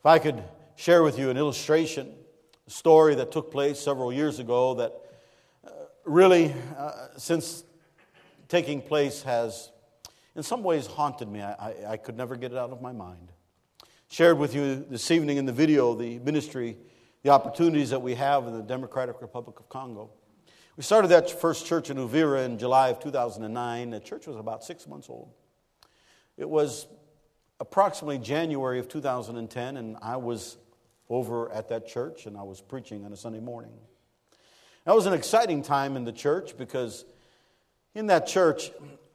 If 0.00 0.04
I 0.04 0.18
could 0.18 0.42
share 0.74 1.04
with 1.04 1.16
you 1.16 1.30
an 1.30 1.36
illustration, 1.36 2.12
a 2.66 2.70
story 2.70 3.14
that 3.14 3.30
took 3.30 3.52
place 3.52 3.78
several 3.78 4.12
years 4.12 4.40
ago 4.40 4.74
that 4.74 4.92
uh, 5.64 5.70
really, 6.04 6.52
uh, 6.76 6.90
since 7.16 7.62
taking 8.48 8.82
place, 8.82 9.22
has 9.22 9.70
in 10.34 10.42
some 10.42 10.64
ways 10.64 10.86
haunted 10.86 11.28
me. 11.28 11.40
I, 11.40 11.52
I, 11.52 11.74
I 11.90 11.96
could 11.96 12.16
never 12.16 12.34
get 12.34 12.50
it 12.50 12.58
out 12.58 12.70
of 12.70 12.82
my 12.82 12.92
mind. 12.92 13.30
Shared 14.08 14.38
with 14.38 14.56
you 14.56 14.84
this 14.90 15.08
evening 15.12 15.36
in 15.36 15.46
the 15.46 15.52
video 15.52 15.94
the 15.94 16.18
ministry 16.18 16.76
the 17.26 17.32
opportunities 17.32 17.90
that 17.90 18.00
we 18.00 18.14
have 18.14 18.46
in 18.46 18.56
the 18.56 18.62
Democratic 18.62 19.20
Republic 19.20 19.58
of 19.58 19.68
Congo. 19.68 20.10
We 20.76 20.84
started 20.84 21.08
that 21.08 21.28
first 21.28 21.66
church 21.66 21.90
in 21.90 21.96
Uvira 21.96 22.44
in 22.44 22.56
July 22.56 22.90
of 22.90 23.00
2009. 23.00 23.90
The 23.90 23.98
church 23.98 24.28
was 24.28 24.36
about 24.36 24.62
six 24.62 24.86
months 24.86 25.10
old. 25.10 25.32
It 26.36 26.48
was 26.48 26.86
approximately 27.58 28.18
January 28.18 28.78
of 28.78 28.88
2010, 28.88 29.76
and 29.76 29.96
I 30.00 30.18
was 30.18 30.56
over 31.10 31.50
at 31.50 31.68
that 31.70 31.88
church 31.88 32.26
and 32.26 32.36
I 32.36 32.44
was 32.44 32.60
preaching 32.60 33.04
on 33.04 33.12
a 33.12 33.16
Sunday 33.16 33.40
morning. 33.40 33.72
That 34.84 34.94
was 34.94 35.06
an 35.06 35.12
exciting 35.12 35.62
time 35.62 35.96
in 35.96 36.04
the 36.04 36.12
church 36.12 36.56
because 36.56 37.04
in 37.92 38.06
that 38.06 38.28
church, 38.28 38.70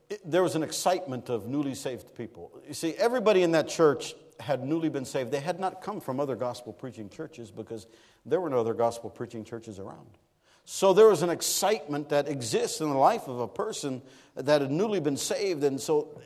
it, 0.10 0.20
there 0.30 0.44
was 0.44 0.56
an 0.56 0.64
excitement 0.64 1.30
of 1.30 1.48
newly 1.48 1.76
saved 1.76 2.14
people. 2.18 2.52
You 2.68 2.74
see, 2.74 2.94
everybody 2.96 3.42
in 3.42 3.52
that 3.52 3.70
church 3.70 4.16
had 4.42 4.64
newly 4.64 4.90
been 4.90 5.06
saved, 5.06 5.32
they 5.32 5.40
had 5.40 5.60
not 5.60 5.82
come 5.82 6.02
from 6.02 6.20
other 6.20 6.36
gospel 6.36 6.74
preaching 6.74 7.10
churches 7.10 7.52
because 7.52 7.88
there 8.26 8.42
were 8.42 8.50
no 8.50 8.60
other 8.60 8.74
gospel 8.74 9.10
preaching 9.10 9.44
churches 9.44 9.80
around. 9.80 10.18
So 10.66 10.94
there 10.94 11.08
was 11.08 11.22
an 11.22 11.30
excitement 11.30 12.10
that 12.10 12.28
exists 12.28 12.82
in 12.82 12.90
the 12.90 12.98
life 12.98 13.28
of 13.28 13.40
a 13.40 13.48
person 13.48 14.02
that 14.36 14.62
had 14.62 14.72
newly 14.72 15.00
been 15.00 15.18
saved. 15.18 15.64
And 15.64 15.80
so 15.80 16.22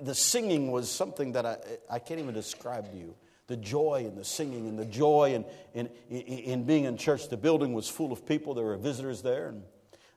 the 0.00 0.14
singing 0.14 0.70
was 0.70 0.90
something 0.90 1.32
that 1.32 1.46
I, 1.46 1.56
I 1.90 1.98
can't 1.98 2.20
even 2.20 2.34
describe 2.34 2.90
to 2.92 2.96
you. 2.96 3.14
The 3.48 3.56
joy 3.56 4.04
and 4.06 4.16
the 4.16 4.24
singing 4.24 4.68
and 4.68 4.78
the 4.78 4.84
joy 4.84 5.34
in, 5.34 5.44
in, 5.74 5.88
in 6.08 6.64
being 6.64 6.84
in 6.84 6.96
church. 6.96 7.28
The 7.28 7.36
building 7.36 7.72
was 7.72 7.88
full 7.88 8.12
of 8.12 8.24
people. 8.24 8.54
There 8.54 8.64
were 8.64 8.76
visitors 8.76 9.22
there. 9.22 9.48
And 9.48 9.64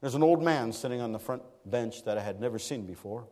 there's 0.02 0.16
an 0.16 0.22
old 0.22 0.44
man 0.44 0.72
sitting 0.72 1.02
on 1.02 1.12
the 1.12 1.20
front 1.20 1.42
bench 1.66 2.04
that 2.04 2.18
I 2.18 2.22
had 2.22 2.39
never 2.39 2.60
seen 2.60 2.86
before. 2.86 3.26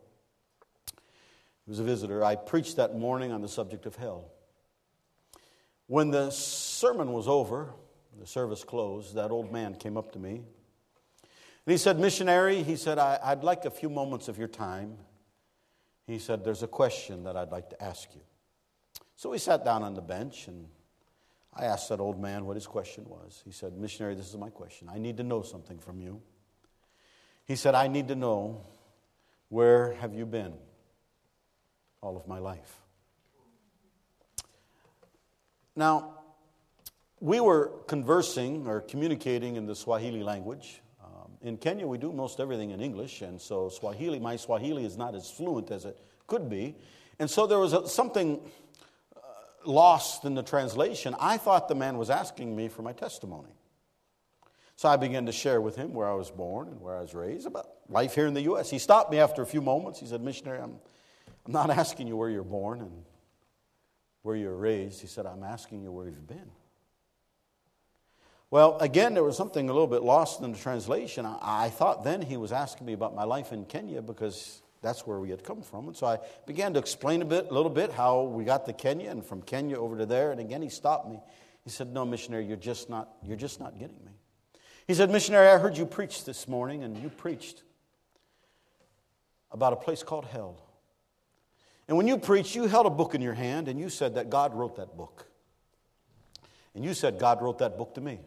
He 1.66 1.72
was 1.72 1.80
a 1.80 1.84
visitor. 1.84 2.24
I 2.24 2.36
preached 2.36 2.78
that 2.78 2.98
morning 2.98 3.32
on 3.32 3.42
the 3.42 3.48
subject 3.48 3.86
of 3.86 3.96
hell. 3.96 4.32
When 5.88 6.10
the 6.10 6.30
sermon 6.32 7.12
was 7.12 7.28
over, 7.28 7.74
the 8.20 8.26
service 8.26 8.64
closed, 8.64 9.16
that 9.16 9.32
old 9.32 9.52
man 9.52 9.76
came 9.76 9.98
up 9.98 10.14
to 10.14 10.20
me. 10.20 10.42
And 11.66 11.72
he 11.72 11.78
said, 11.78 12.00
Missionary, 12.00 12.64
he 12.64 12.76
said, 12.76 12.98
I, 12.98 13.34
would 13.34 13.44
like 13.44 13.66
a 13.66 13.70
few 13.70 13.90
moments 13.90 14.28
of 14.28 14.38
your 14.38 14.48
time. 14.48 14.98
He 16.08 16.18
said, 16.18 16.44
There's 16.44 16.64
a 16.64 16.68
question 16.68 17.24
that 17.26 17.38
I'd 17.38 17.52
like 17.52 17.70
to 17.70 17.84
ask 17.84 18.10
you. 18.16 18.22
So 19.16 19.30
we 19.30 19.38
sat 19.38 19.64
down 19.64 19.84
on 19.84 19.94
the 19.94 20.02
bench 20.02 20.48
and 20.48 20.68
I 21.54 21.66
asked 21.66 21.90
that 21.90 22.00
old 22.00 22.20
man 22.20 22.46
what 22.46 22.56
his 22.56 22.66
question 22.66 23.06
was. 23.08 23.42
He 23.46 23.52
said, 23.52 23.78
Missionary, 23.78 24.16
this 24.16 24.30
is 24.30 24.38
my 24.38 24.50
question. 24.50 24.90
I 24.92 24.98
need 24.98 25.18
to 25.18 25.24
know 25.24 25.42
something 25.42 25.78
from 25.78 26.00
you. 26.00 26.22
He 27.46 27.56
said, 27.56 27.76
I 27.76 27.88
need 27.88 28.08
to 28.08 28.16
know 28.16 28.66
where 29.50 29.94
have 29.94 30.14
you 30.14 30.26
been? 30.26 30.54
All 32.02 32.18
of 32.18 32.28
my 32.28 32.40
life. 32.40 32.82
Now, 35.76 36.16
we 37.20 37.40
were 37.40 37.72
conversing 37.88 38.68
or 38.68 38.82
communicating 38.82 39.56
in 39.56 39.68
the 39.68 39.76
Swahili 39.76 40.24
language. 40.24 40.82
Um, 41.04 41.32
in 41.42 41.58
Kenya, 41.58 41.88
we 41.88 41.98
do 41.98 42.12
most 42.12 42.40
everything 42.40 42.72
in 42.72 42.82
English, 42.82 43.22
and 43.22 43.40
so 43.40 43.70
Swahili, 43.70 44.20
my 44.20 44.36
Swahili 44.36 44.84
is 44.84 44.98
not 44.98 45.16
as 45.16 45.30
fluent 45.30 45.72
as 45.72 45.86
it 45.86 45.98
could 46.28 46.50
be. 46.50 46.76
And 47.20 47.30
so 47.30 47.46
there 47.46 47.60
was 47.60 47.74
a, 47.74 47.88
something 47.88 48.42
uh, 49.16 49.20
lost 49.64 50.26
in 50.26 50.34
the 50.34 50.44
translation. 50.44 51.16
I 51.20 51.38
thought 51.38 51.68
the 51.68 51.76
man 51.76 51.98
was 51.98 52.10
asking 52.10 52.56
me 52.56 52.68
for 52.68 52.82
my 52.82 52.94
testimony. 52.94 53.54
So 54.76 54.90
I 54.90 54.98
began 54.98 55.28
to 55.28 55.32
share 55.32 55.62
with 55.62 55.76
him 55.76 55.94
where 55.94 56.10
I 56.10 56.16
was 56.16 56.32
born 56.32 56.68
and 56.70 56.82
where 56.82 56.98
I 56.98 57.02
was 57.02 57.14
raised 57.14 57.46
about 57.46 57.68
life 57.88 58.16
here 58.16 58.26
in 58.26 58.34
the 58.34 58.42
U.S. 58.44 58.72
He 58.72 58.80
stopped 58.80 59.12
me 59.12 59.20
after 59.20 59.44
a 59.44 59.46
few 59.46 59.62
moments. 59.62 60.00
He 60.00 60.08
said, 60.08 60.22
Missionary, 60.22 60.60
I'm 60.60 60.80
I'm 61.46 61.52
not 61.52 61.70
asking 61.70 62.08
you 62.08 62.16
where 62.16 62.30
you're 62.30 62.44
born 62.44 62.82
and 62.82 62.92
where 64.22 64.36
you're 64.36 64.56
raised. 64.56 65.02
He 65.02 65.08
said, 65.08 65.26
I'm 65.26 65.44
asking 65.44 65.82
you 65.82 65.92
where 65.92 66.08
you've 66.08 66.28
been. 66.28 66.52
Well, 68.52 68.78
again, 68.80 69.14
there 69.14 69.24
was 69.24 69.38
something 69.38 69.70
a 69.70 69.74
little 69.74 69.88
bit 69.88 70.04
lost 70.04 70.42
in 70.42 70.52
the 70.52 70.58
translation. 70.58 71.26
I, 71.26 71.38
I, 71.42 71.70
thought 71.70 72.04
then 72.04 72.22
he 72.22 72.36
was 72.36 72.52
asking 72.52 72.86
me 72.86 72.94
about 72.94 73.16
my 73.16 73.24
life 73.24 73.54
in 73.54 73.64
Kenya 73.64 74.02
because 74.02 74.62
that's 74.82 75.08
where 75.08 75.20
we 75.20 75.30
had 75.30 75.42
come 75.44 75.62
from. 75.62 75.88
And 75.88 75.96
so 75.96 76.06
I 76.06 76.20
began 76.46 76.74
to 76.74 76.80
explain 76.80 77.22
a 77.22 77.26
bit, 77.26 77.50
a 77.50 77.54
little 77.54 77.70
bit 77.70 77.94
how 77.94 78.24
we 78.24 78.44
got 78.44 78.66
to 78.66 78.74
Kenya 78.74 79.10
and 79.10 79.26
from 79.26 79.42
Kenya 79.42 79.78
over 79.78 79.98
to 79.98 80.06
there. 80.06 80.32
And 80.32 80.42
again, 80.42 80.62
he 80.62 80.68
stopped 80.68 81.10
me. 81.10 81.20
He 81.64 81.70
said, 81.70 81.94
No, 81.94 82.04
missionary, 82.04 82.46
you're 82.46 82.58
just 82.58 82.90
not, 82.90 83.10
you're 83.24 83.38
just 83.38 83.60
not 83.60 83.80
getting 83.80 84.04
me. 84.04 84.12
He 84.86 84.96
said, 84.96 85.10
Missionary, 85.10 85.48
I 85.48 85.58
heard 85.58 85.78
you 85.78 85.86
preach 85.86 86.26
this 86.26 86.48
morning, 86.48 86.84
and 86.84 86.98
you 86.98 87.10
preached 87.10 87.64
about 89.52 89.72
a 89.72 89.78
place 89.78 90.04
called 90.04 90.26
hell. 90.26 90.58
And 91.92 91.98
when 91.98 92.08
you 92.08 92.18
preached, 92.18 92.56
you 92.56 92.68
held 92.68 92.86
a 92.86 92.90
book 92.90 93.16
in 93.16 93.22
your 93.22 93.34
hand 93.34 93.68
and 93.68 93.78
you 93.78 93.90
said 93.90 94.16
that 94.16 94.30
God 94.30 94.56
wrote 94.56 94.78
that 94.78 94.96
book. 94.96 95.26
And 96.74 96.86
you 96.86 96.94
said 96.94 97.20
God 97.20 97.42
wrote 97.42 97.58
that 97.58 97.78
book 97.78 97.96
to 97.96 98.00
me. 98.00 98.20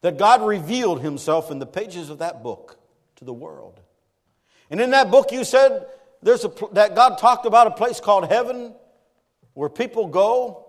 That 0.00 0.18
God 0.18 0.42
revealed 0.42 1.00
himself 1.00 1.52
in 1.52 1.60
the 1.60 1.66
pages 1.66 2.10
of 2.10 2.18
that 2.18 2.42
book 2.42 2.80
to 3.14 3.24
the 3.24 3.32
world. 3.32 3.78
And 4.70 4.80
in 4.80 4.90
that 4.90 5.08
book, 5.08 5.30
you 5.30 5.44
said 5.44 5.86
there's 6.20 6.44
a, 6.44 6.50
that 6.72 6.96
God 6.96 7.18
talked 7.18 7.46
about 7.46 7.68
a 7.68 7.70
place 7.70 8.00
called 8.00 8.26
heaven 8.26 8.74
where 9.54 9.68
people 9.68 10.08
go 10.08 10.66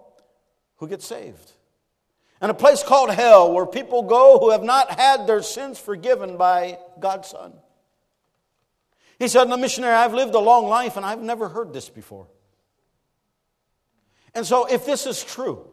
who 0.76 0.88
get 0.88 1.02
saved. 1.02 1.54
And 2.40 2.52
a 2.52 2.54
place 2.54 2.84
called 2.84 3.10
hell 3.10 3.52
where 3.52 3.66
people 3.66 4.04
go 4.04 4.38
who 4.38 4.52
have 4.52 4.62
not 4.62 4.92
had 4.92 5.26
their 5.26 5.42
sins 5.42 5.80
forgiven 5.80 6.38
by 6.38 6.78
God's 7.00 7.30
Son. 7.30 7.54
He 9.22 9.28
said, 9.28 9.52
"The 9.52 9.58
missionary, 9.58 9.94
I've 9.94 10.16
lived 10.16 10.34
a 10.34 10.40
long 10.40 10.66
life 10.68 10.98
and 10.98 11.06
I've 11.06 11.22
never 11.22 11.48
heard 11.48 11.74
this 11.74 11.90
before. 11.90 12.26
And 14.34 14.48
so, 14.48 14.66
if 14.66 14.84
this 14.84 15.06
is 15.06 15.24
true, 15.24 15.68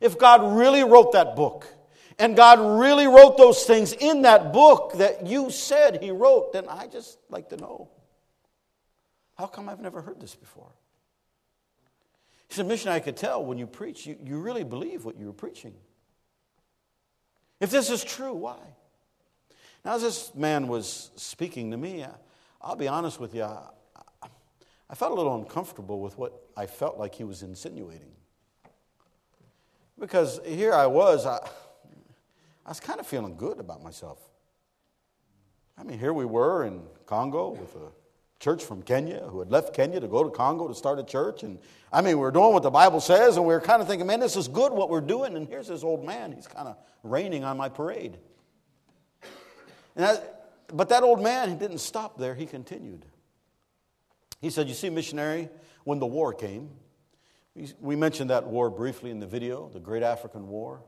if 0.00 0.16
God 0.16 0.56
really 0.56 0.84
wrote 0.84 1.10
that 1.14 1.34
book, 1.34 1.66
and 2.16 2.36
God 2.36 2.60
really 2.80 3.08
wrote 3.08 3.36
those 3.36 3.64
things 3.64 3.92
in 3.92 4.22
that 4.22 4.52
book 4.52 4.92
that 4.98 5.26
you 5.26 5.50
said 5.50 6.00
He 6.00 6.12
wrote, 6.12 6.52
then 6.52 6.68
I 6.68 6.86
just 6.86 7.18
like 7.28 7.48
to 7.48 7.56
know. 7.56 7.88
How 9.36 9.46
come 9.46 9.68
I've 9.68 9.80
never 9.80 10.00
heard 10.00 10.20
this 10.20 10.36
before? 10.36 10.70
He 12.46 12.54
said, 12.54 12.68
Mission, 12.68 12.92
I 12.92 13.00
could 13.00 13.16
tell 13.16 13.44
when 13.44 13.58
you 13.58 13.66
preach, 13.66 14.06
you, 14.06 14.16
you 14.22 14.38
really 14.38 14.62
believe 14.62 15.04
what 15.04 15.18
you 15.18 15.26
were 15.26 15.32
preaching. 15.32 15.74
If 17.58 17.72
this 17.72 17.90
is 17.90 18.04
true, 18.04 18.34
why? 18.34 18.60
Now, 19.84 19.96
as 19.96 20.02
this 20.02 20.32
man 20.36 20.68
was 20.68 21.10
speaking 21.16 21.72
to 21.72 21.76
me, 21.76 22.04
uh, 22.04 22.10
I'll 22.62 22.76
be 22.76 22.88
honest 22.88 23.18
with 23.18 23.34
you, 23.34 23.44
I, 23.44 24.94
felt 24.94 25.12
a 25.12 25.14
little 25.14 25.36
uncomfortable 25.36 26.00
with 26.00 26.18
what 26.18 26.32
I 26.56 26.66
felt 26.66 26.98
like 26.98 27.14
he 27.14 27.24
was 27.24 27.42
insinuating. 27.42 28.10
Because 29.98 30.40
here 30.44 30.72
I 30.72 30.86
was, 30.86 31.26
I, 31.26 31.38
I 32.66 32.68
was 32.68 32.80
kind 32.80 33.00
of 33.00 33.06
feeling 33.06 33.36
good 33.36 33.58
about 33.58 33.82
myself. 33.82 34.18
I 35.78 35.84
mean, 35.84 35.98
here 35.98 36.12
we 36.12 36.26
were 36.26 36.64
in 36.64 36.82
Congo 37.06 37.50
with 37.50 37.74
a 37.76 37.88
church 38.38 38.64
from 38.64 38.82
Kenya 38.82 39.20
who 39.20 39.38
had 39.38 39.50
left 39.50 39.74
Kenya 39.74 40.00
to 40.00 40.08
go 40.08 40.24
to 40.24 40.30
Congo 40.30 40.68
to 40.68 40.74
start 40.74 40.98
a 40.98 41.04
church. 41.04 41.42
And 41.42 41.58
I 41.90 42.02
mean, 42.02 42.18
we 42.18 42.26
are 42.26 42.30
doing 42.30 42.52
what 42.52 42.62
the 42.62 42.70
Bible 42.70 43.00
says, 43.00 43.36
and 43.36 43.46
we 43.46 43.54
are 43.54 43.60
kind 43.60 43.80
of 43.80 43.88
thinking, 43.88 44.06
man, 44.06 44.20
this 44.20 44.36
is 44.36 44.48
good 44.48 44.72
what 44.72 44.90
we're 44.90 45.00
doing. 45.00 45.36
And 45.36 45.48
here's 45.48 45.68
this 45.68 45.82
old 45.82 46.04
man, 46.04 46.32
he's 46.32 46.46
kind 46.46 46.68
of 46.68 46.76
raining 47.02 47.44
on 47.44 47.56
my 47.56 47.70
parade. 47.70 48.18
That, 49.94 50.39
but 50.72 50.88
that 50.88 51.02
old 51.02 51.22
man, 51.22 51.58
didn't 51.58 51.78
stop 51.78 52.18
there, 52.18 52.34
he 52.34 52.46
continued. 52.46 53.04
He 54.40 54.50
said, 54.50 54.68
You 54.68 54.74
see, 54.74 54.90
missionary, 54.90 55.48
when 55.84 55.98
the 55.98 56.06
war 56.06 56.32
came, 56.32 56.70
we 57.80 57.96
mentioned 57.96 58.30
that 58.30 58.46
war 58.46 58.70
briefly 58.70 59.10
in 59.10 59.20
the 59.20 59.26
video, 59.26 59.68
the 59.68 59.80
Great 59.80 60.02
African 60.02 60.48
War. 60.48 60.82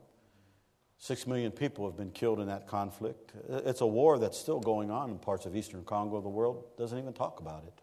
Six 0.98 1.26
million 1.26 1.50
people 1.50 1.84
have 1.86 1.96
been 1.96 2.12
killed 2.12 2.38
in 2.38 2.46
that 2.46 2.68
conflict. 2.68 3.32
It's 3.48 3.80
a 3.80 3.86
war 3.86 4.18
that's 4.18 4.38
still 4.38 4.60
going 4.60 4.90
on 4.90 5.10
in 5.10 5.18
parts 5.18 5.46
of 5.46 5.56
eastern 5.56 5.84
Congo. 5.84 6.20
The 6.20 6.28
world 6.28 6.64
doesn't 6.78 6.96
even 6.96 7.12
talk 7.12 7.40
about 7.40 7.64
it. 7.64 7.82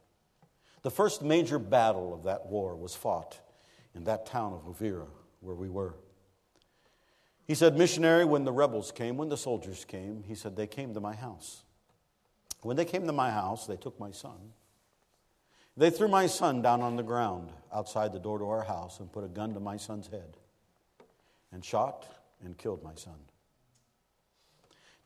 The 0.83 0.91
first 0.91 1.21
major 1.21 1.59
battle 1.59 2.13
of 2.13 2.23
that 2.23 2.45
war 2.45 2.77
was 2.77 2.95
fought 2.95 3.38
in 3.93 4.05
that 4.05 4.25
town 4.25 4.53
of 4.53 4.62
Uvira, 4.62 5.07
where 5.41 5.55
we 5.55 5.67
were. 5.67 5.95
He 7.45 7.55
said, 7.55 7.77
Missionary, 7.77 8.23
when 8.23 8.45
the 8.45 8.53
rebels 8.53 8.91
came, 8.91 9.17
when 9.17 9.27
the 9.27 9.35
soldiers 9.35 9.83
came, 9.83 10.23
he 10.25 10.35
said, 10.35 10.55
they 10.55 10.67
came 10.67 10.93
to 10.93 11.01
my 11.01 11.15
house. 11.15 11.63
When 12.62 12.76
they 12.78 12.86
came 12.86 13.08
to 13.08 13.13
my 13.13 13.32
house, 13.32 13.67
they 13.67 13.78
took 13.78 14.00
my 14.00 14.12
son 14.12 14.54
they 15.80 15.89
threw 15.89 16.10
my 16.10 16.28
son 16.28 16.62
down 16.62 16.82
on 16.82 16.98
the 16.98 17.04
ground 17.04 17.54
outside 17.74 18.12
the 18.12 18.19
door 18.19 18.38
to 18.38 18.50
our 18.50 18.63
house 18.63 19.00
and 19.00 19.10
put 19.10 19.24
a 19.24 19.30
gun 19.30 19.54
to 19.54 19.62
my 19.62 19.78
son's 19.78 20.08
head 20.08 20.36
and 21.54 21.63
shot 21.63 22.06
and 22.43 22.58
killed 22.58 22.84
my 22.84 22.95
son. 22.95 23.15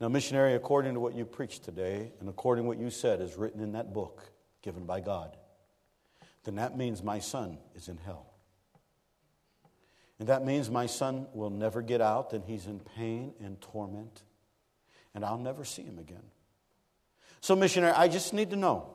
Now, 0.01 0.07
missionary, 0.07 0.55
according 0.55 0.95
to 0.95 0.99
what 0.99 1.13
you 1.13 1.25
preached 1.25 1.63
today 1.63 2.11
and 2.19 2.27
according 2.27 2.63
to 2.63 2.67
what 2.67 2.79
you 2.79 2.89
said 2.89 3.21
is 3.21 3.37
written 3.37 3.61
in 3.61 3.73
that 3.73 3.93
book 3.93 4.23
given 4.63 4.87
by 4.87 4.99
God, 4.99 5.37
then 6.43 6.55
that 6.55 6.75
means 6.75 7.03
my 7.03 7.19
son 7.19 7.59
is 7.75 7.87
in 7.87 7.97
hell. 7.97 8.33
And 10.17 10.27
that 10.27 10.43
means 10.43 10.71
my 10.71 10.87
son 10.87 11.27
will 11.35 11.51
never 11.51 11.83
get 11.83 12.01
out 12.01 12.33
and 12.33 12.43
he's 12.43 12.65
in 12.65 12.79
pain 12.79 13.33
and 13.39 13.61
torment 13.61 14.23
and 15.13 15.23
I'll 15.23 15.37
never 15.37 15.63
see 15.63 15.83
him 15.83 15.99
again. 15.99 16.23
So, 17.43 17.57
missionary, 17.57 17.91
I 17.91 18.07
just 18.07 18.33
need 18.33 18.51
to 18.51 18.55
know 18.55 18.87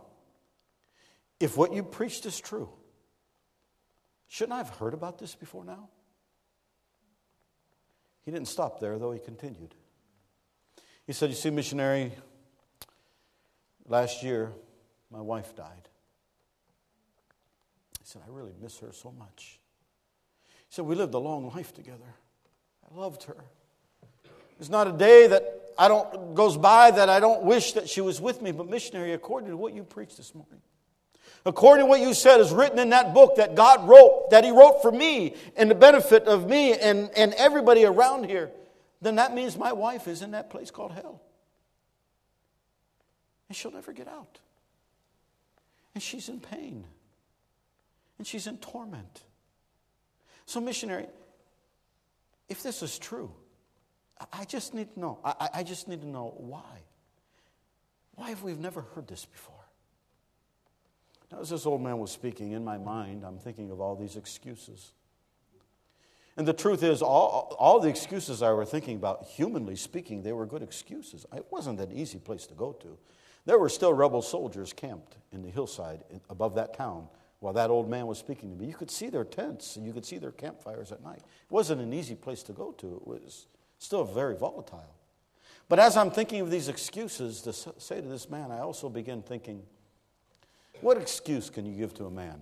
if 1.39 1.59
what 1.59 1.75
you 1.75 1.83
preached 1.83 2.25
is 2.25 2.41
true, 2.41 2.71
shouldn't 4.27 4.55
I 4.55 4.57
have 4.57 4.71
heard 4.71 4.95
about 4.95 5.19
this 5.19 5.35
before 5.35 5.67
now? 5.67 5.91
He 8.25 8.31
didn't 8.31 8.49
stop 8.49 8.81
there, 8.81 8.99
though, 8.99 9.13
he 9.13 9.19
continued. 9.19 9.75
He 11.07 11.13
said, 11.13 11.29
You 11.29 11.37
see, 11.37 11.51
missionary, 11.51 12.11
last 13.87 14.23
year 14.23 14.55
my 15.11 15.21
wife 15.21 15.55
died. 15.55 15.87
He 18.01 18.07
said, 18.07 18.23
I 18.27 18.31
really 18.31 18.55
miss 18.63 18.79
her 18.79 18.93
so 18.93 19.13
much. 19.13 19.61
He 20.49 20.55
said, 20.71 20.87
We 20.87 20.95
lived 20.95 21.13
a 21.13 21.19
long 21.19 21.53
life 21.55 21.75
together. 21.75 22.15
I 22.91 22.99
loved 22.99 23.25
her. 23.25 23.45
There's 24.57 24.71
not 24.71 24.87
a 24.87 24.93
day 24.93 25.27
that 25.27 25.68
I 25.79 25.87
don't 25.87 26.35
goes 26.35 26.57
by 26.57 26.91
that 26.91 27.09
I 27.09 27.21
don't 27.21 27.45
wish 27.45 27.73
that 27.73 27.89
she 27.89 28.01
was 28.01 28.21
with 28.21 28.43
me, 28.43 28.51
but 28.51 28.69
missionary, 28.69 29.13
according 29.13 29.51
to 29.51 29.57
what 29.57 29.75
you 29.75 29.85
preached 29.85 30.17
this 30.17 30.35
morning, 30.35 30.61
according 31.47 31.87
to 31.87 31.89
what 31.89 32.01
you 32.01 32.15
said 32.15 32.41
is 32.41 32.53
written 32.53 32.81
in 32.81 32.91
that 32.91 33.15
book 33.15 33.37
that 33.37 33.55
God 33.55 33.89
wrote, 33.89 34.31
that 34.31 34.43
He 34.43 34.51
wrote 34.51 34.83
for 34.83 34.91
me 34.91 35.37
and 35.57 35.71
the 35.71 35.77
benefit 35.77 36.25
of 36.25 36.49
me 36.49 36.73
and, 36.75 37.11
and 37.17 37.33
everybody 37.35 37.85
around 37.85 38.25
here, 38.25 38.51
then 39.01 39.15
that 39.17 39.33
means 39.33 39.57
my 39.57 39.73
wife 39.73 40.09
is 40.09 40.21
in 40.21 40.33
that 40.33 40.51
place 40.51 40.73
called 40.73 40.91
hell. 40.91 41.23
And 43.49 43.57
she'll 43.57 43.71
never 43.71 43.93
get 43.93 44.09
out. 44.09 44.39
And 45.95 46.03
she's 46.03 46.29
in 46.29 46.41
pain. 46.41 46.85
And 48.19 48.27
she's 48.27 48.49
in 48.49 48.59
torment. 48.59 49.23
So, 50.45 50.61
missionary, 50.61 51.07
if 52.49 52.63
this 52.63 52.83
is 52.83 52.99
true, 52.99 53.31
I 54.33 54.45
just 54.45 54.75
need 54.75 54.93
to 54.95 55.01
know. 55.01 55.19
I, 55.25 55.49
I 55.55 55.63
just 55.63 55.89
need 55.89 56.01
to 56.01 56.09
know 56.09 56.35
why. 56.37 56.83
Why 58.15 58.31
have 58.31 58.43
we 58.43 58.55
never 58.55 58.83
heard 58.83 59.07
this 59.07 59.25
before? 59.25 59.55
Now, 61.31 61.41
as 61.41 61.51
this 61.51 61.67
old 61.67 61.83
man 61.83 61.99
was 61.99 62.11
speaking, 62.11 62.53
in 62.53 62.65
my 62.65 62.79
mind, 62.79 63.25
I'm 63.25 63.39
thinking 63.39 63.71
of 63.71 63.81
all 63.81 63.95
these 63.95 64.17
excuses. 64.17 64.93
And 66.37 66.47
the 66.47 66.53
truth 66.53 66.83
is, 66.83 67.03
all, 67.03 67.57
all 67.59 67.81
the 67.81 67.89
excuses 67.89 68.43
I 68.43 68.53
were 68.53 68.65
thinking 68.65 68.97
about, 68.97 69.25
humanly 69.25 69.77
speaking, 69.77 70.23
they 70.23 70.33
were 70.33 70.47
good 70.47 70.63
excuses. 70.63 71.27
It 71.35 71.47
wasn't 71.51 71.81
an 71.81 71.93
easy 71.93 72.19
place 72.19 72.47
to 72.47 72.55
go 72.55 72.73
to. 72.73 72.97
There 73.45 73.59
were 73.59 73.69
still 73.69 73.93
rebel 73.93 74.23
soldiers 74.23 74.73
camped 74.73 75.17
in 75.33 75.43
the 75.43 75.51
hillside 75.51 76.05
above 76.31 76.55
that 76.55 76.75
town 76.75 77.09
while 77.41 77.53
that 77.55 77.71
old 77.71 77.89
man 77.89 78.07
was 78.07 78.19
speaking 78.19 78.51
to 78.51 78.57
me. 78.57 78.67
You 78.67 78.75
could 78.75 78.91
see 78.91 79.09
their 79.09 79.25
tents 79.25 79.77
and 79.77 79.87
you 79.87 79.93
could 79.93 80.05
see 80.05 80.19
their 80.19 80.33
campfires 80.33 80.93
at 80.93 81.03
night. 81.03 81.19
It 81.19 81.51
wasn't 81.51 81.81
an 81.81 81.93
easy 81.93 82.15
place 82.15 82.43
to 82.45 82.53
go 82.53 82.73
to, 82.73 82.87
it 82.97 83.07
was 83.07 83.47
still 83.79 84.05
very 84.05 84.37
volatile. 84.37 84.95
But 85.69 85.79
as 85.79 85.97
I'm 85.97 86.11
thinking 86.11 86.41
of 86.41 86.51
these 86.51 86.69
excuses 86.69 87.43
to 87.43 87.53
say 87.53 88.01
to 88.01 88.09
this 88.09 88.31
man, 88.31 88.51
I 88.51 88.61
also 88.61 88.89
begin 88.89 89.23
thinking, 89.23 89.63
what 90.81 90.97
excuse 90.97 91.51
can 91.51 91.67
you 91.67 91.75
give 91.77 91.93
to 91.95 92.07
a 92.07 92.11
man 92.11 92.41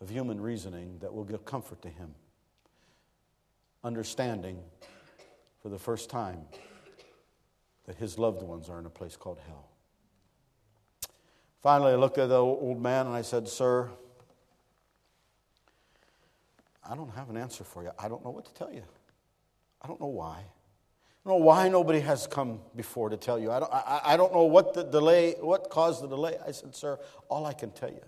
of 0.00 0.08
human 0.08 0.40
reasoning 0.40 0.98
that 1.00 1.12
will 1.12 1.24
give 1.24 1.44
comfort 1.44 1.82
to 1.82 1.88
him? 1.88 2.14
Understanding 3.84 4.58
for 5.62 5.68
the 5.68 5.78
first 5.78 6.10
time 6.10 6.40
that 7.86 7.96
his 7.96 8.18
loved 8.18 8.42
ones 8.42 8.68
are 8.68 8.78
in 8.78 8.86
a 8.86 8.90
place 8.90 9.16
called 9.16 9.38
hell. 9.46 9.68
Finally, 11.62 11.92
I 11.92 11.96
looked 11.96 12.18
at 12.18 12.28
the 12.28 12.38
old 12.38 12.80
man 12.80 13.06
and 13.06 13.14
I 13.14 13.22
said, 13.22 13.48
Sir, 13.48 13.88
I 16.88 16.94
don't 16.94 17.10
have 17.10 17.30
an 17.30 17.36
answer 17.36 17.64
for 17.64 17.82
you. 17.82 17.90
I 17.98 18.08
don't 18.08 18.24
know 18.24 18.30
what 18.30 18.44
to 18.46 18.54
tell 18.54 18.72
you. 18.72 18.82
I 19.82 19.88
don't 19.88 20.00
know 20.00 20.06
why 20.06 20.44
don't 21.28 21.40
know 21.40 21.44
why 21.44 21.68
nobody 21.68 22.00
has 22.00 22.26
come 22.26 22.60
before 22.74 23.10
to 23.10 23.16
tell 23.16 23.38
you. 23.38 23.50
I 23.52 23.60
don't, 23.60 23.72
I, 23.72 24.00
I 24.04 24.16
don't 24.16 24.32
know 24.32 24.44
what 24.44 24.74
the 24.74 24.82
delay, 24.82 25.34
what 25.40 25.68
caused 25.70 26.02
the 26.02 26.08
delay. 26.08 26.36
I 26.46 26.52
said, 26.52 26.74
Sir, 26.74 26.98
all 27.28 27.44
I 27.44 27.52
can 27.52 27.70
tell 27.70 27.90
you 27.90 28.00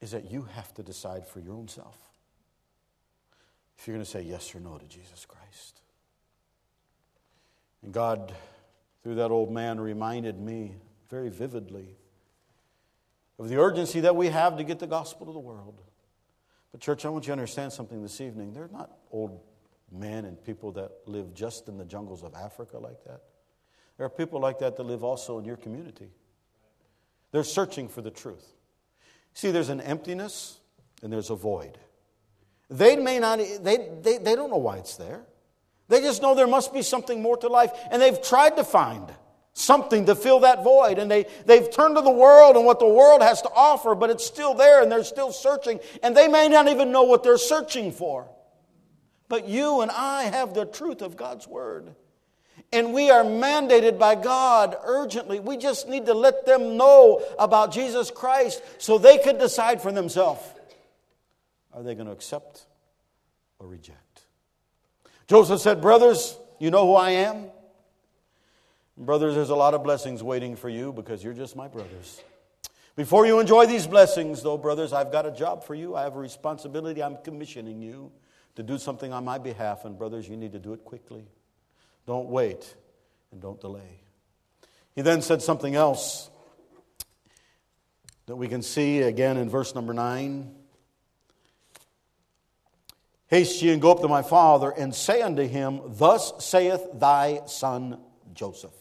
is 0.00 0.10
that 0.10 0.30
you 0.30 0.42
have 0.54 0.72
to 0.74 0.82
decide 0.82 1.26
for 1.26 1.40
your 1.40 1.54
own 1.54 1.66
self 1.66 1.96
if 3.78 3.86
you're 3.86 3.94
going 3.94 4.04
to 4.04 4.10
say 4.10 4.22
yes 4.22 4.54
or 4.54 4.60
no 4.60 4.76
to 4.76 4.86
Jesus 4.86 5.24
Christ. 5.24 5.80
And 7.82 7.92
God, 7.92 8.34
through 9.02 9.16
that 9.16 9.30
old 9.30 9.50
man, 9.50 9.80
reminded 9.80 10.38
me 10.38 10.74
very 11.08 11.30
vividly 11.30 11.96
of 13.38 13.48
the 13.48 13.56
urgency 13.58 14.00
that 14.00 14.14
we 14.16 14.26
have 14.26 14.58
to 14.58 14.64
get 14.64 14.78
the 14.78 14.86
gospel 14.86 15.26
to 15.26 15.32
the 15.32 15.38
world. 15.38 15.80
But, 16.72 16.80
church, 16.80 17.06
I 17.06 17.08
want 17.08 17.24
you 17.24 17.28
to 17.28 17.32
understand 17.32 17.72
something 17.72 18.02
this 18.02 18.20
evening. 18.20 18.52
They're 18.52 18.68
not 18.68 18.90
old 19.10 19.40
men 19.90 20.24
and 20.24 20.42
people 20.42 20.72
that 20.72 20.90
live 21.06 21.34
just 21.34 21.68
in 21.68 21.78
the 21.78 21.84
jungles 21.84 22.22
of 22.22 22.34
Africa 22.34 22.78
like 22.78 23.02
that. 23.04 23.22
There 23.96 24.06
are 24.06 24.10
people 24.10 24.40
like 24.40 24.60
that 24.60 24.76
that 24.76 24.82
live 24.82 25.02
also 25.02 25.38
in 25.38 25.44
your 25.44 25.56
community. 25.56 26.10
They're 27.32 27.44
searching 27.44 27.88
for 27.88 28.00
the 28.00 28.10
truth. 28.10 28.46
See, 29.34 29.50
there's 29.50 29.68
an 29.68 29.80
emptiness 29.80 30.58
and 31.02 31.12
there's 31.12 31.30
a 31.30 31.36
void. 31.36 31.78
They 32.70 32.96
may 32.96 33.18
not, 33.18 33.38
they, 33.38 33.88
they, 34.02 34.18
they 34.18 34.34
don't 34.36 34.50
know 34.50 34.58
why 34.58 34.78
it's 34.78 34.96
there. 34.96 35.22
They 35.88 36.00
just 36.00 36.20
know 36.20 36.34
there 36.34 36.46
must 36.46 36.72
be 36.74 36.82
something 36.82 37.22
more 37.22 37.36
to 37.38 37.48
life. 37.48 37.72
And 37.90 38.00
they've 38.00 38.20
tried 38.22 38.56
to 38.56 38.64
find 38.64 39.12
something 39.54 40.06
to 40.06 40.14
fill 40.14 40.40
that 40.40 40.62
void. 40.62 40.98
And 40.98 41.10
they, 41.10 41.26
they've 41.46 41.70
turned 41.70 41.96
to 41.96 42.02
the 42.02 42.10
world 42.10 42.56
and 42.56 42.66
what 42.66 42.78
the 42.78 42.88
world 42.88 43.22
has 43.22 43.42
to 43.42 43.50
offer, 43.54 43.94
but 43.94 44.10
it's 44.10 44.24
still 44.24 44.54
there 44.54 44.82
and 44.82 44.92
they're 44.92 45.02
still 45.02 45.32
searching. 45.32 45.80
And 46.02 46.16
they 46.16 46.28
may 46.28 46.48
not 46.48 46.68
even 46.68 46.92
know 46.92 47.04
what 47.04 47.22
they're 47.22 47.38
searching 47.38 47.90
for. 47.90 48.28
But 49.28 49.48
you 49.48 49.80
and 49.82 49.90
I 49.90 50.24
have 50.24 50.54
the 50.54 50.64
truth 50.64 51.02
of 51.02 51.16
God's 51.16 51.46
Word. 51.46 51.94
And 52.72 52.92
we 52.92 53.10
are 53.10 53.24
mandated 53.24 53.98
by 53.98 54.14
God 54.14 54.76
urgently. 54.84 55.40
We 55.40 55.56
just 55.56 55.88
need 55.88 56.06
to 56.06 56.14
let 56.14 56.44
them 56.44 56.76
know 56.76 57.22
about 57.38 57.72
Jesus 57.72 58.10
Christ 58.10 58.62
so 58.78 58.98
they 58.98 59.18
could 59.18 59.38
decide 59.38 59.80
for 59.80 59.92
themselves 59.92 60.42
are 61.74 61.82
they 61.84 61.94
going 61.94 62.06
to 62.06 62.12
accept 62.12 62.66
or 63.60 63.68
reject? 63.68 64.24
Joseph 65.28 65.60
said, 65.60 65.80
Brothers, 65.80 66.36
you 66.58 66.72
know 66.72 66.86
who 66.86 66.94
I 66.94 67.10
am? 67.10 67.44
Brothers, 68.96 69.36
there's 69.36 69.50
a 69.50 69.54
lot 69.54 69.74
of 69.74 69.84
blessings 69.84 70.20
waiting 70.20 70.56
for 70.56 70.68
you 70.68 70.92
because 70.92 71.22
you're 71.22 71.34
just 71.34 71.54
my 71.54 71.68
brothers. 71.68 72.20
Before 72.96 73.26
you 73.26 73.38
enjoy 73.38 73.66
these 73.66 73.86
blessings, 73.86 74.42
though, 74.42 74.58
brothers, 74.58 74.92
I've 74.92 75.12
got 75.12 75.24
a 75.24 75.30
job 75.30 75.62
for 75.62 75.76
you. 75.76 75.94
I 75.94 76.02
have 76.02 76.16
a 76.16 76.18
responsibility. 76.18 77.00
I'm 77.00 77.18
commissioning 77.22 77.80
you 77.80 78.10
to 78.58 78.64
do 78.64 78.76
something 78.76 79.12
on 79.12 79.24
my 79.24 79.38
behalf. 79.38 79.84
And, 79.84 79.96
brothers, 79.96 80.28
you 80.28 80.36
need 80.36 80.50
to 80.50 80.58
do 80.58 80.72
it 80.72 80.84
quickly. 80.84 81.24
Don't 82.08 82.28
wait 82.28 82.74
and 83.30 83.40
don't 83.40 83.60
delay. 83.60 84.00
He 84.96 85.02
then 85.02 85.22
said 85.22 85.42
something 85.42 85.76
else 85.76 86.28
that 88.26 88.34
we 88.34 88.48
can 88.48 88.62
see 88.62 88.98
again 88.98 89.36
in 89.36 89.48
verse 89.48 89.76
number 89.76 89.94
9. 89.94 90.52
Haste 93.28 93.62
ye 93.62 93.70
and 93.70 93.80
go 93.80 93.92
up 93.92 94.00
to 94.00 94.08
my 94.08 94.22
father 94.22 94.70
and 94.70 94.92
say 94.92 95.22
unto 95.22 95.46
him, 95.46 95.80
Thus 95.90 96.44
saith 96.44 96.82
thy 96.94 97.42
son 97.46 98.00
Joseph. 98.34 98.74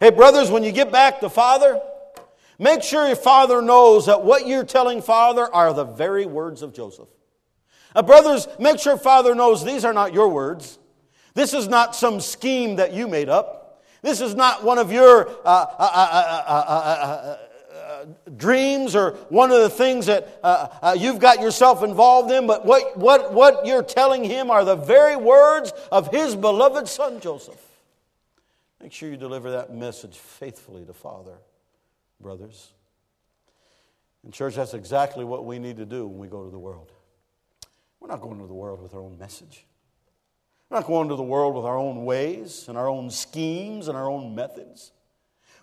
Hey, 0.00 0.10
brothers, 0.10 0.50
when 0.50 0.64
you 0.64 0.72
get 0.72 0.90
back 0.90 1.20
to 1.20 1.30
father, 1.30 1.80
make 2.58 2.82
sure 2.82 3.06
your 3.06 3.14
father 3.14 3.62
knows 3.62 4.06
that 4.06 4.24
what 4.24 4.48
you're 4.48 4.64
telling 4.64 5.02
father 5.02 5.44
are 5.54 5.72
the 5.72 5.84
very 5.84 6.26
words 6.26 6.62
of 6.62 6.74
Joseph. 6.74 7.08
Uh, 7.96 8.02
brothers, 8.02 8.46
make 8.58 8.78
sure 8.78 8.98
father 8.98 9.34
knows 9.34 9.64
these 9.64 9.82
are 9.82 9.94
not 9.94 10.12
your 10.12 10.28
words. 10.28 10.78
This 11.32 11.54
is 11.54 11.66
not 11.66 11.96
some 11.96 12.20
scheme 12.20 12.76
that 12.76 12.92
you 12.92 13.08
made 13.08 13.30
up. 13.30 13.82
This 14.02 14.20
is 14.20 14.34
not 14.34 14.62
one 14.62 14.76
of 14.76 14.92
your 14.92 15.30
uh, 15.46 15.48
uh, 15.48 17.36
dreams 18.36 18.94
or 18.94 19.12
one 19.30 19.50
of 19.50 19.62
the 19.62 19.70
things 19.70 20.04
that 20.06 20.38
uh, 20.42 20.68
uh, 20.82 20.96
you've 20.98 21.18
got 21.18 21.40
yourself 21.40 21.82
involved 21.82 22.30
in, 22.30 22.46
but 22.46 22.66
what, 22.66 22.98
what, 22.98 23.32
what 23.32 23.64
you're 23.64 23.82
telling 23.82 24.22
him 24.22 24.50
are 24.50 24.62
the 24.62 24.76
very 24.76 25.16
words 25.16 25.72
of 25.90 26.10
his 26.12 26.36
beloved 26.36 26.86
son, 26.88 27.18
Joseph. 27.18 27.62
Make 28.82 28.92
sure 28.92 29.08
you 29.08 29.16
deliver 29.16 29.52
that 29.52 29.74
message 29.74 30.18
faithfully 30.18 30.84
to 30.84 30.92
Father, 30.92 31.38
brothers. 32.20 32.72
In 34.22 34.32
church, 34.32 34.56
that's 34.56 34.74
exactly 34.74 35.24
what 35.24 35.46
we 35.46 35.58
need 35.58 35.78
to 35.78 35.86
do 35.86 36.06
when 36.06 36.18
we 36.18 36.28
go 36.28 36.44
to 36.44 36.50
the 36.50 36.58
world. 36.58 36.92
We're 38.00 38.08
not 38.08 38.20
going 38.20 38.38
to 38.38 38.46
the 38.46 38.54
world 38.54 38.82
with 38.82 38.94
our 38.94 39.00
own 39.00 39.18
message. 39.18 39.66
We're 40.68 40.78
not 40.78 40.86
going 40.86 41.08
to 41.08 41.16
the 41.16 41.22
world 41.22 41.54
with 41.54 41.64
our 41.64 41.78
own 41.78 42.04
ways 42.04 42.66
and 42.68 42.76
our 42.76 42.88
own 42.88 43.10
schemes 43.10 43.88
and 43.88 43.96
our 43.96 44.08
own 44.08 44.34
methods. 44.34 44.92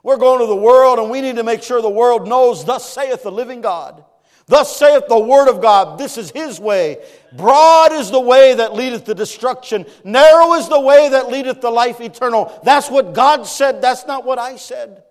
We're 0.01 0.17
going 0.17 0.39
to 0.39 0.47
the 0.47 0.55
world 0.55 0.99
and 0.99 1.09
we 1.09 1.21
need 1.21 1.37
to 1.37 1.43
make 1.43 1.63
sure 1.63 1.81
the 1.81 1.89
world 1.89 2.27
knows, 2.27 2.65
Thus 2.65 2.89
saith 2.89 3.23
the 3.23 3.31
living 3.31 3.61
God. 3.61 4.03
Thus 4.45 4.75
saith 4.75 5.07
the 5.07 5.19
Word 5.19 5.47
of 5.47 5.61
God. 5.61 5.97
This 5.97 6.17
is 6.17 6.31
His 6.31 6.59
way. 6.59 7.03
Broad 7.31 7.93
is 7.93 8.11
the 8.11 8.19
way 8.19 8.55
that 8.55 8.73
leadeth 8.73 9.05
to 9.05 9.15
destruction. 9.15 9.85
Narrow 10.03 10.53
is 10.55 10.67
the 10.67 10.79
way 10.79 11.09
that 11.09 11.29
leadeth 11.29 11.61
to 11.61 11.69
life 11.69 12.01
eternal. 12.01 12.59
That's 12.63 12.89
what 12.89 13.13
God 13.13 13.47
said. 13.47 13.81
That's 13.81 14.05
not 14.05 14.25
what 14.25 14.39
I 14.39 14.57
said. 14.57 15.03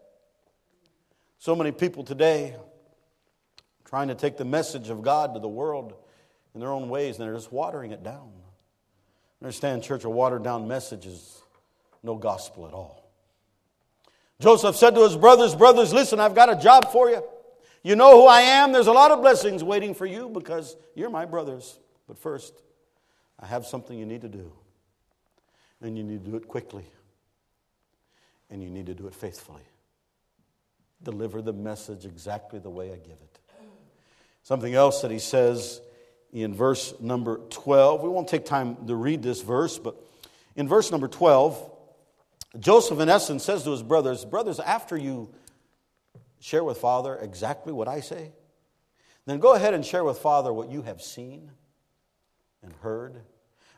So 1.38 1.56
many 1.56 1.72
people 1.72 2.04
today 2.04 2.56
trying 3.84 4.08
to 4.08 4.14
take 4.14 4.36
the 4.36 4.44
message 4.44 4.90
of 4.90 5.02
God 5.02 5.34
to 5.34 5.40
the 5.40 5.48
world 5.48 5.94
in 6.54 6.60
their 6.60 6.70
own 6.70 6.88
ways 6.88 7.18
and 7.18 7.26
they're 7.26 7.34
just 7.34 7.52
watering 7.52 7.92
it 7.92 8.02
down. 8.02 8.30
Understand, 9.40 9.82
church, 9.82 10.04
a 10.04 10.10
watered 10.10 10.44
down 10.44 10.68
message 10.68 11.06
is 11.06 11.42
no 12.02 12.16
gospel 12.16 12.66
at 12.66 12.72
all. 12.72 13.10
Joseph 14.40 14.76
said 14.76 14.94
to 14.94 15.02
his 15.02 15.16
brothers, 15.16 15.54
Brothers, 15.54 15.92
listen, 15.92 16.20
I've 16.20 16.34
got 16.34 16.50
a 16.50 16.60
job 16.60 16.90
for 16.92 17.10
you. 17.10 17.22
You 17.82 17.96
know 17.96 18.20
who 18.20 18.26
I 18.26 18.42
am. 18.42 18.72
There's 18.72 18.86
a 18.86 18.92
lot 18.92 19.10
of 19.10 19.20
blessings 19.20 19.64
waiting 19.64 19.94
for 19.94 20.06
you 20.06 20.28
because 20.28 20.76
you're 20.94 21.10
my 21.10 21.24
brothers. 21.24 21.78
But 22.06 22.18
first, 22.18 22.54
I 23.38 23.46
have 23.46 23.66
something 23.66 23.98
you 23.98 24.06
need 24.06 24.20
to 24.22 24.28
do. 24.28 24.52
And 25.80 25.96
you 25.96 26.04
need 26.04 26.24
to 26.24 26.30
do 26.30 26.36
it 26.36 26.46
quickly. 26.46 26.84
And 28.50 28.62
you 28.62 28.70
need 28.70 28.86
to 28.86 28.94
do 28.94 29.08
it 29.08 29.14
faithfully. 29.14 29.62
Deliver 31.02 31.42
the 31.42 31.52
message 31.52 32.04
exactly 32.04 32.60
the 32.60 32.70
way 32.70 32.92
I 32.92 32.96
give 32.96 33.18
it. 33.20 33.40
Something 34.44 34.74
else 34.74 35.02
that 35.02 35.10
he 35.10 35.18
says 35.18 35.80
in 36.32 36.54
verse 36.54 36.94
number 37.00 37.38
12. 37.50 38.02
We 38.02 38.08
won't 38.08 38.28
take 38.28 38.44
time 38.44 38.86
to 38.86 38.94
read 38.94 39.22
this 39.22 39.42
verse, 39.42 39.78
but 39.78 39.96
in 40.56 40.66
verse 40.66 40.90
number 40.90 41.08
12, 41.08 41.70
Joseph, 42.58 43.00
in 43.00 43.08
essence, 43.08 43.44
says 43.44 43.64
to 43.64 43.70
his 43.70 43.82
brothers, 43.82 44.24
Brothers, 44.24 44.60
after 44.60 44.96
you 44.96 45.32
share 46.40 46.64
with 46.64 46.78
Father 46.78 47.16
exactly 47.16 47.72
what 47.72 47.88
I 47.88 48.00
say, 48.00 48.32
then 49.26 49.38
go 49.38 49.54
ahead 49.54 49.74
and 49.74 49.84
share 49.84 50.04
with 50.04 50.18
Father 50.18 50.52
what 50.52 50.70
you 50.70 50.82
have 50.82 51.00
seen 51.00 51.50
and 52.62 52.72
heard. 52.82 53.22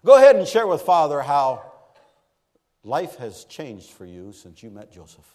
Go 0.05 0.17
ahead 0.17 0.37
and 0.37 0.47
share 0.47 0.67
with 0.67 0.83
Father 0.83 1.21
how 1.23 1.63
life 2.83 3.17
has 3.17 3.45
changed 3.45 3.91
for 3.91 4.05
you 4.05 4.33
since 4.33 4.63
you 4.63 4.71
met 4.71 4.93
Joseph. 4.93 5.27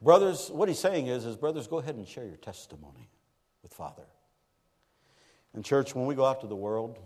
Brothers, 0.00 0.50
what 0.50 0.68
he's 0.68 0.78
saying 0.78 1.06
is, 1.06 1.24
is 1.24 1.36
brothers, 1.36 1.66
go 1.66 1.78
ahead 1.78 1.94
and 1.94 2.06
share 2.06 2.26
your 2.26 2.36
testimony 2.36 3.08
with 3.62 3.72
Father. 3.72 4.04
And 5.54 5.64
church, 5.64 5.94
when 5.94 6.06
we 6.06 6.14
go 6.14 6.24
out 6.24 6.40
to 6.40 6.46
the 6.46 6.56
world, 6.56 6.98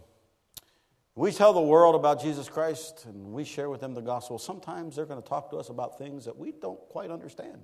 we 1.14 1.32
tell 1.32 1.52
the 1.52 1.60
world 1.60 1.94
about 1.94 2.22
Jesus 2.22 2.48
Christ 2.48 3.04
and 3.04 3.32
we 3.32 3.44
share 3.44 3.68
with 3.68 3.80
them 3.80 3.92
the 3.92 4.00
gospel. 4.00 4.38
Sometimes 4.38 4.96
they're 4.96 5.06
going 5.06 5.20
to 5.20 5.28
talk 5.28 5.50
to 5.50 5.56
us 5.56 5.68
about 5.68 5.98
things 5.98 6.24
that 6.24 6.38
we 6.38 6.52
don't 6.52 6.78
quite 6.88 7.10
understand. 7.10 7.58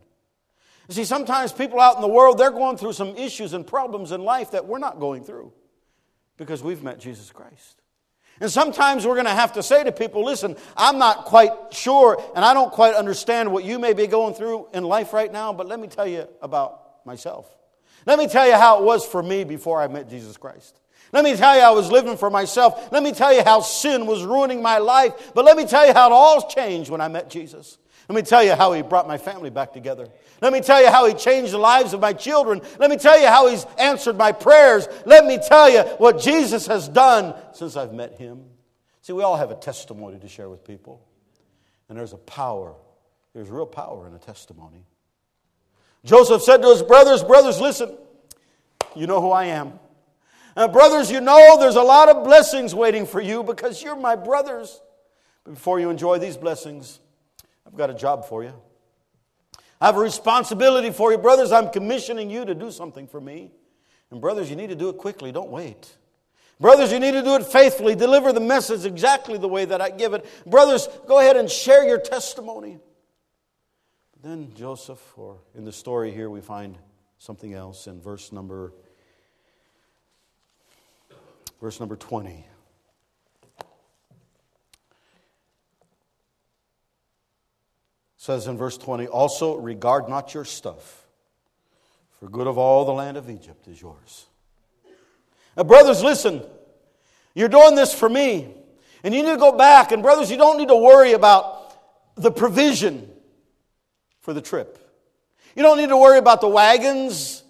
You 0.88 0.94
see, 0.94 1.05
sometimes 1.05 1.53
people 1.53 1.81
out 1.81 1.97
in 1.97 2.03
the 2.03 2.09
world, 2.09 2.37
they're 2.37 2.51
going 2.51 2.77
through 2.77 2.92
some 2.92 3.16
issues 3.16 3.55
and 3.55 3.66
problems 3.66 4.12
in 4.12 4.23
life 4.23 4.51
that 4.51 4.66
we're 4.66 4.79
not 4.79 5.01
going 5.01 5.25
through 5.25 5.53
because 6.37 6.62
we've 6.62 6.83
met 6.83 6.99
Jesus 6.99 7.31
Christ. 7.31 7.81
And 8.40 8.51
sometimes 8.51 9.07
we're 9.07 9.14
going 9.14 9.27
to 9.27 9.31
have 9.31 9.53
to 9.53 9.62
say 9.62 9.85
to 9.85 9.92
people, 9.92 10.25
listen, 10.25 10.57
I'm 10.77 10.99
not 10.99 11.25
quite 11.25 11.53
sure 11.70 12.20
and 12.35 12.44
I 12.44 12.53
don't 12.53 12.73
quite 12.73 12.94
understand 12.94 13.53
what 13.53 13.64
you 13.64 13.79
may 13.79 13.92
be 13.92 14.09
going 14.09 14.35
through 14.35 14.68
in 14.75 14.83
life 14.83 15.12
right 15.12 15.33
now, 15.33 15.53
but 15.53 15.68
let 15.68 15.79
me 15.79 15.87
tell 15.87 16.07
you 16.07 16.27
about 16.42 17.07
myself. 17.07 17.47
Let 18.06 18.18
me 18.18 18.26
tell 18.28 18.46
you 18.46 18.54
how 18.54 18.78
it 18.78 18.84
was 18.84 19.06
for 19.06 19.22
me 19.22 19.44
before 19.44 19.80
I 19.80 19.88
met 19.88 20.08
Jesus 20.08 20.36
Christ. 20.36 20.80
Let 21.12 21.22
me 21.22 21.36
tell 21.36 21.54
you, 21.54 21.62
I 21.62 21.70
was 21.70 21.92
living 21.92 22.16
for 22.16 22.28
myself. 22.28 22.90
Let 22.90 23.02
me 23.02 23.12
tell 23.12 23.32
you 23.32 23.44
how 23.44 23.60
sin 23.60 24.06
was 24.06 24.24
ruining 24.24 24.60
my 24.60 24.78
life. 24.78 25.32
But 25.32 25.44
let 25.44 25.56
me 25.56 25.64
tell 25.64 25.86
you 25.86 25.92
how 25.92 26.08
it 26.08 26.12
all 26.12 26.48
changed 26.48 26.90
when 26.90 27.00
I 27.00 27.06
met 27.06 27.30
Jesus. 27.30 27.78
Let 28.08 28.16
me 28.16 28.22
tell 28.22 28.42
you 28.42 28.54
how 28.54 28.72
he 28.72 28.82
brought 28.82 29.06
my 29.06 29.16
family 29.16 29.48
back 29.48 29.72
together. 29.72 30.08
Let 30.42 30.52
me 30.52 30.60
tell 30.60 30.82
you 30.82 30.90
how 30.90 31.06
he 31.06 31.14
changed 31.14 31.52
the 31.52 31.58
lives 31.58 31.94
of 31.94 32.00
my 32.00 32.12
children. 32.12 32.60
Let 32.78 32.90
me 32.90 32.96
tell 32.96 33.18
you 33.18 33.28
how 33.28 33.48
he's 33.48 33.64
answered 33.78 34.18
my 34.18 34.32
prayers. 34.32 34.88
Let 35.06 35.24
me 35.24 35.38
tell 35.38 35.70
you 35.70 35.82
what 35.98 36.20
Jesus 36.20 36.66
has 36.66 36.88
done 36.88 37.34
since 37.52 37.76
I've 37.76 37.94
met 37.94 38.18
him. 38.18 38.44
See, 39.00 39.12
we 39.12 39.22
all 39.22 39.36
have 39.36 39.50
a 39.50 39.56
testimony 39.56 40.18
to 40.18 40.28
share 40.28 40.50
with 40.50 40.64
people. 40.64 41.06
And 41.88 41.96
there's 41.96 42.12
a 42.12 42.18
power, 42.18 42.74
there's 43.34 43.50
real 43.50 43.66
power 43.66 44.06
in 44.06 44.14
a 44.14 44.18
testimony. 44.18 44.84
Joseph 46.04 46.42
said 46.42 46.62
to 46.62 46.68
his 46.68 46.82
brothers, 46.82 47.22
Brothers, 47.22 47.60
listen, 47.60 47.96
you 48.94 49.06
know 49.06 49.20
who 49.20 49.30
I 49.30 49.46
am. 49.46 49.78
Uh, 50.56 50.68
brothers, 50.68 51.10
you 51.10 51.20
know 51.20 51.56
there's 51.58 51.76
a 51.76 51.82
lot 51.82 52.08
of 52.08 52.24
blessings 52.24 52.74
waiting 52.74 53.06
for 53.06 53.20
you 53.20 53.42
because 53.42 53.82
you're 53.82 53.96
my 53.96 54.14
brothers. 54.14 54.80
Before 55.44 55.80
you 55.80 55.90
enjoy 55.90 56.18
these 56.18 56.36
blessings, 56.36 57.00
I've 57.66 57.76
got 57.76 57.90
a 57.90 57.94
job 57.94 58.26
for 58.26 58.44
you. 58.44 58.54
I 59.80 59.86
have 59.86 59.96
a 59.96 60.00
responsibility 60.00 60.90
for 60.90 61.10
you. 61.10 61.18
Brothers, 61.18 61.52
I'm 61.52 61.70
commissioning 61.70 62.30
you 62.30 62.44
to 62.44 62.54
do 62.54 62.70
something 62.70 63.06
for 63.06 63.20
me. 63.20 63.50
And 64.10 64.20
brothers, 64.20 64.48
you 64.48 64.56
need 64.56 64.68
to 64.68 64.76
do 64.76 64.88
it 64.88 64.96
quickly. 64.96 65.32
Don't 65.32 65.50
wait. 65.50 65.96
Brothers, 66.60 66.92
you 66.92 67.00
need 67.00 67.12
to 67.12 67.22
do 67.22 67.34
it 67.34 67.44
faithfully. 67.44 67.94
Deliver 67.94 68.32
the 68.32 68.40
message 68.40 68.86
exactly 68.86 69.38
the 69.38 69.48
way 69.48 69.64
that 69.64 69.80
I 69.80 69.90
give 69.90 70.14
it. 70.14 70.24
Brothers, 70.46 70.88
go 71.06 71.18
ahead 71.18 71.36
and 71.36 71.50
share 71.50 71.86
your 71.86 71.98
testimony. 71.98 72.78
Then 74.24 74.54
Joseph, 74.54 75.18
or 75.18 75.37
in 75.54 75.66
the 75.66 75.72
story 75.72 76.10
here, 76.10 76.30
we 76.30 76.40
find 76.40 76.78
something 77.18 77.52
else 77.52 77.87
in 77.87 78.00
verse 78.00 78.32
number 78.32 78.72
verse 81.60 81.78
number 81.78 81.96
20. 81.96 82.46
says 88.16 88.46
in 88.46 88.56
verse 88.56 88.78
20, 88.78 89.06
also 89.06 89.56
regard 89.56 90.08
not 90.08 90.32
your 90.32 90.46
stuff, 90.46 91.06
for 92.18 92.26
good 92.26 92.46
of 92.46 92.56
all 92.56 92.87
the 92.87 92.92
land 92.92 93.18
of 93.18 93.28
Egypt 93.28 93.68
is 93.68 93.78
yours. 93.78 94.24
Now, 95.58 95.64
brothers, 95.64 96.02
listen, 96.02 96.42
you're 97.34 97.50
doing 97.50 97.74
this 97.74 97.92
for 97.92 98.08
me, 98.08 98.48
and 99.02 99.14
you 99.14 99.22
need 99.22 99.32
to 99.32 99.37
go 99.37 99.52
back. 99.52 99.92
And, 99.92 100.02
brothers, 100.02 100.30
you 100.30 100.38
don't 100.38 100.56
need 100.56 100.68
to 100.68 100.76
worry 100.76 101.12
about 101.12 101.76
the 102.14 102.30
provision 102.30 103.10
for 104.24 104.32
the 104.32 104.40
trip. 104.40 104.78
You 105.54 105.62
don't 105.62 105.76
need 105.76 105.90
to 105.90 105.98
worry 105.98 106.18
about 106.18 106.40
the 106.40 106.48
wagons 106.48 107.44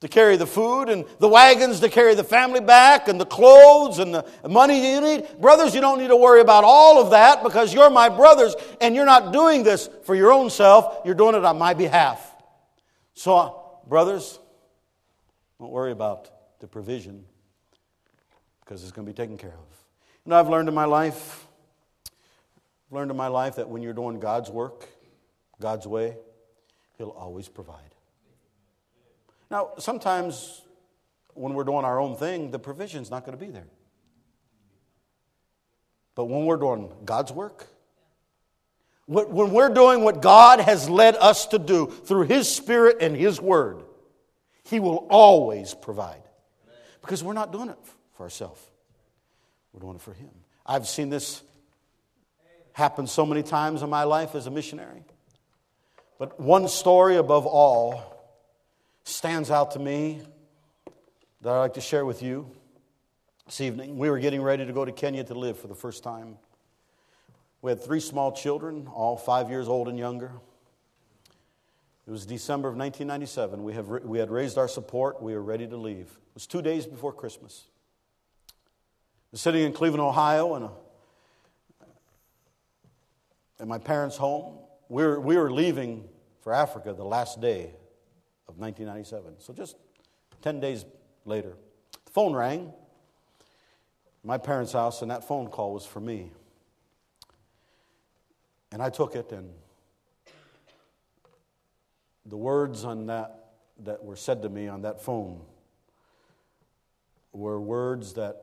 to 0.00 0.08
carry 0.08 0.36
the 0.36 0.46
food 0.46 0.88
and 0.88 1.04
the 1.18 1.26
wagons 1.26 1.80
to 1.80 1.88
carry 1.88 2.14
the 2.14 2.22
family 2.22 2.60
back 2.60 3.08
and 3.08 3.20
the 3.20 3.26
clothes 3.26 3.98
and 3.98 4.14
the 4.14 4.24
money 4.48 4.92
you 4.92 5.00
need. 5.00 5.26
Brothers, 5.40 5.74
you 5.74 5.80
don't 5.80 5.98
need 5.98 6.08
to 6.08 6.16
worry 6.16 6.40
about 6.40 6.62
all 6.62 7.02
of 7.02 7.10
that 7.10 7.42
because 7.42 7.74
you're 7.74 7.90
my 7.90 8.08
brothers 8.08 8.54
and 8.80 8.94
you're 8.94 9.04
not 9.04 9.32
doing 9.32 9.64
this 9.64 9.90
for 10.04 10.14
your 10.14 10.30
own 10.32 10.48
self, 10.48 11.04
you're 11.04 11.14
doing 11.16 11.34
it 11.34 11.44
on 11.44 11.58
my 11.58 11.74
behalf. 11.74 12.34
So, 13.14 13.80
brothers, 13.88 14.38
don't 15.58 15.72
worry 15.72 15.90
about 15.90 16.30
the 16.60 16.68
provision 16.68 17.24
because 18.60 18.84
it's 18.84 18.92
going 18.92 19.06
to 19.06 19.12
be 19.12 19.16
taken 19.16 19.36
care 19.36 19.50
of. 19.54 19.66
You 20.24 20.30
know, 20.30 20.38
I've 20.38 20.48
learned 20.48 20.68
in 20.68 20.74
my 20.74 20.84
life, 20.84 21.46
learned 22.92 23.10
in 23.10 23.16
my 23.16 23.28
life 23.28 23.56
that 23.56 23.68
when 23.68 23.82
you're 23.82 23.92
doing 23.92 24.20
God's 24.20 24.50
work, 24.50 24.88
God's 25.60 25.86
way, 25.86 26.16
He'll 26.98 27.10
always 27.10 27.48
provide. 27.48 27.94
Now, 29.50 29.70
sometimes 29.78 30.62
when 31.34 31.54
we're 31.54 31.64
doing 31.64 31.84
our 31.84 32.00
own 32.00 32.16
thing, 32.16 32.50
the 32.50 32.58
provision's 32.58 33.10
not 33.10 33.24
going 33.24 33.38
to 33.38 33.44
be 33.44 33.50
there. 33.50 33.66
But 36.14 36.26
when 36.26 36.46
we're 36.46 36.56
doing 36.56 36.90
God's 37.04 37.30
work, 37.30 37.66
when 39.06 39.52
we're 39.52 39.68
doing 39.68 40.02
what 40.02 40.20
God 40.20 40.60
has 40.60 40.88
led 40.88 41.14
us 41.16 41.46
to 41.48 41.58
do 41.58 41.86
through 41.86 42.22
His 42.22 42.48
Spirit 42.48 42.96
and 43.00 43.14
His 43.14 43.40
Word, 43.40 43.82
He 44.64 44.80
will 44.80 45.06
always 45.10 45.74
provide. 45.74 46.22
Because 47.02 47.22
we're 47.22 47.34
not 47.34 47.52
doing 47.52 47.68
it 47.68 47.78
for 48.16 48.24
ourselves, 48.24 48.60
we're 49.72 49.80
doing 49.80 49.96
it 49.96 50.00
for 50.00 50.12
Him. 50.12 50.30
I've 50.64 50.88
seen 50.88 51.10
this 51.10 51.42
happen 52.72 53.06
so 53.06 53.24
many 53.24 53.44
times 53.44 53.82
in 53.82 53.90
my 53.90 54.02
life 54.04 54.34
as 54.34 54.46
a 54.46 54.50
missionary. 54.50 55.04
But 56.18 56.40
one 56.40 56.66
story 56.68 57.16
above 57.16 57.44
all 57.44 58.02
stands 59.04 59.50
out 59.50 59.72
to 59.72 59.78
me 59.78 60.22
that 61.42 61.52
I'd 61.52 61.58
like 61.58 61.74
to 61.74 61.82
share 61.82 62.06
with 62.06 62.22
you 62.22 62.50
this 63.44 63.60
evening. 63.60 63.98
We 63.98 64.08
were 64.08 64.18
getting 64.18 64.40
ready 64.40 64.64
to 64.64 64.72
go 64.72 64.84
to 64.84 64.92
Kenya 64.92 65.24
to 65.24 65.34
live 65.34 65.58
for 65.58 65.68
the 65.68 65.74
first 65.74 66.02
time. 66.02 66.38
We 67.60 67.70
had 67.70 67.82
three 67.82 68.00
small 68.00 68.32
children, 68.32 68.88
all 68.88 69.18
five 69.18 69.50
years 69.50 69.68
old 69.68 69.88
and 69.88 69.98
younger. 69.98 70.32
It 72.06 72.10
was 72.10 72.24
December 72.24 72.68
of 72.68 72.76
1997. 72.76 73.62
We, 73.62 73.74
have, 73.74 73.88
we 73.88 74.18
had 74.18 74.30
raised 74.30 74.56
our 74.56 74.68
support. 74.68 75.20
We 75.22 75.34
were 75.34 75.42
ready 75.42 75.66
to 75.66 75.76
leave. 75.76 76.06
It 76.06 76.34
was 76.34 76.46
two 76.46 76.62
days 76.62 76.86
before 76.86 77.12
Christmas. 77.12 77.64
I 78.48 78.52
was 79.32 79.42
sitting 79.42 79.64
in 79.64 79.72
Cleveland, 79.74 80.00
Ohio, 80.02 80.54
in, 80.54 80.68
a, 83.58 83.66
my 83.66 83.78
parents' 83.78 84.16
home. 84.16 84.60
We 84.88 85.02
were, 85.02 85.20
we 85.20 85.36
were 85.36 85.50
leaving 85.50 86.08
for 86.40 86.52
Africa 86.52 86.92
the 86.92 87.04
last 87.04 87.40
day 87.40 87.74
of 88.48 88.58
1997. 88.58 89.34
So 89.38 89.52
just 89.52 89.76
10 90.42 90.60
days 90.60 90.84
later. 91.24 91.56
The 92.04 92.12
phone 92.12 92.34
rang. 92.34 92.72
My 94.22 94.38
parents' 94.38 94.72
house, 94.72 95.02
and 95.02 95.10
that 95.10 95.26
phone 95.26 95.48
call 95.48 95.74
was 95.74 95.86
for 95.86 96.00
me. 96.00 96.32
And 98.72 98.82
I 98.82 98.90
took 98.90 99.14
it, 99.14 99.30
and 99.30 99.50
the 102.24 102.36
words 102.36 102.84
on 102.84 103.06
that 103.06 103.46
that 103.84 104.02
were 104.02 104.16
said 104.16 104.42
to 104.42 104.48
me 104.48 104.68
on 104.68 104.82
that 104.82 105.02
phone 105.02 105.40
were 107.32 107.60
words 107.60 108.14
that 108.14 108.42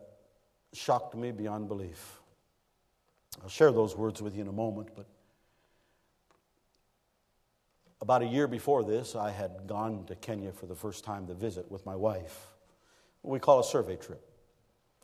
shocked 0.74 1.16
me 1.16 1.32
beyond 1.32 1.68
belief. 1.68 2.20
I'll 3.42 3.50
share 3.50 3.72
those 3.72 3.96
words 3.96 4.22
with 4.22 4.36
you 4.36 4.42
in 4.42 4.48
a 4.48 4.54
moment, 4.54 4.90
but 4.96 5.08
about 8.04 8.22
a 8.22 8.26
year 8.26 8.50
before 8.50 8.84
this, 8.84 9.16
I 9.16 9.32
had 9.32 9.66
gone 9.66 10.04
to 10.08 10.16
Kenya 10.16 10.52
for 10.52 10.66
the 10.66 10.76
first 10.76 11.06
time 11.06 11.26
to 11.28 11.34
visit 11.34 11.72
with 11.72 11.86
my 11.86 11.96
wife. 11.96 12.48
We 13.24 13.40
call 13.40 13.62
a 13.62 13.64
survey 13.64 13.96
trip. 13.96 14.22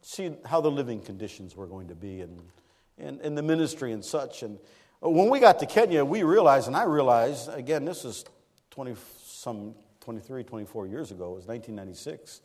See 0.01 0.35
how 0.43 0.59
the 0.59 0.69
living 0.69 0.99
conditions 0.99 1.55
were 1.55 1.65
going 1.65 1.87
to 1.87 1.95
be 1.95 2.19
and, 2.19 2.41
and, 2.97 3.21
and 3.21 3.37
the 3.37 3.41
ministry 3.41 3.93
and 3.93 4.03
such. 4.03 4.43
And 4.43 4.59
when 4.99 5.29
we 5.29 5.39
got 5.39 5.59
to 5.59 5.65
Kenya, 5.65 6.03
we 6.03 6.23
realized, 6.23 6.67
and 6.67 6.75
I 6.75 6.83
realized, 6.83 7.47
again, 7.53 7.85
this 7.85 8.03
is 8.03 8.25
20, 8.71 8.95
some 9.23 9.75
23, 10.01 10.43
24 10.43 10.87
years 10.87 11.11
ago, 11.11 11.31
it 11.31 11.35
was 11.35 11.47
1996, 11.47 12.41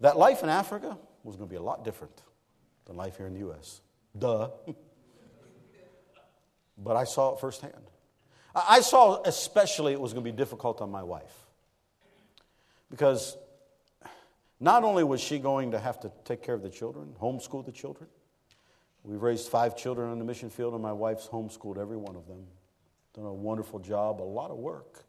that 0.00 0.18
life 0.18 0.42
in 0.42 0.50
Africa 0.50 0.98
was 1.24 1.36
going 1.36 1.48
to 1.48 1.50
be 1.50 1.56
a 1.56 1.62
lot 1.62 1.82
different 1.82 2.20
than 2.84 2.96
life 2.96 3.16
here 3.16 3.26
in 3.26 3.32
the 3.32 3.38
U.S. 3.38 3.80
Duh. 4.18 4.50
but 6.76 6.94
I 6.94 7.04
saw 7.04 7.32
it 7.32 7.40
firsthand. 7.40 7.91
I 8.54 8.80
saw 8.80 9.22
especially 9.22 9.92
it 9.92 10.00
was 10.00 10.12
going 10.12 10.24
to 10.24 10.30
be 10.30 10.36
difficult 10.36 10.80
on 10.80 10.90
my 10.90 11.02
wife. 11.02 11.46
Because 12.90 13.36
not 14.60 14.84
only 14.84 15.02
was 15.02 15.20
she 15.20 15.38
going 15.38 15.70
to 15.70 15.78
have 15.78 16.00
to 16.00 16.12
take 16.24 16.42
care 16.42 16.54
of 16.54 16.62
the 16.62 16.70
children, 16.70 17.14
homeschool 17.20 17.64
the 17.64 17.72
children, 17.72 18.08
we've 19.02 19.22
raised 19.22 19.48
five 19.48 19.76
children 19.76 20.10
on 20.10 20.18
the 20.18 20.24
mission 20.24 20.50
field, 20.50 20.74
and 20.74 20.82
my 20.82 20.92
wife's 20.92 21.26
homeschooled 21.26 21.78
every 21.78 21.96
one 21.96 22.14
of 22.14 22.26
them. 22.26 22.44
Done 23.14 23.24
a 23.24 23.32
wonderful 23.32 23.78
job, 23.78 24.20
a 24.20 24.22
lot 24.22 24.50
of 24.50 24.58
work. 24.58 25.04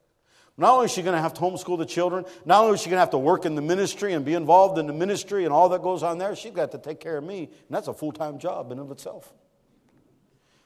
Not 0.57 0.73
only 0.73 0.85
is 0.85 0.91
she 0.91 1.01
going 1.01 1.15
to 1.15 1.21
have 1.21 1.33
to 1.33 1.41
homeschool 1.41 1.77
the 1.77 1.85
children, 1.85 2.25
not 2.45 2.63
only 2.63 2.75
is 2.75 2.81
she 2.81 2.89
going 2.89 2.97
to 2.97 3.01
have 3.01 3.09
to 3.11 3.17
work 3.17 3.45
in 3.45 3.55
the 3.55 3.61
ministry 3.61 4.13
and 4.13 4.23
be 4.23 4.35
involved 4.35 4.77
in 4.77 4.87
the 4.87 4.93
ministry 4.93 5.45
and 5.45 5.53
all 5.53 5.69
that 5.69 5.81
goes 5.81 6.03
on 6.03 6.19
there, 6.19 6.35
she's 6.35 6.51
got 6.51 6.71
to 6.71 6.77
take 6.77 6.99
care 6.99 7.17
of 7.17 7.23
me, 7.23 7.43
and 7.45 7.49
that's 7.69 7.87
a 7.87 7.93
full 7.93 8.11
time 8.11 8.37
job 8.37 8.71
in 8.71 8.77
and 8.77 8.87
of 8.87 8.91
itself. 8.91 9.33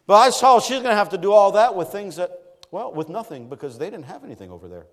But 0.06 0.16
I 0.16 0.30
saw 0.30 0.60
she's 0.60 0.78
going 0.78 0.92
to 0.92 0.96
have 0.96 1.10
to 1.10 1.18
do 1.18 1.32
all 1.32 1.54
that 1.54 1.76
with 1.76 1.90
things 1.90 2.18
that 2.18 2.47
well, 2.72 2.92
with 2.92 3.10
nothing 3.10 3.50
because 3.50 3.78
they 3.78 3.90
didn't 3.90 4.06
have 4.06 4.24
anything 4.24 4.52
over 4.52 4.68
there. 4.68 4.88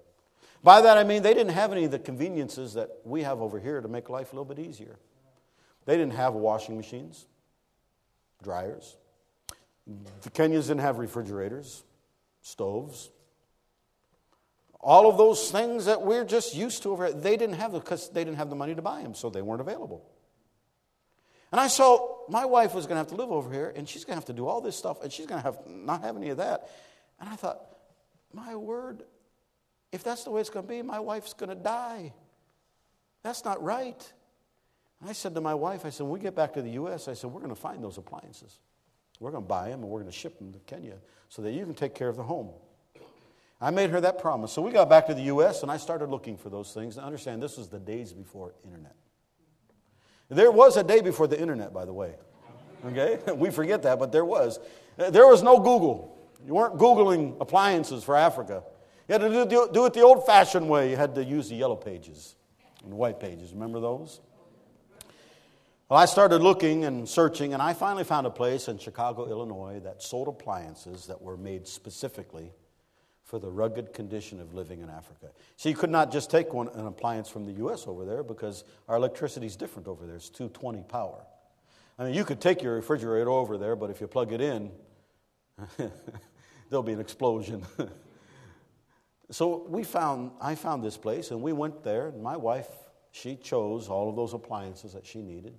By 0.62 0.80
that 0.80 0.96
I 0.96 1.04
mean 1.04 1.22
they 1.22 1.34
didn't 1.34 1.52
have 1.52 1.72
any 1.72 1.84
of 1.84 1.90
the 1.90 1.98
conveniences 1.98 2.74
that 2.74 2.90
we 3.04 3.22
have 3.22 3.40
over 3.40 3.60
here 3.60 3.80
to 3.80 3.88
make 3.88 4.08
life 4.08 4.32
a 4.32 4.36
little 4.36 4.44
bit 4.44 4.58
easier. 4.58 4.98
They 5.84 5.96
didn't 5.96 6.14
have 6.14 6.34
washing 6.34 6.76
machines, 6.76 7.26
dryers. 8.42 8.96
The 10.22 10.30
Kenyans 10.30 10.68
didn't 10.68 10.80
have 10.80 10.98
refrigerators, 10.98 11.84
stoves. 12.40 13.10
All 14.80 15.08
of 15.08 15.18
those 15.18 15.50
things 15.50 15.86
that 15.86 16.02
we're 16.02 16.24
just 16.24 16.54
used 16.54 16.82
to 16.82 16.90
over 16.90 17.06
here, 17.06 17.14
they 17.14 17.36
didn't 17.36 17.56
have 17.56 17.72
because 17.72 18.10
they 18.10 18.24
didn't 18.24 18.38
have 18.38 18.50
the 18.50 18.56
money 18.56 18.74
to 18.74 18.82
buy 18.82 19.02
them, 19.02 19.14
so 19.14 19.30
they 19.30 19.42
weren't 19.42 19.60
available. 19.60 20.06
And 21.52 21.60
I 21.60 21.68
saw 21.68 22.18
my 22.28 22.46
wife 22.46 22.74
was 22.74 22.86
going 22.86 22.96
to 22.96 22.98
have 22.98 23.08
to 23.08 23.14
live 23.14 23.30
over 23.30 23.52
here, 23.52 23.72
and 23.76 23.88
she's 23.88 24.04
going 24.04 24.14
to 24.14 24.20
have 24.20 24.26
to 24.26 24.32
do 24.32 24.46
all 24.46 24.60
this 24.60 24.76
stuff, 24.76 25.02
and 25.02 25.12
she's 25.12 25.26
going 25.26 25.40
to 25.40 25.44
have 25.44 25.58
not 25.66 26.02
have 26.02 26.16
any 26.16 26.30
of 26.30 26.38
that. 26.38 26.68
And 27.20 27.28
I 27.28 27.36
thought, 27.36 27.60
my 28.32 28.56
word, 28.56 29.04
if 29.92 30.02
that's 30.02 30.24
the 30.24 30.30
way 30.30 30.40
it's 30.40 30.50
going 30.50 30.66
to 30.66 30.68
be, 30.68 30.82
my 30.82 31.00
wife's 31.00 31.34
going 31.34 31.50
to 31.50 31.54
die. 31.54 32.12
That's 33.22 33.44
not 33.44 33.62
right. 33.62 34.12
And 35.00 35.08
I 35.08 35.12
said 35.12 35.34
to 35.34 35.40
my 35.40 35.54
wife, 35.54 35.84
I 35.84 35.90
said, 35.90 36.04
when 36.04 36.12
we 36.12 36.20
get 36.20 36.34
back 36.34 36.52
to 36.54 36.62
the 36.62 36.70
U.S., 36.70 37.08
I 37.08 37.14
said, 37.14 37.30
we're 37.30 37.40
going 37.40 37.54
to 37.54 37.60
find 37.60 37.82
those 37.82 37.98
appliances. 37.98 38.58
We're 39.20 39.30
going 39.30 39.44
to 39.44 39.48
buy 39.48 39.70
them 39.70 39.82
and 39.82 39.90
we're 39.90 40.00
going 40.00 40.10
to 40.10 40.16
ship 40.16 40.38
them 40.38 40.52
to 40.52 40.58
Kenya 40.60 40.96
so 41.28 41.42
that 41.42 41.52
you 41.52 41.64
can 41.64 41.74
take 41.74 41.94
care 41.94 42.08
of 42.08 42.16
the 42.16 42.22
home. 42.22 42.50
I 43.60 43.70
made 43.70 43.90
her 43.90 44.00
that 44.00 44.18
promise. 44.18 44.52
So 44.52 44.60
we 44.60 44.72
got 44.72 44.90
back 44.90 45.06
to 45.06 45.14
the 45.14 45.22
U.S. 45.22 45.62
and 45.62 45.70
I 45.70 45.76
started 45.76 46.10
looking 46.10 46.36
for 46.36 46.50
those 46.50 46.72
things. 46.72 46.96
And 46.96 47.06
understand, 47.06 47.42
this 47.42 47.56
was 47.56 47.68
the 47.68 47.78
days 47.78 48.12
before 48.12 48.54
internet. 48.64 48.94
There 50.28 50.50
was 50.50 50.76
a 50.76 50.82
day 50.82 51.00
before 51.00 51.26
the 51.26 51.40
internet, 51.40 51.72
by 51.72 51.84
the 51.84 51.92
way. 51.92 52.14
Okay? 52.86 53.18
we 53.34 53.50
forget 53.50 53.82
that, 53.82 53.98
but 53.98 54.10
there 54.12 54.24
was. 54.24 54.58
There 54.96 55.26
was 55.26 55.42
no 55.42 55.58
Google. 55.58 56.13
You 56.46 56.54
weren't 56.54 56.76
Googling 56.76 57.40
appliances 57.40 58.04
for 58.04 58.16
Africa. 58.16 58.62
You 59.08 59.12
had 59.14 59.20
to 59.22 59.46
do, 59.46 59.68
do 59.72 59.86
it 59.86 59.92
the 59.94 60.02
old 60.02 60.26
fashioned 60.26 60.68
way. 60.68 60.90
You 60.90 60.96
had 60.96 61.14
to 61.14 61.24
use 61.24 61.48
the 61.48 61.56
yellow 61.56 61.76
pages 61.76 62.36
and 62.82 62.92
the 62.92 62.96
white 62.96 63.18
pages. 63.18 63.52
Remember 63.52 63.80
those? 63.80 64.20
Well, 65.88 66.00
I 66.00 66.06
started 66.06 66.42
looking 66.42 66.84
and 66.84 67.08
searching, 67.08 67.52
and 67.52 67.62
I 67.62 67.74
finally 67.74 68.04
found 68.04 68.26
a 68.26 68.30
place 68.30 68.68
in 68.68 68.78
Chicago, 68.78 69.28
Illinois 69.28 69.80
that 69.80 70.02
sold 70.02 70.28
appliances 70.28 71.06
that 71.06 71.20
were 71.20 71.36
made 71.36 71.66
specifically 71.66 72.52
for 73.22 73.38
the 73.38 73.50
rugged 73.50 73.92
condition 73.92 74.40
of 74.40 74.54
living 74.54 74.80
in 74.80 74.88
Africa. 74.88 75.28
So 75.56 75.68
you 75.68 75.74
could 75.74 75.90
not 75.90 76.10
just 76.10 76.30
take 76.30 76.54
one, 76.54 76.68
an 76.68 76.86
appliance 76.86 77.28
from 77.28 77.44
the 77.44 77.52
U.S. 77.52 77.86
over 77.86 78.04
there 78.04 78.22
because 78.22 78.64
our 78.88 78.96
electricity 78.96 79.46
is 79.46 79.56
different 79.56 79.88
over 79.88 80.06
there. 80.06 80.16
It's 80.16 80.30
220 80.30 80.82
power. 80.84 81.24
I 81.98 82.04
mean, 82.04 82.14
you 82.14 82.24
could 82.24 82.40
take 82.40 82.62
your 82.62 82.74
refrigerator 82.74 83.30
over 83.30 83.56
there, 83.56 83.76
but 83.76 83.90
if 83.90 84.00
you 84.00 84.06
plug 84.06 84.32
it 84.32 84.40
in, 84.40 84.70
there'll 86.68 86.82
be 86.82 86.92
an 86.92 87.00
explosion. 87.00 87.64
so 89.30 89.66
we 89.68 89.84
found, 89.84 90.32
I 90.40 90.54
found 90.54 90.82
this 90.82 90.96
place 90.96 91.30
and 91.30 91.42
we 91.42 91.52
went 91.52 91.82
there. 91.82 92.08
And 92.08 92.22
my 92.22 92.36
wife, 92.36 92.68
she 93.12 93.36
chose 93.36 93.88
all 93.88 94.08
of 94.08 94.16
those 94.16 94.34
appliances 94.34 94.92
that 94.92 95.06
she 95.06 95.22
needed, 95.22 95.54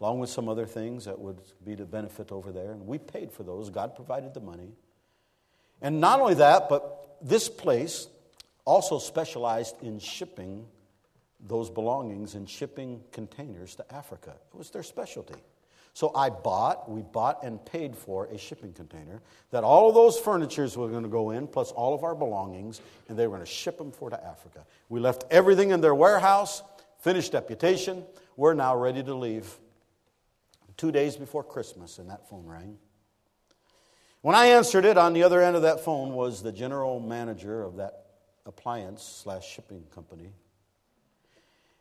along 0.00 0.20
with 0.20 0.30
some 0.30 0.48
other 0.48 0.66
things 0.66 1.04
that 1.06 1.18
would 1.18 1.40
be 1.64 1.76
to 1.76 1.84
benefit 1.84 2.32
over 2.32 2.52
there. 2.52 2.72
And 2.72 2.86
we 2.86 2.98
paid 2.98 3.32
for 3.32 3.42
those. 3.42 3.70
God 3.70 3.94
provided 3.94 4.34
the 4.34 4.40
money. 4.40 4.72
And 5.80 6.00
not 6.00 6.20
only 6.20 6.34
that, 6.34 6.68
but 6.68 7.16
this 7.22 7.48
place 7.48 8.08
also 8.64 8.98
specialized 8.98 9.82
in 9.82 9.98
shipping 9.98 10.66
those 11.40 11.70
belongings 11.70 12.34
in 12.34 12.46
shipping 12.46 13.02
containers 13.12 13.76
to 13.76 13.94
Africa. 13.94 14.34
It 14.52 14.56
was 14.56 14.70
their 14.70 14.82
specialty. 14.82 15.40
So 15.98 16.12
I 16.14 16.30
bought, 16.30 16.88
we 16.88 17.02
bought 17.02 17.42
and 17.42 17.58
paid 17.64 17.96
for 17.96 18.26
a 18.26 18.38
shipping 18.38 18.72
container 18.72 19.20
that 19.50 19.64
all 19.64 19.88
of 19.88 19.96
those 19.96 20.16
furnitures 20.16 20.76
were 20.76 20.86
going 20.86 21.02
to 21.02 21.08
go 21.08 21.30
in, 21.30 21.48
plus 21.48 21.72
all 21.72 21.92
of 21.92 22.04
our 22.04 22.14
belongings, 22.14 22.80
and 23.08 23.18
they 23.18 23.26
were 23.26 23.34
going 23.34 23.44
to 23.44 23.52
ship 23.52 23.78
them 23.78 23.90
for 23.90 24.08
to 24.08 24.24
Africa. 24.24 24.64
We 24.88 25.00
left 25.00 25.24
everything 25.28 25.70
in 25.70 25.80
their 25.80 25.96
warehouse, 25.96 26.62
finished 27.00 27.32
deputation. 27.32 28.04
We're 28.36 28.54
now 28.54 28.76
ready 28.76 29.02
to 29.02 29.12
leave. 29.12 29.52
Two 30.76 30.92
days 30.92 31.16
before 31.16 31.42
Christmas, 31.42 31.98
and 31.98 32.08
that 32.10 32.28
phone 32.28 32.46
rang. 32.46 32.78
When 34.20 34.36
I 34.36 34.46
answered 34.46 34.84
it, 34.84 34.96
on 34.96 35.14
the 35.14 35.24
other 35.24 35.42
end 35.42 35.56
of 35.56 35.62
that 35.62 35.84
phone 35.84 36.12
was 36.12 36.44
the 36.44 36.52
general 36.52 37.00
manager 37.00 37.64
of 37.64 37.78
that 37.78 38.04
appliance 38.46 39.02
slash 39.02 39.52
shipping 39.52 39.82
company. 39.92 40.30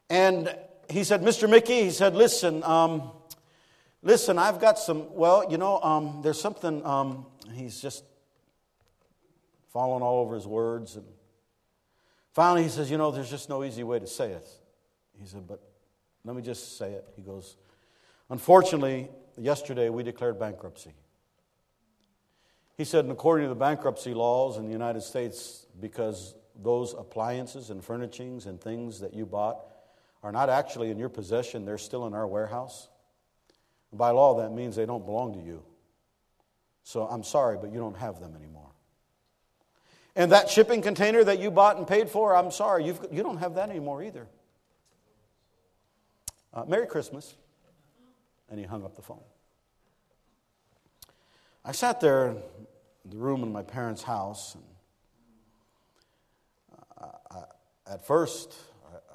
And 0.09 0.57
he 0.89 1.03
said, 1.03 1.21
Mr. 1.21 1.47
Mickey, 1.47 1.83
he 1.83 1.91
said, 1.91 2.15
listen, 2.15 2.63
um, 2.63 3.11
Listen, 4.07 4.39
I've 4.39 4.61
got 4.61 4.79
some, 4.79 5.13
well, 5.13 5.51
you 5.51 5.57
know, 5.57 5.81
um, 5.81 6.21
there's 6.23 6.39
something, 6.39 6.81
um, 6.85 7.25
he's 7.51 7.81
just 7.81 8.05
falling 9.73 10.01
all 10.01 10.19
over 10.21 10.33
his 10.33 10.47
words. 10.47 10.95
And 10.95 11.03
finally, 12.31 12.63
he 12.63 12.69
says, 12.69 12.89
You 12.89 12.97
know, 12.97 13.11
there's 13.11 13.29
just 13.29 13.49
no 13.49 13.65
easy 13.65 13.83
way 13.83 13.99
to 13.99 14.07
say 14.07 14.31
it. 14.31 14.47
He 15.19 15.27
said, 15.27 15.45
But 15.45 15.61
let 16.23 16.37
me 16.37 16.41
just 16.41 16.77
say 16.77 16.93
it. 16.93 17.05
He 17.17 17.21
goes, 17.21 17.57
Unfortunately, 18.29 19.09
yesterday 19.37 19.89
we 19.89 20.03
declared 20.03 20.39
bankruptcy. 20.39 20.93
He 22.77 22.85
said, 22.85 23.03
and 23.03 23.11
according 23.11 23.43
to 23.43 23.49
the 23.49 23.59
bankruptcy 23.59 24.13
laws 24.13 24.55
in 24.55 24.67
the 24.67 24.71
United 24.71 25.01
States, 25.01 25.65
because 25.81 26.33
those 26.55 26.93
appliances 26.93 27.71
and 27.71 27.83
furnishings 27.83 28.45
and 28.45 28.61
things 28.61 29.01
that 29.01 29.13
you 29.13 29.25
bought 29.25 29.59
are 30.23 30.31
not 30.31 30.49
actually 30.49 30.91
in 30.91 30.97
your 30.97 31.09
possession, 31.09 31.65
they're 31.65 31.77
still 31.77 32.07
in 32.07 32.13
our 32.13 32.25
warehouse. 32.25 32.87
By 33.93 34.11
law, 34.11 34.39
that 34.41 34.51
means 34.51 34.75
they 34.75 34.85
don't 34.85 35.05
belong 35.05 35.33
to 35.33 35.39
you. 35.39 35.63
So 36.83 37.03
I'm 37.07 37.23
sorry, 37.23 37.57
but 37.57 37.71
you 37.71 37.79
don't 37.79 37.97
have 37.97 38.19
them 38.19 38.35
anymore. 38.35 38.71
And 40.15 40.31
that 40.31 40.49
shipping 40.49 40.81
container 40.81 41.23
that 41.23 41.39
you 41.39 41.51
bought 41.51 41.77
and 41.77 41.87
paid 41.87 42.09
for, 42.09 42.35
I'm 42.35 42.51
sorry, 42.51 42.85
you've, 42.85 43.05
you 43.11 43.23
don't 43.23 43.37
have 43.37 43.55
that 43.55 43.69
anymore 43.69 44.03
either. 44.03 44.27
Uh, 46.53 46.65
Merry 46.65 46.87
Christmas. 46.87 47.35
And 48.49 48.59
he 48.59 48.65
hung 48.65 48.83
up 48.85 48.95
the 48.95 49.01
phone. 49.01 49.21
I 51.65 51.73
sat 51.73 51.99
there 51.99 52.29
in 52.29 52.37
the 53.05 53.17
room 53.17 53.43
in 53.43 53.51
my 53.51 53.61
parents' 53.61 54.01
house, 54.01 54.55
and 54.55 54.63
I, 56.97 57.07
I, 57.29 57.93
at 57.93 58.07
first 58.07 58.55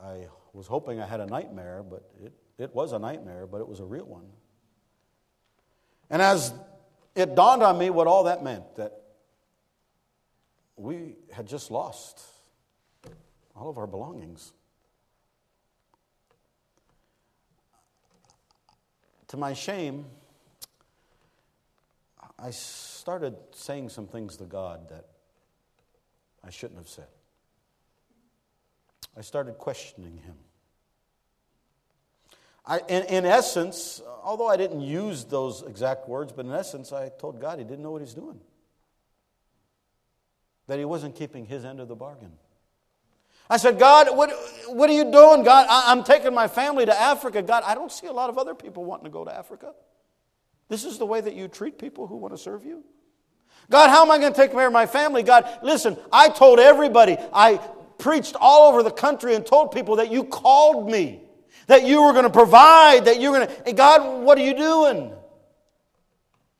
I, 0.03 0.07
I 0.07 0.29
was 0.53 0.67
hoping 0.67 1.01
I 1.01 1.07
had 1.07 1.21
a 1.21 1.27
nightmare, 1.27 1.83
but 1.83 2.11
it, 2.23 2.35
it 2.59 2.75
was 2.75 2.93
a 2.93 2.99
nightmare, 2.99 3.47
but 3.47 3.63
it 3.63 3.67
was 3.67 3.81
a 3.81 3.85
real 3.85 4.05
one. 4.05 4.27
And 6.13 6.21
as 6.21 6.53
it 7.15 7.35
dawned 7.35 7.63
on 7.63 7.79
me 7.79 7.89
what 7.89 8.07
all 8.07 8.25
that 8.25 8.45
meant, 8.45 8.77
that 8.77 8.93
we 10.77 11.17
had 11.33 11.49
just 11.49 11.71
lost 11.71 12.21
all 13.57 13.71
of 13.71 13.79
our 13.79 13.87
belongings. 13.87 14.53
To 19.29 19.39
my 19.39 19.55
shame, 19.55 20.05
I 22.39 22.51
started 22.51 23.35
saying 23.53 23.89
some 23.89 24.07
things 24.07 24.37
to 24.37 24.45
God 24.45 24.91
that 24.91 25.07
I 26.45 26.51
shouldn't 26.51 26.79
have 26.79 26.89
said. 26.89 27.07
I 29.17 29.23
started 29.23 29.57
questioning 29.57 30.19
Him. 30.19 30.37
I, 32.65 32.79
in, 32.89 33.03
in, 33.05 33.27
essence, 33.27 34.01
although 34.23 34.47
I 34.47 34.57
didn't 34.57 34.83
use 34.83 35.25
those 35.25 35.63
exact 35.63 36.09
words, 36.09 36.33
but 36.33 36.47
in 36.47 36.53
essence, 36.53 36.93
I 36.93 37.09
told 37.09 37.41
God 37.41 37.59
He 37.59 37.65
didn't 37.65 37.83
know 37.83 37.91
what 37.91 38.03
He's 38.03 38.15
doing. 38.15 38.39
That 40.69 40.79
He 40.79 40.85
wasn't 40.85 41.17
keeping 41.17 41.45
His 41.45 41.65
end 41.65 41.81
of 41.81 41.89
the 41.89 41.97
bargain. 41.97 42.33
I 43.51 43.57
said, 43.57 43.79
God, 43.79 44.17
what, 44.17 44.31
what 44.69 44.89
are 44.89 44.93
you 44.93 45.11
doing? 45.11 45.43
God, 45.43 45.67
I, 45.69 45.91
I'm 45.93 46.05
taking 46.05 46.33
my 46.33 46.49
family 46.49 46.87
to 46.87 46.99
Africa. 46.99 47.43
God, 47.43 47.65
I 47.67 47.75
don't 47.75 47.91
see 47.91 48.07
a 48.07 48.13
lot 48.13 48.31
of 48.31 48.39
other 48.39 48.55
people 48.55 48.85
wanting 48.85 49.05
to 49.05 49.11
go 49.11 49.25
to 49.25 49.35
Africa. 49.35 49.75
This 50.69 50.85
is 50.85 50.99
the 50.99 51.05
way 51.05 51.21
that 51.21 51.35
you 51.35 51.49
treat 51.49 51.79
people 51.79 52.07
who 52.07 52.17
want 52.17 52.33
to 52.33 52.39
serve 52.39 52.65
you? 52.65 52.85
God, 53.69 53.91
how 53.91 54.03
am 54.03 54.11
I 54.11 54.19
going 54.19 54.33
to 54.33 54.41
take 54.41 54.53
care 54.53 54.67
of 54.67 54.73
my 54.73 54.87
family? 54.87 55.23
God, 55.23 55.49
listen, 55.63 55.97
I 56.13 56.29
told 56.29 56.59
everybody, 56.59 57.17
I 57.33 57.59
preached 57.99 58.37
all 58.41 58.71
over 58.71 58.83
the 58.83 58.91
country 58.91 59.35
and 59.35 59.45
told 59.45 59.73
people 59.73 59.97
that 59.97 60.11
you 60.11 60.25
called 60.25 60.91
me, 60.91 61.21
that 61.73 61.87
you 61.87 62.03
were 62.03 62.13
going 62.13 62.25
to 62.25 62.31
provide, 62.31 63.07
that 63.07 63.19
you 63.19 63.31
were 63.31 63.39
going 63.39 63.49
to, 63.49 63.63
hey, 63.65 63.73
God, 63.73 64.23
what 64.23 64.37
are 64.37 64.45
you 64.45 64.55
doing? 64.55 65.11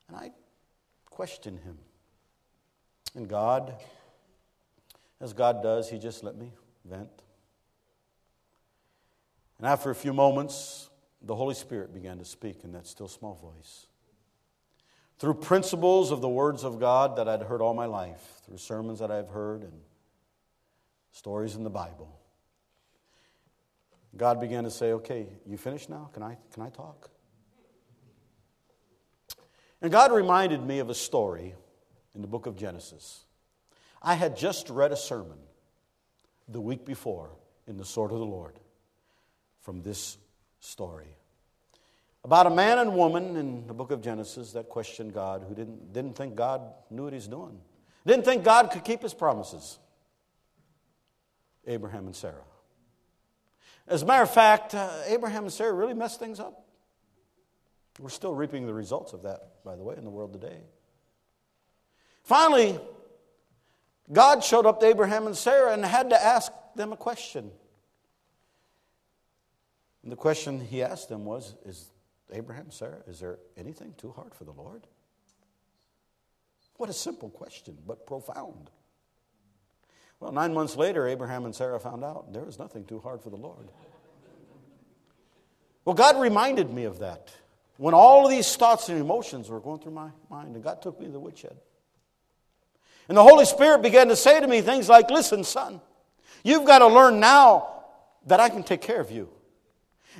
And 0.07 0.17
I 0.17 0.31
questioned 1.05 1.59
him. 1.59 1.77
And 3.15 3.27
God, 3.27 3.75
as 5.21 5.33
God 5.33 5.61
does, 5.61 5.87
he 5.87 5.99
just 5.99 6.23
let 6.23 6.35
me 6.35 6.51
vent. 6.83 7.11
And 9.59 9.67
after 9.67 9.91
a 9.91 9.95
few 9.95 10.13
moments, 10.13 10.89
the 11.21 11.35
Holy 11.35 11.53
Spirit 11.53 11.93
began 11.93 12.17
to 12.17 12.25
speak 12.25 12.63
in 12.63 12.71
that 12.71 12.87
still 12.87 13.07
small 13.07 13.35
voice. 13.35 13.85
Through 15.19 15.35
principles 15.35 16.09
of 16.09 16.21
the 16.21 16.27
words 16.27 16.63
of 16.63 16.79
God 16.79 17.17
that 17.17 17.29
I'd 17.29 17.43
heard 17.43 17.61
all 17.61 17.75
my 17.75 17.85
life, 17.85 18.41
through 18.47 18.57
sermons 18.57 18.97
that 18.97 19.11
I've 19.11 19.29
heard 19.29 19.61
and 19.61 19.73
stories 21.11 21.55
in 21.55 21.63
the 21.63 21.69
Bible, 21.69 22.19
God 24.15 24.39
began 24.39 24.63
to 24.63 24.71
say, 24.71 24.93
Okay, 24.93 25.27
you 25.45 25.57
finished 25.57 25.89
now? 25.89 26.09
Can 26.13 26.23
I, 26.23 26.37
can 26.53 26.63
I 26.63 26.69
talk? 26.69 27.09
And 29.81 29.91
God 29.91 30.11
reminded 30.11 30.65
me 30.65 30.79
of 30.79 30.89
a 30.89 30.95
story 30.95 31.55
in 32.15 32.21
the 32.21 32.27
book 32.27 32.45
of 32.45 32.55
Genesis. 32.55 33.25
I 34.01 34.15
had 34.15 34.37
just 34.37 34.69
read 34.69 34.91
a 34.91 34.97
sermon 34.97 35.37
the 36.47 36.61
week 36.61 36.85
before 36.85 37.31
in 37.67 37.77
the 37.77 37.85
Sword 37.85 38.11
of 38.11 38.19
the 38.19 38.25
Lord 38.25 38.59
from 39.61 39.81
this 39.81 40.17
story. 40.59 41.17
About 42.23 42.47
a 42.47 42.49
man 42.49 42.79
and 42.79 42.95
woman 42.95 43.35
in 43.35 43.67
the 43.67 43.73
book 43.73 43.91
of 43.91 44.01
Genesis 44.01 44.53
that 44.53 44.69
questioned 44.69 45.13
God, 45.13 45.43
who 45.47 45.53
didn't, 45.53 45.91
didn't 45.91 46.15
think 46.15 46.35
God 46.35 46.61
knew 46.89 47.03
what 47.03 47.13
he's 47.13 47.27
doing, 47.27 47.59
didn't 48.05 48.23
think 48.23 48.43
God 48.43 48.71
could 48.71 48.85
keep 48.85 49.01
his 49.01 49.13
promises. 49.13 49.79
Abraham 51.67 52.05
and 52.05 52.15
Sarah. 52.15 52.43
As 53.87 54.01
a 54.01 54.05
matter 54.05 54.23
of 54.23 54.33
fact, 54.33 54.73
uh, 54.73 54.89
Abraham 55.07 55.43
and 55.43 55.53
Sarah 55.53 55.73
really 55.73 55.93
messed 55.93 56.19
things 56.19 56.39
up. 56.39 56.65
We're 57.99 58.09
still 58.09 58.33
reaping 58.33 58.65
the 58.65 58.73
results 58.73 59.13
of 59.13 59.23
that, 59.23 59.63
by 59.63 59.75
the 59.75 59.83
way, 59.83 59.95
in 59.97 60.03
the 60.03 60.09
world 60.09 60.33
today. 60.33 60.61
Finally, 62.23 62.79
God 64.11 64.43
showed 64.43 64.65
up 64.65 64.79
to 64.79 64.85
Abraham 64.85 65.27
and 65.27 65.37
Sarah 65.37 65.73
and 65.73 65.85
had 65.85 66.09
to 66.09 66.21
ask 66.21 66.51
them 66.75 66.93
a 66.93 66.97
question. 66.97 67.51
And 70.01 70.11
the 70.11 70.15
question 70.15 70.59
he 70.59 70.81
asked 70.81 71.09
them 71.09 71.25
was 71.25 71.55
Is 71.65 71.89
Abraham, 72.31 72.71
Sarah, 72.71 73.01
is 73.07 73.19
there 73.19 73.39
anything 73.57 73.93
too 73.97 74.11
hard 74.11 74.33
for 74.33 74.43
the 74.43 74.51
Lord? 74.51 74.87
What 76.77 76.89
a 76.89 76.93
simple 76.93 77.29
question, 77.29 77.77
but 77.85 78.07
profound. 78.07 78.71
Well, 80.23 80.31
nine 80.31 80.53
months 80.53 80.77
later, 80.77 81.05
Abraham 81.05 81.43
and 81.43 81.53
Sarah 81.53 81.81
found 81.81 82.01
out 82.01 82.31
there 82.31 82.45
was 82.45 82.57
nothing 82.57 82.85
too 82.85 83.01
hard 83.01 83.21
for 83.21 83.29
the 83.29 83.35
Lord. 83.35 83.67
Well, 85.83 85.95
God 85.95 86.17
reminded 86.17 86.73
me 86.73 86.85
of 86.85 86.99
that 86.99 87.29
when 87.75 87.93
all 87.93 88.23
of 88.23 88.31
these 88.31 88.55
thoughts 88.55 88.87
and 88.87 89.01
emotions 89.01 89.49
were 89.49 89.59
going 89.59 89.81
through 89.81 89.91
my 89.91 90.11
mind, 90.29 90.55
and 90.55 90.63
God 90.63 90.81
took 90.81 90.97
me 90.97 91.07
to 91.07 91.11
the 91.11 91.19
woodshed. 91.19 91.57
And 93.09 93.17
the 93.17 93.23
Holy 93.23 93.43
Spirit 93.43 93.81
began 93.81 94.07
to 94.07 94.15
say 94.15 94.39
to 94.39 94.47
me 94.47 94.61
things 94.61 94.87
like, 94.87 95.11
Listen, 95.11 95.43
son, 95.43 95.81
you've 96.41 96.63
got 96.63 96.79
to 96.79 96.87
learn 96.87 97.19
now 97.19 97.81
that 98.27 98.39
I 98.39 98.47
can 98.47 98.63
take 98.63 98.79
care 98.79 99.01
of 99.01 99.11
you. 99.11 99.27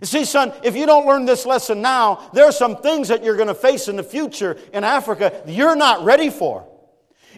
You 0.02 0.08
see, 0.08 0.26
son, 0.26 0.52
if 0.64 0.76
you 0.76 0.86
don't 0.86 1.08
learn 1.08 1.24
this 1.24 1.46
lesson 1.46 1.82
now, 1.82 2.30
there 2.34 2.44
are 2.44 2.52
some 2.52 2.76
things 2.76 3.08
that 3.08 3.24
you're 3.24 3.38
going 3.38 3.48
to 3.48 3.56
face 3.56 3.88
in 3.88 3.96
the 3.96 4.04
future 4.04 4.58
in 4.74 4.84
Africa 4.84 5.42
you're 5.48 5.78
not 5.78 6.04
ready 6.04 6.30
for. 6.30 6.68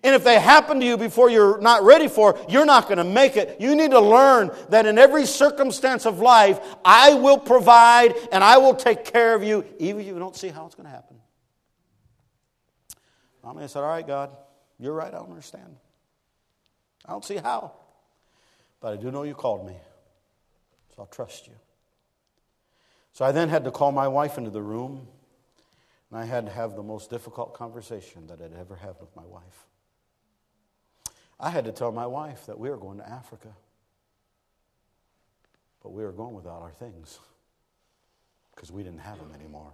And 0.06 0.14
if 0.14 0.24
they 0.24 0.40
happen 0.40 0.80
to 0.82 0.86
you 0.86 0.98
before 0.98 1.32
you're 1.32 1.60
not 1.60 1.82
ready 1.82 2.08
for, 2.08 2.40
you're 2.48 2.66
not 2.66 2.84
going 2.84 3.00
to 3.00 3.04
make 3.04 3.38
it. 3.38 3.60
You 3.60 3.76
need 3.76 3.90
to 3.90 4.00
learn 4.00 4.52
that 4.70 4.86
in 4.86 5.00
every 5.00 5.26
circumstance 5.26 6.06
of 6.06 6.20
life, 6.20 6.60
I 6.86 7.16
will 7.16 7.40
provide 7.40 8.14
and 8.32 8.44
I 8.44 8.60
will 8.60 8.76
take 8.76 9.04
care 9.04 9.34
of 9.34 9.44
you, 9.44 9.66
even 9.80 10.02
if 10.02 10.08
you 10.08 10.20
don't 10.20 10.36
see 10.36 10.50
how 10.50 10.68
it's 10.68 10.76
going 10.76 10.86
to 10.86 10.92
happen. 10.92 11.18
I 13.44 13.66
said, 13.66 13.80
All 13.80 13.90
right, 13.90 14.06
God. 14.06 14.30
You're 14.80 14.94
right, 14.94 15.12
I 15.12 15.18
don't 15.18 15.30
understand. 15.30 15.76
I 17.06 17.12
don't 17.12 17.26
see 17.26 17.38
how. 17.38 17.72
But 18.82 18.94
I 18.94 18.98
do 18.98 19.10
know 19.10 19.24
you 19.24 19.34
called 19.34 19.66
me. 19.66 19.76
So 20.96 21.02
I'll 21.02 21.08
trust 21.08 21.48
you. 21.48 21.54
So 23.14 23.26
I 23.26 23.32
then 23.32 23.50
had 23.50 23.64
to 23.64 23.72
call 23.72 23.92
my 23.92 24.08
wife 24.08 24.38
into 24.38 24.52
the 24.52 24.62
room, 24.62 25.08
and 26.12 26.20
I 26.20 26.26
had 26.26 26.46
to 26.46 26.52
have 26.52 26.76
the 26.76 26.84
most 26.84 27.10
difficult 27.10 27.56
conversation 27.56 28.28
that 28.28 28.40
I'd 28.40 28.54
ever 28.54 28.76
had 28.76 28.96
with 29.00 29.16
my 29.16 29.26
wife. 29.26 29.66
I 31.40 31.50
had 31.50 31.66
to 31.66 31.72
tell 31.72 31.92
my 31.92 32.08
wife 32.08 32.46
that 32.46 32.58
we 32.58 32.70
were 32.70 32.78
going 32.78 32.98
to 32.98 33.10
Africa, 33.10 33.50
but 35.84 35.92
we 35.92 36.04
were 36.04 36.12
going 36.12 36.34
without 36.34 36.62
our 36.62 36.72
things 36.72 37.20
because 38.54 38.72
we 38.72 38.84
didn't 38.84 39.00
have 39.00 39.18
them 39.18 39.32
anymore. 39.34 39.74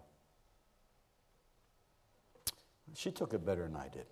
She 2.96 3.12
took 3.12 3.34
it 3.34 3.46
better 3.46 3.64
than 3.64 3.76
I 3.76 3.88
did. 3.88 4.06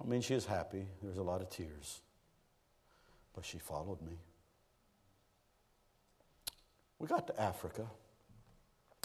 I 0.00 0.06
mean, 0.06 0.22
she 0.22 0.34
was 0.34 0.46
happy. 0.46 0.86
There 1.02 1.10
was 1.10 1.18
a 1.18 1.22
lot 1.22 1.40
of 1.40 1.50
tears. 1.50 2.00
But 3.34 3.44
she 3.44 3.58
followed 3.58 4.00
me. 4.00 4.18
We 6.98 7.08
got 7.08 7.26
to 7.26 7.40
Africa. 7.40 7.86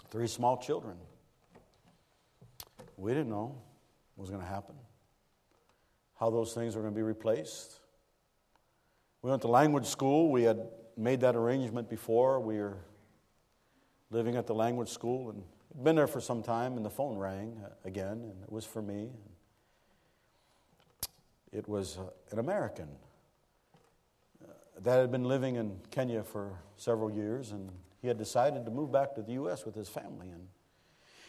Three 0.09 0.27
small 0.27 0.57
children. 0.57 0.95
We 2.97 3.11
didn't 3.11 3.29
know 3.29 3.55
what 4.15 4.23
was 4.23 4.29
going 4.29 4.41
to 4.41 4.47
happen, 4.47 4.75
how 6.19 6.29
those 6.29 6.53
things 6.53 6.75
were 6.75 6.81
going 6.81 6.93
to 6.93 6.97
be 6.97 7.03
replaced. 7.03 7.79
We 9.21 9.29
went 9.29 9.41
to 9.43 9.47
language 9.47 9.85
school. 9.85 10.31
We 10.31 10.43
had 10.43 10.59
made 10.97 11.21
that 11.21 11.35
arrangement 11.35 11.89
before. 11.89 12.39
We 12.39 12.57
were 12.57 12.77
living 14.11 14.35
at 14.35 14.45
the 14.45 14.55
language 14.55 14.89
school, 14.89 15.29
and 15.29 15.43
been 15.83 15.95
there 15.95 16.07
for 16.07 16.19
some 16.19 16.43
time, 16.43 16.75
and 16.75 16.85
the 16.85 16.89
phone 16.89 17.17
rang 17.17 17.61
uh, 17.63 17.69
again, 17.85 18.23
and 18.23 18.43
it 18.43 18.51
was 18.51 18.65
for 18.65 18.81
me. 18.81 19.11
It 21.53 21.67
was 21.67 21.97
uh, 21.97 22.09
an 22.31 22.39
American 22.39 22.89
uh, 24.43 24.51
that 24.81 24.99
had 24.99 25.11
been 25.11 25.23
living 25.23 25.55
in 25.55 25.79
Kenya 25.91 26.23
for 26.23 26.59
several 26.75 27.11
years, 27.11 27.51
and 27.51 27.69
he 28.01 28.07
had 28.07 28.17
decided 28.17 28.65
to 28.65 28.71
move 28.71 28.91
back 28.91 29.15
to 29.15 29.21
the 29.21 29.33
U.S. 29.33 29.65
with 29.65 29.75
his 29.75 29.87
family. 29.87 30.29
And 30.29 30.47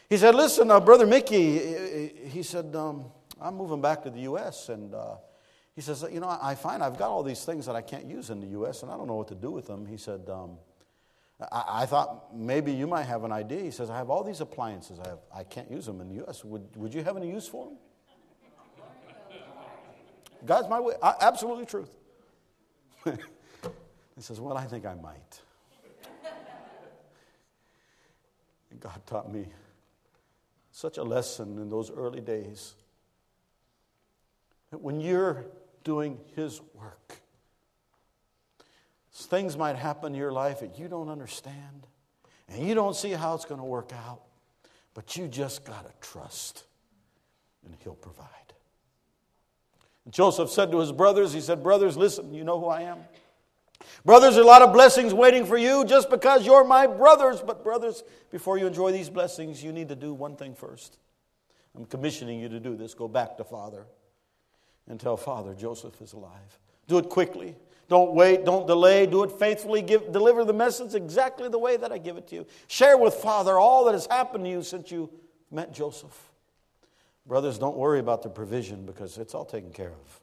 he 0.08 0.16
said, 0.16 0.34
Listen, 0.34 0.70
uh, 0.70 0.80
Brother 0.80 1.06
Mickey, 1.06 2.08
he 2.26 2.42
said, 2.42 2.74
um, 2.74 3.04
I'm 3.40 3.56
moving 3.56 3.80
back 3.80 4.02
to 4.02 4.10
the 4.10 4.20
U.S., 4.20 4.68
and 4.68 4.94
uh, 4.94 5.16
he 5.74 5.80
says, 5.80 6.04
You 6.10 6.20
know, 6.20 6.38
I 6.40 6.54
find 6.54 6.82
I've 6.82 6.98
got 6.98 7.08
all 7.10 7.22
these 7.22 7.44
things 7.44 7.66
that 7.66 7.74
I 7.74 7.82
can't 7.82 8.06
use 8.06 8.30
in 8.30 8.40
the 8.40 8.48
U.S., 8.48 8.82
and 8.82 8.90
I 8.90 8.96
don't 8.96 9.06
know 9.06 9.14
what 9.14 9.28
to 9.28 9.34
do 9.34 9.50
with 9.50 9.66
them. 9.66 9.86
He 9.86 9.96
said, 9.96 10.28
um, 10.28 10.58
I, 11.50 11.64
I, 11.68 11.86
thought 11.86 12.34
maybe 12.36 12.72
you 12.72 12.86
might 12.86 13.04
have 13.04 13.24
an 13.24 13.32
idea. 13.32 13.62
He 13.62 13.70
says, 13.70 13.88
I 13.88 13.96
have 13.96 14.10
all 14.10 14.22
these 14.22 14.40
appliances. 14.40 14.98
I, 15.00 15.08
have, 15.08 15.18
I 15.34 15.42
can't 15.44 15.70
use 15.70 15.86
them 15.86 16.00
in 16.00 16.08
the 16.08 16.16
U.S. 16.16 16.44
Would, 16.44 16.76
would 16.76 16.92
you 16.92 17.02
have 17.02 17.16
any 17.16 17.30
use 17.30 17.48
for 17.48 17.66
them? 17.66 17.76
God's 20.44 20.68
my 20.68 20.80
way. 20.80 20.94
absolutely 21.02 21.66
truth. 21.66 21.90
he 23.04 23.12
says, 24.18 24.40
Well, 24.40 24.56
I 24.56 24.64
think 24.64 24.86
I 24.86 24.94
might. 24.94 25.40
God 28.78 29.00
taught 29.06 29.32
me 29.32 29.46
such 30.70 30.96
a 30.96 31.02
lesson 31.02 31.58
in 31.58 31.68
those 31.68 31.90
early 31.90 32.20
days 32.20 32.74
when 34.78 35.00
you're 35.00 35.46
doing 35.84 36.18
His 36.36 36.60
work, 36.74 37.16
things 39.12 39.56
might 39.56 39.76
happen 39.76 40.14
in 40.14 40.18
your 40.18 40.32
life 40.32 40.60
that 40.60 40.78
you 40.78 40.88
don't 40.88 41.08
understand 41.08 41.86
and 42.48 42.66
you 42.66 42.74
don't 42.74 42.96
see 42.96 43.10
how 43.10 43.34
it's 43.34 43.44
going 43.44 43.60
to 43.60 43.66
work 43.66 43.92
out, 43.92 44.22
but 44.94 45.16
you 45.16 45.28
just 45.28 45.64
got 45.64 45.86
to 45.86 46.08
trust 46.08 46.64
and 47.64 47.74
He'll 47.82 47.94
provide. 47.94 48.28
Joseph 50.08 50.50
said 50.50 50.72
to 50.72 50.78
his 50.78 50.92
brothers, 50.92 51.32
He 51.32 51.40
said, 51.40 51.62
Brothers, 51.62 51.96
listen, 51.96 52.32
you 52.32 52.42
know 52.42 52.58
who 52.58 52.66
I 52.66 52.82
am. 52.82 52.98
Brothers, 54.04 54.36
a 54.36 54.42
lot 54.42 54.62
of 54.62 54.72
blessings 54.72 55.12
waiting 55.14 55.44
for 55.44 55.56
you 55.56 55.84
just 55.84 56.10
because 56.10 56.44
you're 56.44 56.64
my 56.64 56.86
brothers. 56.86 57.42
But, 57.42 57.62
brothers, 57.62 58.02
before 58.30 58.58
you 58.58 58.66
enjoy 58.66 58.92
these 58.92 59.10
blessings, 59.10 59.62
you 59.62 59.72
need 59.72 59.88
to 59.88 59.96
do 59.96 60.12
one 60.12 60.36
thing 60.36 60.54
first. 60.54 60.98
I'm 61.76 61.84
commissioning 61.84 62.40
you 62.40 62.48
to 62.48 62.60
do 62.60 62.76
this. 62.76 62.94
Go 62.94 63.08
back 63.08 63.36
to 63.36 63.44
Father 63.44 63.86
and 64.90 64.98
tell 64.98 65.16
Father 65.16 65.54
Joseph 65.54 66.02
is 66.02 66.12
alive. 66.12 66.58
Do 66.88 66.98
it 66.98 67.08
quickly. 67.08 67.56
Don't 67.88 68.12
wait, 68.12 68.44
don't 68.44 68.66
delay, 68.66 69.06
do 69.06 69.22
it 69.22 69.32
faithfully. 69.32 69.82
Give, 69.82 70.12
deliver 70.12 70.44
the 70.44 70.52
message 70.52 70.94
exactly 70.94 71.48
the 71.48 71.58
way 71.58 71.76
that 71.76 71.90
I 71.90 71.98
give 71.98 72.16
it 72.16 72.28
to 72.28 72.34
you. 72.34 72.46
Share 72.66 72.98
with 72.98 73.14
Father 73.14 73.58
all 73.58 73.84
that 73.86 73.92
has 73.92 74.06
happened 74.06 74.44
to 74.44 74.50
you 74.50 74.62
since 74.62 74.90
you 74.90 75.10
met 75.50 75.72
Joseph. 75.72 76.30
Brothers, 77.26 77.58
don't 77.58 77.76
worry 77.76 78.00
about 78.00 78.22
the 78.22 78.28
provision 78.28 78.84
because 78.86 79.16
it's 79.18 79.34
all 79.34 79.44
taken 79.44 79.72
care 79.72 79.92
of. 79.92 80.20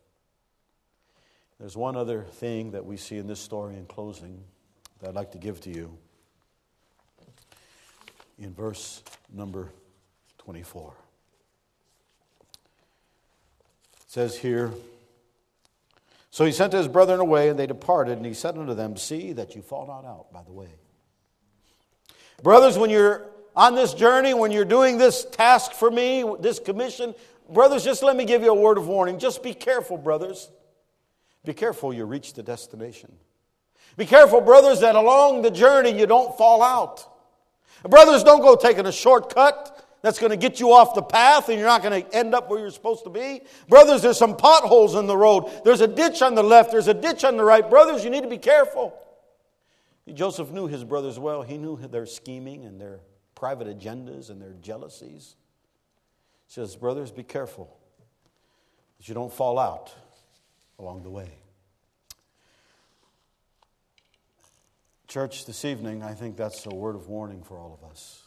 There's 1.59 1.75
one 1.75 1.95
other 1.95 2.23
thing 2.23 2.71
that 2.71 2.85
we 2.85 2.97
see 2.97 3.17
in 3.17 3.27
this 3.27 3.39
story 3.39 3.75
in 3.75 3.85
closing 3.85 4.43
that 4.99 5.09
I'd 5.09 5.15
like 5.15 5.31
to 5.31 5.37
give 5.37 5.59
to 5.61 5.69
you. 5.69 5.97
In 8.37 8.53
verse 8.53 9.01
number 9.33 9.71
24. 10.37 10.93
It 14.06 14.06
says 14.17 14.35
here, 14.35 14.71
So 16.31 16.43
he 16.43 16.51
sent 16.51 16.73
his 16.73 16.87
brethren 16.87 17.19
away, 17.19 17.49
and 17.49 17.59
they 17.59 17.67
departed, 17.67 18.17
and 18.17 18.25
he 18.25 18.33
said 18.33 18.57
unto 18.57 18.73
them, 18.73 18.97
See 18.97 19.31
that 19.33 19.55
you 19.55 19.61
fall 19.61 19.85
not 19.85 20.09
out 20.09 20.33
by 20.33 20.41
the 20.41 20.51
way. 20.51 20.69
Brothers, 22.41 22.79
when 22.79 22.89
you're 22.89 23.27
on 23.55 23.75
this 23.75 23.93
journey, 23.93 24.33
when 24.33 24.49
you're 24.49 24.65
doing 24.65 24.97
this 24.97 25.23
task 25.23 25.73
for 25.73 25.91
me, 25.91 26.25
this 26.39 26.57
commission, 26.57 27.13
brothers, 27.47 27.83
just 27.83 28.01
let 28.01 28.15
me 28.15 28.25
give 28.25 28.41
you 28.41 28.49
a 28.49 28.55
word 28.55 28.79
of 28.79 28.87
warning. 28.87 29.19
Just 29.19 29.43
be 29.43 29.53
careful, 29.53 29.99
brothers. 29.99 30.49
Be 31.45 31.53
careful 31.53 31.93
you 31.93 32.05
reach 32.05 32.33
the 32.33 32.41
destination. 32.41 33.13
Be 33.97 34.07
careful, 34.07 34.41
brothers, 34.41 34.79
that 34.79 34.95
along 34.95 35.43
the 35.43 35.51
journey 35.51 35.91
you 35.91 36.07
don't 36.07 36.35
fall 36.39 36.63
out. 36.63 37.05
Brothers, 37.83 38.23
don't 38.23 38.41
go 38.41 38.55
taking 38.55 38.87
a 38.87 38.91
shortcut 38.91 39.86
that's 40.01 40.19
going 40.19 40.29
to 40.29 40.37
get 40.37 40.59
you 40.59 40.73
off 40.73 40.93
the 40.93 41.01
path 41.01 41.49
and 41.49 41.57
you're 41.57 41.67
not 41.67 41.81
going 41.81 42.03
to 42.03 42.15
end 42.15 42.35
up 42.35 42.49
where 42.49 42.59
you're 42.59 42.69
supposed 42.71 43.03
to 43.05 43.09
be. 43.09 43.41
Brothers, 43.67 44.01
there's 44.01 44.17
some 44.17 44.37
potholes 44.37 44.95
in 44.95 45.07
the 45.07 45.17
road. 45.17 45.49
There's 45.63 45.81
a 45.81 45.87
ditch 45.87 46.21
on 46.21 46.35
the 46.35 46.43
left, 46.43 46.71
there's 46.71 46.87
a 46.87 46.93
ditch 46.93 47.23
on 47.23 47.37
the 47.37 47.43
right. 47.43 47.67
Brothers, 47.67 48.03
you 48.03 48.09
need 48.09 48.23
to 48.23 48.29
be 48.29 48.37
careful. 48.37 48.93
Joseph 50.13 50.51
knew 50.51 50.67
his 50.67 50.83
brothers 50.83 51.19
well. 51.19 51.41
He 51.41 51.57
knew 51.57 51.77
their 51.77 52.05
scheming 52.05 52.63
and 52.63 52.79
their 52.79 52.99
private 53.35 53.67
agendas 53.67 54.29
and 54.29 54.41
their 54.41 54.53
jealousies. 54.61 55.35
He 56.47 56.53
says, 56.53 56.75
Brothers, 56.75 57.11
be 57.11 57.23
careful 57.23 57.77
that 58.97 59.07
you 59.07 59.13
don't 59.13 59.33
fall 59.33 59.59
out 59.59 59.93
along 60.79 61.03
the 61.03 61.09
way. 61.09 61.29
Church, 65.07 65.45
this 65.45 65.65
evening, 65.65 66.03
I 66.03 66.13
think 66.13 66.37
that's 66.37 66.65
a 66.65 66.73
word 66.73 66.95
of 66.95 67.07
warning 67.07 67.43
for 67.43 67.57
all 67.57 67.77
of 67.81 67.89
us. 67.89 68.26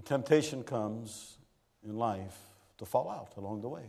The 0.00 0.06
temptation 0.06 0.62
comes 0.62 1.36
in 1.84 1.94
life 1.94 2.34
to 2.78 2.86
fall 2.86 3.10
out 3.10 3.34
along 3.36 3.60
the 3.60 3.68
way. 3.68 3.82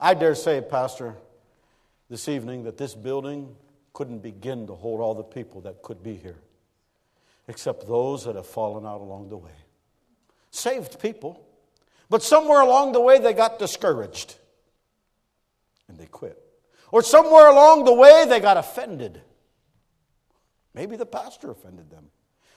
I 0.00 0.14
dare 0.14 0.36
say, 0.36 0.60
Pastor, 0.60 1.16
this 2.08 2.28
evening 2.28 2.62
that 2.62 2.78
this 2.78 2.94
building 2.94 3.56
couldn't 3.92 4.20
begin 4.20 4.68
to 4.68 4.76
hold 4.76 5.00
all 5.00 5.16
the 5.16 5.24
people 5.24 5.60
that 5.62 5.82
could 5.82 6.04
be 6.04 6.14
here 6.14 6.38
except 7.48 7.88
those 7.88 8.26
that 8.26 8.36
have 8.36 8.46
fallen 8.46 8.86
out 8.86 9.00
along 9.00 9.28
the 9.28 9.36
way. 9.36 9.50
Saved 10.52 11.00
people, 11.00 11.44
but 12.08 12.22
somewhere 12.22 12.60
along 12.60 12.92
the 12.92 13.00
way 13.00 13.18
they 13.18 13.32
got 13.32 13.58
discouraged 13.58 14.36
and 15.88 15.98
they 15.98 16.06
quit. 16.06 16.40
Or 16.92 17.02
somewhere 17.02 17.48
along 17.48 17.86
the 17.86 17.94
way 17.94 18.24
they 18.24 18.38
got 18.38 18.56
offended. 18.56 19.20
Maybe 20.74 20.94
the 20.94 21.06
pastor 21.06 21.50
offended 21.50 21.90
them. 21.90 22.04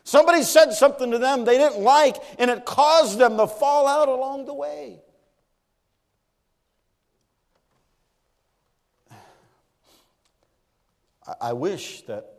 Somebody 0.04 0.44
said 0.44 0.74
something 0.74 1.12
to 1.12 1.18
them 1.18 1.46
they 1.46 1.58
didn't 1.58 1.82
like, 1.82 2.18
and 2.38 2.52
it 2.52 2.66
caused 2.66 3.18
them 3.18 3.38
to 3.38 3.48
fall 3.48 3.88
out 3.88 4.10
along 4.10 4.46
the 4.46 4.54
way. 4.54 5.00
I 11.40 11.54
wish 11.54 12.02
that 12.04 12.34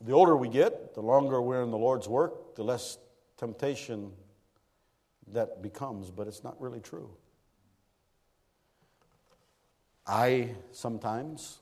the 0.00 0.12
older 0.12 0.34
we 0.34 0.48
get, 0.48 0.94
the 0.94 1.02
longer 1.02 1.42
we're 1.42 1.62
in 1.62 1.70
the 1.70 1.78
Lord's 1.78 2.08
work, 2.08 2.54
the 2.56 2.64
less 2.64 2.96
temptation 3.36 4.12
that 5.32 5.62
becomes, 5.62 6.10
but 6.10 6.26
it's 6.26 6.42
not 6.42 6.58
really 6.60 6.80
true. 6.80 7.10
I 10.06 10.54
sometimes 10.72 11.58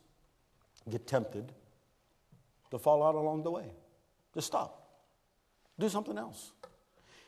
get 0.88 1.06
tempted 1.06 1.52
to 2.70 2.78
fall 2.78 3.02
out 3.02 3.14
along 3.14 3.42
the 3.42 3.50
way. 3.50 3.72
Just 4.34 4.48
stop. 4.48 4.88
Do 5.78 5.88
something 5.88 6.18
else. 6.18 6.52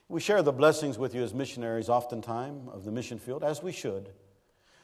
We 0.08 0.20
share 0.20 0.42
the 0.42 0.52
blessings 0.52 0.98
with 0.98 1.14
you 1.14 1.22
as 1.22 1.34
missionaries, 1.34 1.88
oftentimes, 1.88 2.68
of 2.72 2.84
the 2.84 2.92
mission 2.92 3.18
field, 3.18 3.42
as 3.42 3.62
we 3.62 3.72
should. 3.72 4.10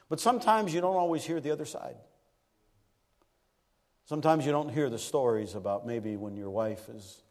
But 0.09 0.21
sometimes 0.21 0.75
you 0.75 0.81
don't 0.81 0.97
always 0.97 1.25
hear 1.25 1.41
the 1.41 1.51
other 1.51 1.65
side. 1.65 1.97
Sometimes 4.05 4.45
you 4.45 4.53
don't 4.53 4.69
hear 4.69 4.91
the 4.91 4.99
stories 4.99 5.55
about 5.55 5.87
maybe 5.87 6.17
when 6.17 6.37
your 6.37 6.51
wife 6.51 6.89
is 6.89 7.23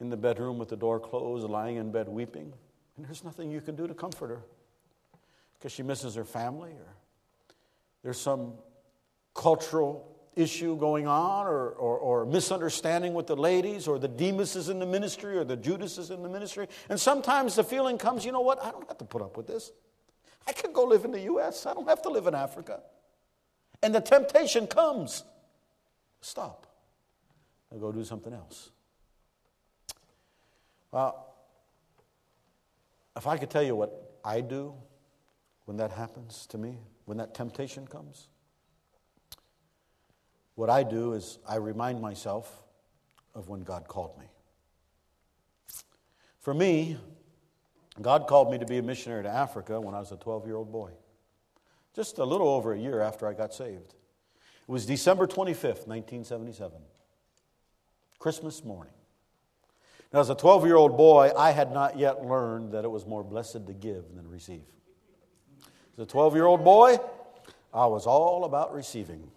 in 0.00 0.10
the 0.10 0.16
bedroom 0.16 0.58
with 0.58 0.68
the 0.68 0.76
door 0.76 0.98
closed, 0.98 1.48
lying 1.48 1.76
in 1.76 1.92
bed 1.92 2.08
weeping, 2.08 2.52
and 2.96 3.06
there's 3.06 3.24
nothing 3.24 3.50
you 3.50 3.60
can 3.60 3.76
do 3.76 3.86
to 3.86 3.94
comfort 3.94 4.28
her 4.28 4.42
because 5.54 5.72
she 5.72 5.82
misses 5.82 6.16
her 6.16 6.24
family, 6.24 6.72
or 6.72 6.94
there's 8.02 8.20
some 8.20 8.54
cultural 9.34 10.15
issue 10.36 10.76
going 10.76 11.06
on, 11.06 11.46
or, 11.46 11.70
or, 11.70 11.98
or 11.98 12.26
misunderstanding 12.26 13.14
with 13.14 13.26
the 13.26 13.34
ladies, 13.34 13.88
or 13.88 13.98
the 13.98 14.06
Demas 14.08 14.68
in 14.68 14.78
the 14.78 14.86
ministry, 14.86 15.36
or 15.38 15.44
the 15.44 15.56
Judas 15.56 15.96
is 15.96 16.10
in 16.10 16.22
the 16.22 16.28
ministry. 16.28 16.68
And 16.90 17.00
sometimes 17.00 17.56
the 17.56 17.64
feeling 17.64 17.96
comes, 17.96 18.24
you 18.24 18.32
know 18.32 18.42
what? 18.42 18.62
I 18.62 18.70
don't 18.70 18.86
have 18.86 18.98
to 18.98 19.04
put 19.04 19.22
up 19.22 19.36
with 19.36 19.46
this. 19.46 19.72
I 20.46 20.52
can 20.52 20.72
go 20.72 20.84
live 20.84 21.04
in 21.04 21.10
the 21.10 21.22
U.S., 21.22 21.66
I 21.66 21.74
don't 21.74 21.88
have 21.88 22.02
to 22.02 22.10
live 22.10 22.26
in 22.26 22.34
Africa. 22.34 22.80
And 23.82 23.94
the 23.94 24.00
temptation 24.00 24.66
comes. 24.66 25.24
Stop. 26.20 26.66
Now 27.72 27.78
go 27.78 27.90
do 27.90 28.04
something 28.04 28.32
else. 28.32 28.70
Well, 30.92 31.34
if 33.16 33.26
I 33.26 33.38
could 33.38 33.50
tell 33.50 33.62
you 33.62 33.74
what 33.74 34.18
I 34.24 34.40
do 34.40 34.74
when 35.64 35.78
that 35.78 35.90
happens 35.90 36.46
to 36.48 36.58
me, 36.58 36.78
when 37.06 37.18
that 37.18 37.34
temptation 37.34 37.86
comes, 37.86 38.28
what 40.56 40.68
I 40.68 40.82
do 40.82 41.12
is 41.12 41.38
I 41.48 41.56
remind 41.56 42.00
myself 42.00 42.64
of 43.34 43.48
when 43.48 43.62
God 43.62 43.86
called 43.86 44.18
me. 44.18 44.26
For 46.40 46.52
me, 46.52 46.96
God 48.00 48.26
called 48.26 48.50
me 48.50 48.58
to 48.58 48.66
be 48.66 48.78
a 48.78 48.82
missionary 48.82 49.22
to 49.22 49.28
Africa 49.28 49.80
when 49.80 49.94
I 49.94 50.00
was 50.00 50.12
a 50.12 50.16
12 50.16 50.46
year 50.46 50.56
old 50.56 50.72
boy, 50.72 50.90
just 51.94 52.18
a 52.18 52.24
little 52.24 52.48
over 52.48 52.72
a 52.72 52.78
year 52.78 53.00
after 53.00 53.28
I 53.28 53.34
got 53.34 53.54
saved. 53.54 53.94
It 54.68 54.72
was 54.72 54.86
December 54.86 55.26
25th, 55.26 55.86
1977, 55.86 56.78
Christmas 58.18 58.64
morning. 58.64 58.92
Now, 60.12 60.20
as 60.20 60.30
a 60.30 60.34
12 60.34 60.64
year 60.64 60.76
old 60.76 60.96
boy, 60.96 61.32
I 61.36 61.50
had 61.50 61.72
not 61.72 61.98
yet 61.98 62.24
learned 62.24 62.72
that 62.72 62.84
it 62.84 62.90
was 62.90 63.06
more 63.06 63.22
blessed 63.22 63.66
to 63.66 63.72
give 63.72 64.04
than 64.14 64.28
receive. 64.28 64.64
As 65.94 66.04
a 66.04 66.06
12 66.06 66.34
year 66.34 66.46
old 66.46 66.64
boy, 66.64 66.96
I 67.74 67.86
was 67.86 68.06
all 68.06 68.44
about 68.44 68.72
receiving. 68.72 69.30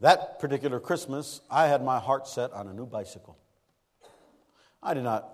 That 0.00 0.38
particular 0.38 0.78
Christmas, 0.78 1.40
I 1.50 1.66
had 1.66 1.82
my 1.82 1.98
heart 1.98 2.28
set 2.28 2.52
on 2.52 2.68
a 2.68 2.72
new 2.72 2.86
bicycle. 2.86 3.36
I 4.82 4.94
did 4.94 5.02
not 5.02 5.28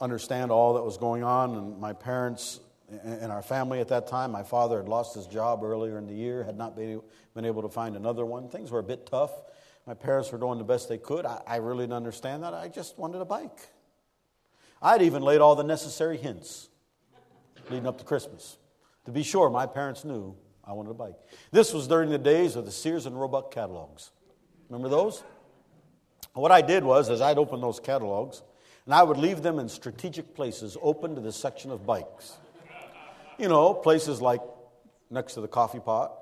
understand 0.00 0.50
all 0.50 0.74
that 0.74 0.82
was 0.82 0.98
going 0.98 1.22
on, 1.24 1.54
and 1.56 1.78
my 1.78 1.92
parents 1.92 2.60
and 3.04 3.30
our 3.30 3.42
family 3.42 3.80
at 3.80 3.88
that 3.88 4.08
time, 4.08 4.32
my 4.32 4.42
father 4.42 4.78
had 4.78 4.88
lost 4.88 5.14
his 5.14 5.26
job 5.26 5.62
earlier 5.62 5.96
in 5.96 6.06
the 6.06 6.14
year, 6.14 6.42
had 6.42 6.56
not 6.56 6.76
been 6.76 7.00
able 7.44 7.62
to 7.62 7.68
find 7.68 7.96
another 7.96 8.26
one. 8.26 8.48
Things 8.48 8.70
were 8.70 8.80
a 8.80 8.84
bit 8.84 9.06
tough. 9.06 9.30
My 9.86 9.94
parents 9.94 10.30
were 10.32 10.38
doing 10.38 10.58
the 10.58 10.64
best 10.64 10.88
they 10.88 10.98
could. 10.98 11.24
I, 11.24 11.56
really 11.56 11.84
didn't 11.84 11.94
understand 11.94 12.42
that. 12.42 12.52
I 12.52 12.68
just 12.68 12.98
wanted 12.98 13.20
a 13.20 13.24
bike. 13.24 13.70
I'd 14.82 15.02
even 15.02 15.22
laid 15.22 15.40
all 15.40 15.54
the 15.54 15.64
necessary 15.64 16.16
hints 16.16 16.68
leading 17.70 17.86
up 17.86 17.98
to 17.98 18.04
Christmas. 18.04 18.58
To 19.04 19.12
be 19.12 19.22
sure, 19.22 19.50
my 19.50 19.66
parents 19.66 20.04
knew 20.04 20.36
I 20.70 20.72
wanted 20.72 20.90
a 20.90 20.94
bike. 20.94 21.16
This 21.50 21.74
was 21.74 21.88
during 21.88 22.10
the 22.10 22.18
days 22.18 22.54
of 22.54 22.64
the 22.64 22.70
Sears 22.70 23.04
and 23.04 23.20
Roebuck 23.20 23.50
catalogs. 23.50 24.12
Remember 24.68 24.88
those? 24.88 25.24
What 26.32 26.52
I 26.52 26.62
did 26.62 26.84
was, 26.84 27.10
as 27.10 27.20
I'd 27.20 27.38
open 27.38 27.60
those 27.60 27.80
catalogs, 27.80 28.42
and 28.84 28.94
I 28.94 29.02
would 29.02 29.16
leave 29.16 29.42
them 29.42 29.58
in 29.58 29.68
strategic 29.68 30.32
places 30.36 30.76
open 30.80 31.16
to 31.16 31.20
the 31.20 31.32
section 31.32 31.72
of 31.72 31.84
bikes. 31.84 32.38
You 33.36 33.48
know, 33.48 33.74
places 33.74 34.20
like 34.20 34.42
next 35.10 35.34
to 35.34 35.40
the 35.40 35.48
coffee 35.48 35.80
pot, 35.80 36.12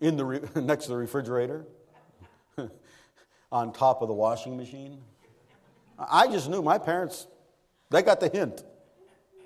in 0.00 0.16
the 0.16 0.24
re- 0.24 0.40
next 0.54 0.84
to 0.84 0.90
the 0.90 0.96
refrigerator, 0.96 1.66
on 3.50 3.72
top 3.72 4.02
of 4.02 4.08
the 4.08 4.14
washing 4.14 4.56
machine. 4.56 5.00
I 5.98 6.28
just 6.28 6.48
knew 6.48 6.62
my 6.62 6.78
parents, 6.78 7.26
they 7.90 8.02
got 8.02 8.20
the 8.20 8.28
hint. 8.28 8.62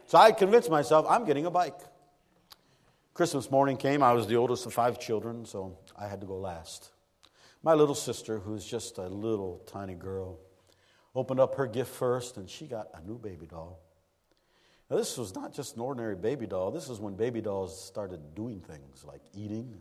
So 0.06 0.18
I 0.18 0.32
convinced 0.32 0.68
myself 0.68 1.06
I'm 1.08 1.24
getting 1.24 1.46
a 1.46 1.50
bike. 1.50 1.78
Christmas 3.14 3.48
morning 3.48 3.76
came. 3.76 4.02
I 4.02 4.12
was 4.12 4.26
the 4.26 4.34
oldest 4.34 4.66
of 4.66 4.74
five 4.74 4.98
children, 4.98 5.44
so 5.44 5.78
I 5.96 6.08
had 6.08 6.20
to 6.22 6.26
go 6.26 6.36
last. 6.36 6.90
My 7.62 7.74
little 7.74 7.94
sister, 7.94 8.40
who's 8.40 8.66
just 8.66 8.98
a 8.98 9.06
little 9.06 9.62
tiny 9.66 9.94
girl, 9.94 10.40
opened 11.14 11.38
up 11.38 11.54
her 11.54 11.68
gift 11.68 11.94
first, 11.94 12.38
and 12.38 12.50
she 12.50 12.66
got 12.66 12.88
a 12.92 13.06
new 13.06 13.16
baby 13.16 13.46
doll. 13.46 13.78
Now, 14.90 14.96
this 14.96 15.16
was 15.16 15.32
not 15.32 15.54
just 15.54 15.76
an 15.76 15.82
ordinary 15.82 16.16
baby 16.16 16.48
doll. 16.48 16.72
This 16.72 16.88
is 16.88 16.98
when 16.98 17.14
baby 17.14 17.40
dolls 17.40 17.80
started 17.80 18.34
doing 18.34 18.58
things 18.58 19.04
like 19.04 19.22
eating 19.32 19.76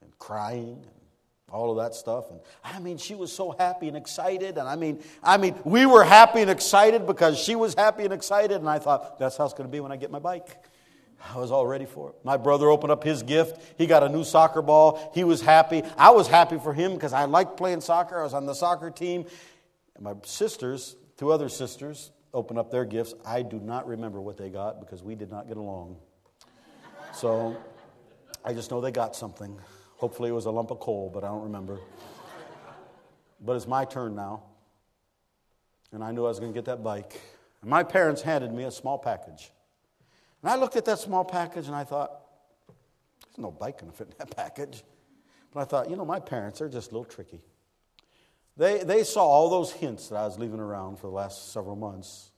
and 0.00 0.16
crying 0.20 0.84
and 0.84 1.50
all 1.50 1.72
of 1.72 1.76
that 1.78 1.96
stuff. 1.96 2.30
And 2.30 2.38
I 2.62 2.78
mean, 2.78 2.98
she 2.98 3.16
was 3.16 3.32
so 3.32 3.50
happy 3.50 3.88
and 3.88 3.96
excited. 3.96 4.58
And 4.58 4.68
I 4.68 4.76
mean, 4.76 5.02
I 5.24 5.38
mean, 5.38 5.56
we 5.64 5.86
were 5.86 6.04
happy 6.04 6.40
and 6.40 6.52
excited 6.52 7.04
because 7.04 7.36
she 7.36 7.56
was 7.56 7.74
happy 7.74 8.04
and 8.04 8.12
excited. 8.12 8.58
And 8.58 8.68
I 8.68 8.78
thought, 8.78 9.18
that's 9.18 9.36
how 9.36 9.44
it's 9.44 9.54
going 9.54 9.68
to 9.68 9.72
be 9.72 9.80
when 9.80 9.90
I 9.90 9.96
get 9.96 10.12
my 10.12 10.20
bike. 10.20 10.56
I 11.34 11.38
was 11.38 11.50
all 11.50 11.66
ready 11.66 11.86
for 11.86 12.10
it. 12.10 12.16
My 12.24 12.36
brother 12.36 12.70
opened 12.70 12.92
up 12.92 13.02
his 13.02 13.22
gift. 13.22 13.60
He 13.78 13.86
got 13.86 14.02
a 14.02 14.08
new 14.08 14.24
soccer 14.24 14.62
ball. 14.62 15.10
He 15.14 15.24
was 15.24 15.40
happy. 15.40 15.82
I 15.96 16.10
was 16.10 16.28
happy 16.28 16.58
for 16.58 16.72
him 16.72 16.94
because 16.94 17.12
I 17.12 17.24
liked 17.24 17.56
playing 17.56 17.80
soccer. 17.80 18.20
I 18.20 18.22
was 18.22 18.34
on 18.34 18.46
the 18.46 18.54
soccer 18.54 18.90
team. 18.90 19.26
And 19.94 20.04
my 20.04 20.14
sisters, 20.24 20.96
two 21.16 21.32
other 21.32 21.48
sisters, 21.48 22.12
opened 22.32 22.58
up 22.58 22.70
their 22.70 22.84
gifts. 22.84 23.14
I 23.24 23.42
do 23.42 23.58
not 23.58 23.86
remember 23.86 24.20
what 24.20 24.36
they 24.36 24.50
got 24.50 24.80
because 24.80 25.02
we 25.02 25.14
did 25.14 25.30
not 25.30 25.48
get 25.48 25.56
along. 25.56 25.96
So 27.12 27.56
I 28.44 28.52
just 28.52 28.70
know 28.70 28.80
they 28.80 28.90
got 28.92 29.16
something. 29.16 29.58
Hopefully, 29.96 30.28
it 30.28 30.32
was 30.32 30.44
a 30.44 30.50
lump 30.50 30.70
of 30.70 30.78
coal, 30.78 31.10
but 31.12 31.24
I 31.24 31.28
don't 31.28 31.44
remember. 31.44 31.78
But 33.40 33.56
it's 33.56 33.66
my 33.66 33.84
turn 33.84 34.14
now. 34.14 34.42
And 35.92 36.04
I 36.04 36.10
knew 36.10 36.24
I 36.24 36.28
was 36.28 36.38
going 36.38 36.52
to 36.52 36.56
get 36.56 36.66
that 36.66 36.82
bike. 36.82 37.20
And 37.62 37.70
my 37.70 37.82
parents 37.82 38.22
handed 38.22 38.52
me 38.52 38.64
a 38.64 38.70
small 38.70 38.98
package. 38.98 39.50
And 40.42 40.50
I 40.50 40.56
looked 40.56 40.76
at 40.76 40.84
that 40.84 40.98
small 40.98 41.24
package 41.24 41.66
and 41.66 41.74
I 41.74 41.84
thought, 41.84 42.20
there's 43.20 43.38
no 43.38 43.50
bike 43.50 43.80
going 43.80 43.90
to 43.90 43.96
fit 43.96 44.08
in 44.08 44.14
that 44.18 44.36
package. 44.36 44.82
But 45.52 45.60
I 45.60 45.64
thought, 45.64 45.90
you 45.90 45.96
know, 45.96 46.04
my 46.04 46.20
parents 46.20 46.60
are 46.60 46.68
just 46.68 46.90
a 46.90 46.94
little 46.94 47.04
tricky. 47.04 47.40
They, 48.56 48.82
they 48.84 49.04
saw 49.04 49.24
all 49.24 49.50
those 49.50 49.72
hints 49.72 50.08
that 50.08 50.16
I 50.16 50.24
was 50.24 50.38
leaving 50.38 50.60
around 50.60 50.98
for 50.98 51.08
the 51.08 51.12
last 51.12 51.52
several 51.52 51.76
months, 51.76 52.30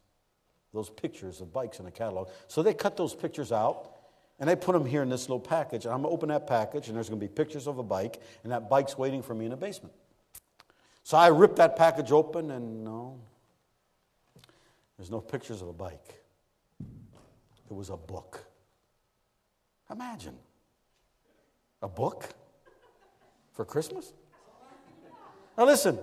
those 0.72 0.90
pictures 0.90 1.40
of 1.40 1.53
bikes 1.53 1.78
in 1.78 1.86
a 1.86 1.90
catalog. 1.90 2.28
So 2.49 2.62
they 2.62 2.74
cut 2.74 2.96
those 2.96 3.14
pictures 3.14 3.53
out 3.53 3.92
and 4.40 4.49
they 4.49 4.57
put 4.57 4.72
them 4.72 4.86
here 4.86 5.03
in 5.03 5.09
this 5.09 5.22
little 5.22 5.40
package. 5.40 5.84
And 5.84 5.94
I'm 5.94 6.03
going 6.03 6.11
to 6.11 6.14
open 6.14 6.28
that 6.28 6.46
package, 6.46 6.88
and 6.88 6.96
there's 6.96 7.09
going 7.09 7.20
to 7.20 7.26
be 7.26 7.32
pictures 7.32 7.66
of 7.66 7.78
a 7.78 7.82
bike, 7.82 8.20
and 8.44 8.53
that 8.53 8.68
bike's 8.68 8.96
waiting 8.96 9.22
for 9.22 9.34
me 9.34 9.46
in 9.46 9.51
the 9.51 9.57
basement. 9.57 9.94
So 11.03 11.16
I 11.16 11.28
ripped 11.28 11.57
that 11.57 11.74
package 11.74 12.12
open, 12.12 12.51
and 12.53 12.84
no, 12.84 13.18
there's 14.96 15.11
no 15.11 15.20
pictures 15.20 15.61
of 15.61 15.68
a 15.68 15.72
bike. 15.72 16.22
It 17.71 17.75
was 17.75 17.91
a 17.91 17.97
book. 17.97 18.45
Imagine 19.91 20.37
a 21.83 21.89
book 21.89 22.29
for 23.53 23.64
Christmas? 23.64 24.12
Now, 25.57 25.64
listen, 25.64 25.99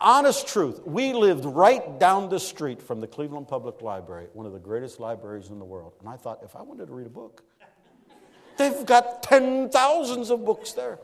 honest 0.00 0.48
truth, 0.48 0.80
we 0.84 1.12
lived 1.12 1.44
right 1.44 1.98
down 1.98 2.28
the 2.28 2.40
street 2.40 2.82
from 2.82 3.00
the 3.00 3.06
Cleveland 3.06 3.48
Public 3.48 3.82
Library, 3.82 4.26
one 4.32 4.46
of 4.46 4.52
the 4.52 4.58
greatest 4.58 5.00
libraries 5.00 5.50
in 5.50 5.58
the 5.58 5.64
world. 5.64 5.94
And 6.00 6.08
I 6.08 6.16
thought, 6.16 6.40
if 6.42 6.56
I 6.56 6.62
wanted 6.62 6.86
to 6.86 6.92
read 6.92 7.06
a 7.06 7.10
book, 7.10 7.42
they've 8.56 8.84
got 8.84 9.22
ten 9.22 9.70
thousands 9.70 10.30
of 10.30 10.44
books 10.44 10.72
there. 10.72 10.98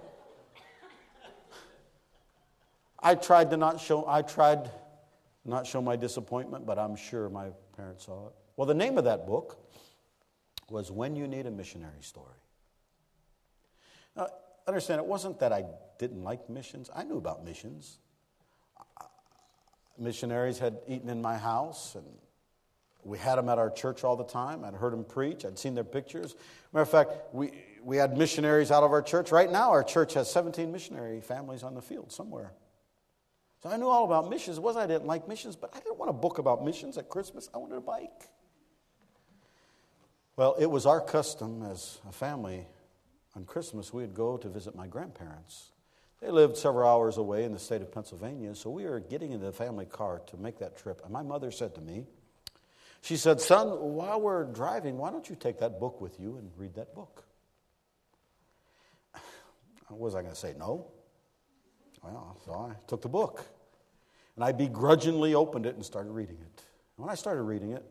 I 3.00 3.14
tried 3.14 3.50
to 3.50 3.56
not 3.56 3.80
show, 3.80 4.04
I 4.08 4.22
tried 4.22 4.70
not 5.44 5.66
show 5.66 5.80
my 5.80 5.96
disappointment, 5.96 6.66
but 6.66 6.78
I'm 6.78 6.96
sure 6.96 7.28
my 7.28 7.48
parents 7.76 8.06
saw 8.06 8.26
it. 8.26 8.34
Well, 8.58 8.66
the 8.66 8.74
name 8.74 8.98
of 8.98 9.04
that 9.04 9.26
book 9.26 9.58
was 10.68 10.90
When 10.90 11.16
You 11.16 11.26
Need 11.26 11.46
a 11.46 11.50
Missionary 11.50 12.02
Story. 12.02 12.36
Now, 14.14 14.28
understand, 14.66 15.00
it 15.00 15.06
wasn't 15.06 15.40
that 15.40 15.54
I 15.54 15.64
didn't 15.98 16.22
like 16.22 16.50
missions, 16.50 16.90
I 16.94 17.04
knew 17.04 17.16
about 17.16 17.42
missions 17.42 18.00
missionaries 19.98 20.58
had 20.58 20.78
eaten 20.86 21.08
in 21.08 21.20
my 21.20 21.36
house, 21.36 21.94
and 21.94 22.06
we 23.04 23.18
had 23.18 23.36
them 23.36 23.48
at 23.48 23.58
our 23.58 23.70
church 23.70 24.04
all 24.04 24.16
the 24.16 24.24
time. 24.24 24.64
I'd 24.64 24.74
heard 24.74 24.92
them 24.92 25.04
preach, 25.04 25.44
I'd 25.44 25.58
seen 25.58 25.74
their 25.74 25.84
pictures. 25.84 26.34
Matter 26.72 26.82
of 26.82 26.90
fact, 26.90 27.10
we, 27.32 27.52
we 27.82 27.96
had 27.96 28.16
missionaries 28.16 28.70
out 28.70 28.82
of 28.82 28.92
our 28.92 29.02
church. 29.02 29.32
Right 29.32 29.50
now, 29.50 29.70
our 29.70 29.82
church 29.82 30.14
has 30.14 30.30
17 30.30 30.70
missionary 30.70 31.20
families 31.20 31.62
on 31.62 31.74
the 31.74 31.82
field 31.82 32.12
somewhere. 32.12 32.52
So 33.62 33.70
I 33.70 33.76
knew 33.76 33.88
all 33.88 34.04
about 34.04 34.30
missions. 34.30 34.58
It 34.58 34.60
wasn't 34.62 34.84
I 34.84 34.86
didn't 34.86 35.06
like 35.06 35.26
missions, 35.26 35.56
but 35.56 35.70
I 35.74 35.80
didn't 35.80 35.98
want 35.98 36.10
a 36.10 36.14
book 36.14 36.38
about 36.38 36.64
missions 36.64 36.96
at 36.96 37.08
Christmas. 37.08 37.48
I 37.52 37.58
wanted 37.58 37.76
a 37.76 37.80
bike. 37.80 38.28
Well, 40.38 40.54
it 40.56 40.70
was 40.70 40.86
our 40.86 41.00
custom 41.00 41.64
as 41.64 41.98
a 42.08 42.12
family 42.12 42.64
on 43.34 43.44
Christmas, 43.44 43.92
we'd 43.92 44.14
go 44.14 44.36
to 44.36 44.48
visit 44.48 44.76
my 44.76 44.86
grandparents. 44.86 45.72
They 46.20 46.30
lived 46.30 46.56
several 46.56 46.88
hours 46.88 47.16
away 47.16 47.42
in 47.42 47.50
the 47.50 47.58
state 47.58 47.82
of 47.82 47.90
Pennsylvania, 47.90 48.54
so 48.54 48.70
we 48.70 48.84
were 48.84 49.00
getting 49.00 49.32
in 49.32 49.40
the 49.40 49.50
family 49.50 49.84
car 49.84 50.20
to 50.28 50.36
make 50.36 50.60
that 50.60 50.78
trip. 50.78 51.00
And 51.02 51.12
my 51.12 51.24
mother 51.24 51.50
said 51.50 51.74
to 51.74 51.80
me, 51.80 52.06
She 53.00 53.16
said, 53.16 53.40
Son, 53.40 53.66
while 53.66 54.20
we're 54.20 54.44
driving, 54.44 54.96
why 54.96 55.10
don't 55.10 55.28
you 55.28 55.34
take 55.34 55.58
that 55.58 55.80
book 55.80 56.00
with 56.00 56.20
you 56.20 56.36
and 56.36 56.52
read 56.56 56.74
that 56.74 56.94
book? 56.94 57.24
Was 59.90 60.14
I 60.14 60.20
going 60.20 60.34
to 60.34 60.38
say? 60.38 60.54
No. 60.56 60.86
Well, 62.00 62.40
so 62.44 62.52
I 62.52 62.76
took 62.86 63.02
the 63.02 63.08
book. 63.08 63.44
And 64.36 64.44
I 64.44 64.52
begrudgingly 64.52 65.34
opened 65.34 65.66
it 65.66 65.74
and 65.74 65.84
started 65.84 66.12
reading 66.12 66.36
it. 66.36 66.62
And 66.96 67.06
when 67.06 67.10
I 67.10 67.16
started 67.16 67.42
reading 67.42 67.72
it, 67.72 67.84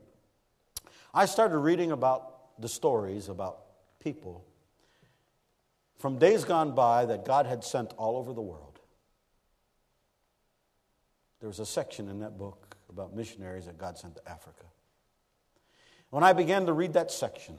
I 1.13 1.25
started 1.25 1.57
reading 1.57 1.91
about 1.91 2.36
the 2.60 2.70
stories 2.70 3.30
about 3.30 3.60
people 3.99 4.43
from 5.97 6.18
days 6.20 6.43
gone 6.43 6.76
by 6.76 7.05
that 7.05 7.26
God 7.26 7.45
had 7.45 7.64
sent 7.64 7.93
all 7.97 8.18
over 8.18 8.34
the 8.34 8.41
world. 8.41 8.80
There 11.39 11.49
was 11.49 11.60
a 11.60 11.66
section 11.66 12.10
in 12.10 12.20
that 12.20 12.38
book 12.38 12.76
about 12.89 13.16
missionaries 13.16 13.66
that 13.66 13.78
God 13.78 13.97
sent 13.97 14.16
to 14.16 14.30
Africa. 14.30 14.64
When 16.10 16.24
I 16.24 16.34
began 16.34 16.66
to 16.68 16.74
read 16.74 16.93
that 16.93 17.12
section, 17.12 17.58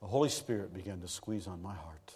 the 0.00 0.06
Holy 0.06 0.28
Spirit 0.28 0.72
began 0.72 1.00
to 1.00 1.08
squeeze 1.08 1.46
on 1.46 1.60
my 1.62 1.74
heart. 1.74 2.14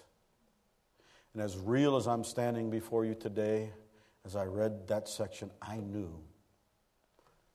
And 1.34 1.42
as 1.42 1.56
real 1.56 1.96
as 1.96 2.06
I'm 2.06 2.24
standing 2.24 2.70
before 2.70 3.04
you 3.04 3.14
today, 3.14 3.70
as 4.24 4.34
I 4.34 4.44
read 4.44 4.88
that 4.88 5.08
section, 5.08 5.50
I 5.62 5.76
knew 5.76 6.10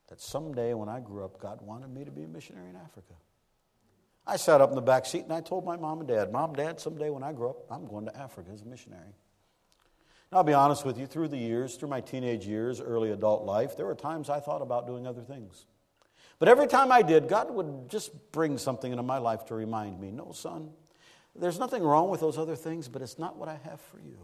that 0.08 0.20
someday 0.20 0.74
when 0.74 0.88
I 0.88 1.00
grew 1.00 1.24
up, 1.24 1.38
God 1.38 1.60
wanted 1.60 1.90
me 1.90 2.04
to 2.04 2.10
be 2.10 2.22
a 2.22 2.28
missionary 2.28 2.70
in 2.70 2.76
Africa. 2.76 3.14
I 4.26 4.36
sat 4.36 4.60
up 4.60 4.70
in 4.70 4.74
the 4.74 4.82
back 4.82 5.06
seat 5.06 5.22
and 5.22 5.32
I 5.32 5.40
told 5.40 5.64
my 5.64 5.76
mom 5.76 6.00
and 6.00 6.08
dad, 6.08 6.32
Mom, 6.32 6.54
Dad, 6.54 6.80
someday 6.80 7.10
when 7.10 7.22
I 7.22 7.32
grow 7.32 7.50
up, 7.50 7.70
I'm 7.70 7.86
going 7.86 8.06
to 8.06 8.16
Africa 8.16 8.50
as 8.52 8.62
a 8.62 8.66
missionary. 8.66 9.14
Now, 10.32 10.38
I'll 10.38 10.44
be 10.44 10.52
honest 10.52 10.84
with 10.84 10.98
you, 10.98 11.06
through 11.06 11.28
the 11.28 11.36
years, 11.36 11.76
through 11.76 11.88
my 11.88 12.00
teenage 12.00 12.46
years, 12.46 12.80
early 12.80 13.12
adult 13.12 13.44
life, 13.44 13.76
there 13.76 13.86
were 13.86 13.94
times 13.94 14.28
I 14.28 14.40
thought 14.40 14.62
about 14.62 14.86
doing 14.86 15.06
other 15.06 15.22
things. 15.22 15.66
But 16.40 16.48
every 16.48 16.66
time 16.66 16.90
I 16.90 17.02
did, 17.02 17.28
God 17.28 17.50
would 17.50 17.88
just 17.88 18.32
bring 18.32 18.58
something 18.58 18.90
into 18.90 19.04
my 19.04 19.18
life 19.18 19.44
to 19.46 19.54
remind 19.54 20.00
me 20.00 20.10
no, 20.10 20.32
son, 20.32 20.70
there's 21.34 21.58
nothing 21.58 21.82
wrong 21.82 22.10
with 22.10 22.20
those 22.20 22.38
other 22.38 22.56
things, 22.56 22.88
but 22.88 23.02
it's 23.02 23.18
not 23.18 23.36
what 23.36 23.48
I 23.48 23.58
have 23.64 23.80
for 23.80 24.00
you. 24.00 24.18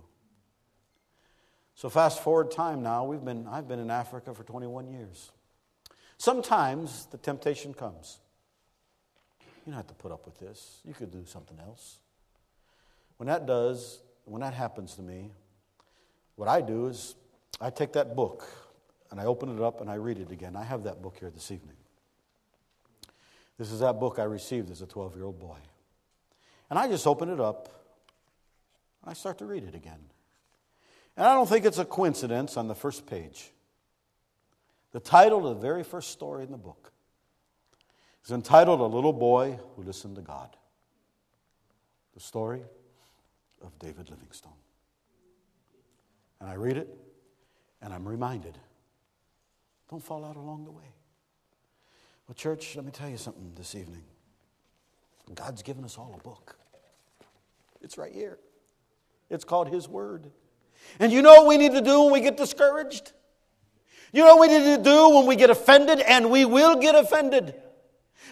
So 1.75 1.89
fast 1.89 2.23
forward 2.23 2.51
time 2.51 2.83
now, 2.83 3.05
we've 3.05 3.25
been, 3.25 3.47
I've 3.47 3.69
been 3.69 3.79
in 3.79 3.91
Africa 3.91 4.35
for 4.35 4.45
21 4.45 4.89
years. 4.89 5.31
Sometimes 6.19 7.07
the 7.07 7.19
temptation 7.19 7.75
comes. 7.75 8.19
You 9.65 9.73
don't 9.73 9.77
have 9.77 9.87
to 9.89 9.95
put 9.95 10.11
up 10.11 10.25
with 10.25 10.39
this. 10.39 10.81
You 10.85 10.95
could 10.95 11.11
do 11.13 11.25
something 11.25 11.59
else. 11.61 11.99
When 13.17 13.29
that 13.29 13.47
does, 13.47 14.01
when 14.25 14.41
that 14.41 14.55
happens 14.55 14.95
to 14.95 15.03
me, 15.03 15.31
what 16.35 16.49
I 16.49 16.61
do 16.61 16.89
is 16.89 17.15
I 17.61 17.71
take 17.71 17.93
that 17.93 18.17
book 18.17 18.45
and 19.11 19.21
I 19.21 19.27
open 19.27 19.57
it 19.57 19.63
up 19.63 19.81
and 19.81 19.89
I 19.89 19.95
read 19.95 20.19
it 20.19 20.33
again. 20.33 20.57
I 20.57 20.65
have 20.65 20.83
that 20.85 21.01
book 21.01 21.17
here 21.21 21.31
this 21.31 21.51
evening. 21.51 21.77
This 23.59 23.71
is 23.71 23.81
that 23.81 24.01
book 24.01 24.19
I 24.19 24.25
received 24.25 24.71
as 24.71 24.83
a 24.83 24.87
12 24.87 25.15
year 25.15 25.25
old 25.25 25.39
boy. 25.39 25.59
And 26.71 26.79
I 26.79 26.89
just 26.89 27.07
open 27.07 27.29
it 27.29 27.39
up 27.39 27.69
and 29.03 29.11
I 29.11 29.15
start 29.15 29.39
to 29.39 29.45
read 29.45 29.63
it 29.63 29.75
again. 29.75 30.01
And 31.17 31.27
I 31.27 31.35
don't 31.35 31.49
think 31.49 31.65
it's 31.65 31.79
a 31.79 31.85
coincidence 31.85 32.57
on 32.57 32.67
the 32.67 32.75
first 32.75 33.07
page. 33.07 33.53
The 34.93 35.01
title 35.01 35.47
of 35.47 35.57
the 35.57 35.61
very 35.61 35.85
first 35.85 36.11
story 36.11 36.45
in 36.45 36.51
the 36.51 36.59
book 36.59 36.92
is 38.25 38.31
entitled 38.31 38.81
A 38.81 38.87
Little 38.87 39.13
Boy 39.13 39.59
Who 39.77 39.83
Listened 39.83 40.17
to 40.17 40.23
God. 40.23 40.57
The 42.15 42.21
story 42.21 42.63
of 43.63 43.79
David 43.79 44.11
Livingstone. 44.11 44.53
And 46.41 46.49
I 46.51 46.55
read 46.55 46.77
it 46.77 46.89
and 47.81 47.93
I'm 47.93 48.07
reminded 48.07 48.59
don't 49.93 50.03
fall 50.03 50.25
out 50.25 50.37
along 50.37 50.65
the 50.65 50.71
way. 50.71 50.91
Well, 52.27 52.35
church, 52.35 52.77
let 52.77 52.85
me 52.87 52.91
tell 52.91 53.11
you 53.11 53.19
something 53.19 53.53
this 53.55 53.75
evening. 53.75 54.03
God's 55.35 55.63
given 55.63 55.85
us 55.85 55.99
all 55.99 56.17
a 56.19 56.23
book. 56.23 56.57
It's 57.83 57.99
right 57.99 58.11
here. 58.11 58.39
It's 59.29 59.45
called 59.45 59.69
His 59.69 59.89
Word. 59.89 60.31
And 60.99 61.13
you 61.13 61.21
know 61.21 61.35
what 61.35 61.47
we 61.47 61.59
need 61.59 61.73
to 61.73 61.83
do 61.83 62.05
when 62.05 62.13
we 62.15 62.21
get 62.23 62.39
discouraged? 62.39 63.13
You 64.15 64.25
know 64.25 64.37
what 64.37 64.49
we 64.49 64.59
need 64.59 64.77
to 64.77 64.83
do 64.83 65.11
when 65.11 65.27
we 65.27 65.37
get 65.37 65.51
offended? 65.51 66.01
And 66.01 66.31
we 66.31 66.47
will 66.47 66.77
get 66.77 66.95
offended. 66.95 67.55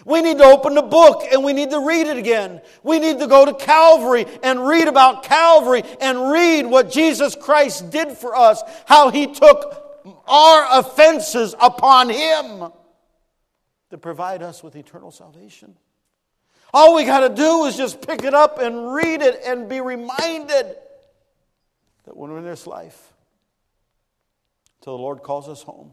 We 0.05 0.21
need 0.21 0.39
to 0.39 0.45
open 0.45 0.73
the 0.73 0.81
book 0.81 1.23
and 1.31 1.43
we 1.43 1.53
need 1.53 1.69
to 1.71 1.79
read 1.79 2.07
it 2.07 2.17
again. 2.17 2.61
We 2.83 2.99
need 2.99 3.19
to 3.19 3.27
go 3.27 3.45
to 3.45 3.53
Calvary 3.53 4.25
and 4.41 4.65
read 4.65 4.87
about 4.87 5.23
Calvary 5.23 5.83
and 5.99 6.31
read 6.31 6.65
what 6.65 6.91
Jesus 6.91 7.35
Christ 7.35 7.91
did 7.91 8.17
for 8.17 8.35
us, 8.35 8.61
how 8.85 9.09
he 9.09 9.27
took 9.27 10.03
our 10.27 10.79
offenses 10.79 11.53
upon 11.59 12.09
him 12.09 12.71
to 13.91 13.97
provide 13.97 14.41
us 14.41 14.63
with 14.63 14.75
eternal 14.75 15.11
salvation. 15.11 15.75
All 16.73 16.95
we 16.95 17.03
got 17.03 17.27
to 17.27 17.35
do 17.35 17.65
is 17.65 17.75
just 17.75 18.05
pick 18.07 18.23
it 18.23 18.33
up 18.33 18.57
and 18.59 18.93
read 18.93 19.21
it 19.21 19.41
and 19.45 19.69
be 19.69 19.81
reminded 19.81 20.75
that 22.05 22.17
when 22.17 22.31
we're 22.31 22.39
in 22.39 22.45
this 22.45 22.65
life, 22.65 23.13
till 24.79 24.95
the 24.95 25.03
Lord 25.03 25.21
calls 25.21 25.49
us 25.49 25.61
home, 25.61 25.91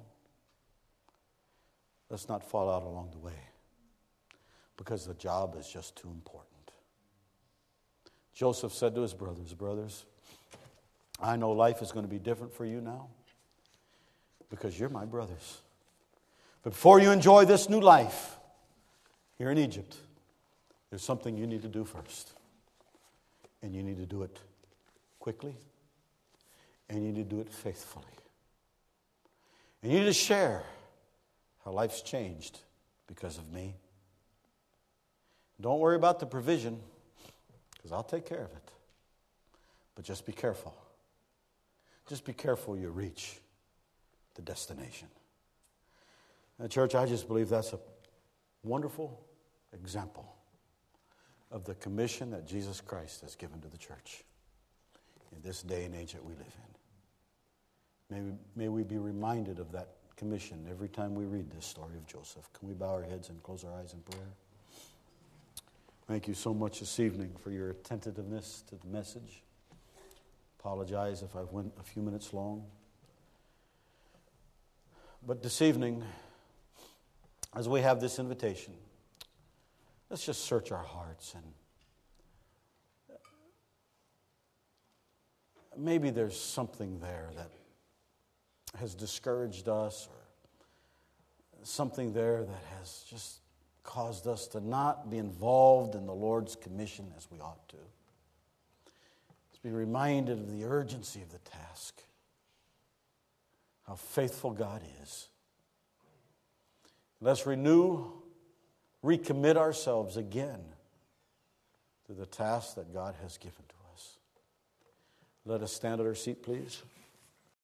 let's 2.08 2.28
not 2.28 2.48
fall 2.48 2.70
out 2.70 2.84
along 2.84 3.10
the 3.10 3.18
way 3.18 3.47
because 4.78 5.04
the 5.04 5.14
job 5.14 5.56
is 5.58 5.68
just 5.68 5.96
too 5.96 6.08
important. 6.08 6.46
Joseph 8.32 8.72
said 8.72 8.94
to 8.94 9.02
his 9.02 9.12
brothers, 9.12 9.52
Brothers, 9.52 10.04
I 11.20 11.36
know 11.36 11.50
life 11.50 11.82
is 11.82 11.92
going 11.92 12.04
to 12.06 12.10
be 12.10 12.20
different 12.20 12.54
for 12.54 12.64
you 12.64 12.80
now 12.80 13.08
because 14.48 14.78
you're 14.78 14.88
my 14.88 15.04
brothers. 15.04 15.58
But 16.62 16.70
before 16.70 17.00
you 17.00 17.10
enjoy 17.10 17.44
this 17.44 17.68
new 17.68 17.80
life 17.80 18.36
here 19.36 19.50
in 19.50 19.58
Egypt, 19.58 19.96
there's 20.88 21.02
something 21.02 21.36
you 21.36 21.46
need 21.46 21.62
to 21.62 21.68
do 21.68 21.84
first. 21.84 22.32
And 23.60 23.74
you 23.74 23.82
need 23.82 23.98
to 23.98 24.06
do 24.06 24.22
it 24.22 24.38
quickly, 25.18 25.56
and 26.88 27.04
you 27.04 27.12
need 27.12 27.28
to 27.28 27.34
do 27.34 27.40
it 27.40 27.52
faithfully. 27.52 28.04
And 29.82 29.92
you 29.92 29.98
need 29.98 30.06
to 30.06 30.12
share 30.12 30.62
how 31.64 31.72
life's 31.72 32.00
changed 32.02 32.60
because 33.08 33.36
of 33.36 33.52
me. 33.52 33.74
Don't 35.60 35.80
worry 35.80 35.96
about 35.96 36.20
the 36.20 36.26
provision, 36.26 36.78
because 37.76 37.92
I'll 37.92 38.04
take 38.04 38.26
care 38.26 38.42
of 38.42 38.52
it. 38.52 38.70
But 39.94 40.04
just 40.04 40.24
be 40.24 40.32
careful. 40.32 40.74
Just 42.08 42.24
be 42.24 42.32
careful 42.32 42.76
you 42.76 42.90
reach 42.90 43.38
the 44.34 44.42
destination. 44.42 45.08
Church, 46.68 46.94
I 46.94 47.06
just 47.06 47.28
believe 47.28 47.48
that's 47.48 47.72
a 47.72 47.78
wonderful 48.64 49.20
example 49.72 50.34
of 51.50 51.64
the 51.64 51.74
commission 51.74 52.30
that 52.30 52.46
Jesus 52.46 52.80
Christ 52.80 53.20
has 53.22 53.34
given 53.34 53.60
to 53.60 53.68
the 53.68 53.78
church 53.78 54.24
in 55.34 55.42
this 55.42 55.62
day 55.62 55.84
and 55.84 55.94
age 55.94 56.12
that 56.12 56.24
we 56.24 56.34
live 56.34 56.54
in. 58.10 58.16
May 58.16 58.22
we, 58.22 58.32
may 58.56 58.68
we 58.68 58.82
be 58.84 58.98
reminded 58.98 59.58
of 59.58 59.70
that 59.72 59.88
commission 60.16 60.66
every 60.70 60.88
time 60.88 61.14
we 61.14 61.26
read 61.26 61.50
this 61.50 61.66
story 61.66 61.96
of 61.96 62.06
Joseph. 62.06 62.48
Can 62.52 62.68
we 62.68 62.74
bow 62.74 62.92
our 62.92 63.02
heads 63.02 63.28
and 63.28 63.42
close 63.42 63.64
our 63.64 63.72
eyes 63.72 63.92
in 63.92 64.00
prayer? 64.00 64.28
Thank 66.08 66.26
you 66.26 66.32
so 66.32 66.54
much 66.54 66.80
this 66.80 66.98
evening 67.00 67.36
for 67.44 67.50
your 67.50 67.68
attentiveness 67.68 68.64
to 68.68 68.76
the 68.76 68.86
message. 68.86 69.42
Apologize 70.58 71.20
if 71.22 71.36
I 71.36 71.42
went 71.42 71.70
a 71.78 71.82
few 71.82 72.00
minutes 72.00 72.32
long. 72.32 72.64
But 75.26 75.42
this 75.42 75.60
evening, 75.60 76.02
as 77.54 77.68
we 77.68 77.82
have 77.82 78.00
this 78.00 78.18
invitation, 78.18 78.72
let's 80.08 80.24
just 80.24 80.46
search 80.46 80.72
our 80.72 80.82
hearts 80.82 81.34
and 81.34 81.44
maybe 85.76 86.08
there's 86.08 86.40
something 86.40 87.00
there 87.00 87.28
that 87.36 87.50
has 88.80 88.94
discouraged 88.94 89.68
us 89.68 90.08
or 90.10 91.64
something 91.64 92.14
there 92.14 92.44
that 92.44 92.62
has 92.78 93.04
just 93.10 93.40
caused 93.88 94.26
us 94.26 94.46
to 94.48 94.60
not 94.60 95.08
be 95.08 95.16
involved 95.16 95.94
in 95.94 96.04
the 96.04 96.14
Lord's 96.14 96.54
commission 96.54 97.10
as 97.16 97.26
we 97.30 97.40
ought 97.40 97.66
to. 97.70 97.76
Let's 99.50 99.58
be 99.64 99.70
reminded 99.70 100.38
of 100.38 100.52
the 100.52 100.66
urgency 100.66 101.22
of 101.22 101.32
the 101.32 101.38
task, 101.38 102.02
how 103.86 103.94
faithful 103.94 104.50
God 104.50 104.82
is. 105.02 105.28
Let's 107.22 107.46
renew, 107.46 108.12
recommit 109.02 109.56
ourselves 109.56 110.18
again 110.18 110.60
to 112.08 112.12
the 112.12 112.26
task 112.26 112.74
that 112.74 112.92
God 112.92 113.14
has 113.22 113.38
given 113.38 113.64
to 113.68 113.74
us. 113.94 114.18
Let 115.46 115.62
us 115.62 115.72
stand 115.72 116.02
at 116.02 116.06
our 116.06 116.14
seat, 116.14 116.42
please. 116.42 116.82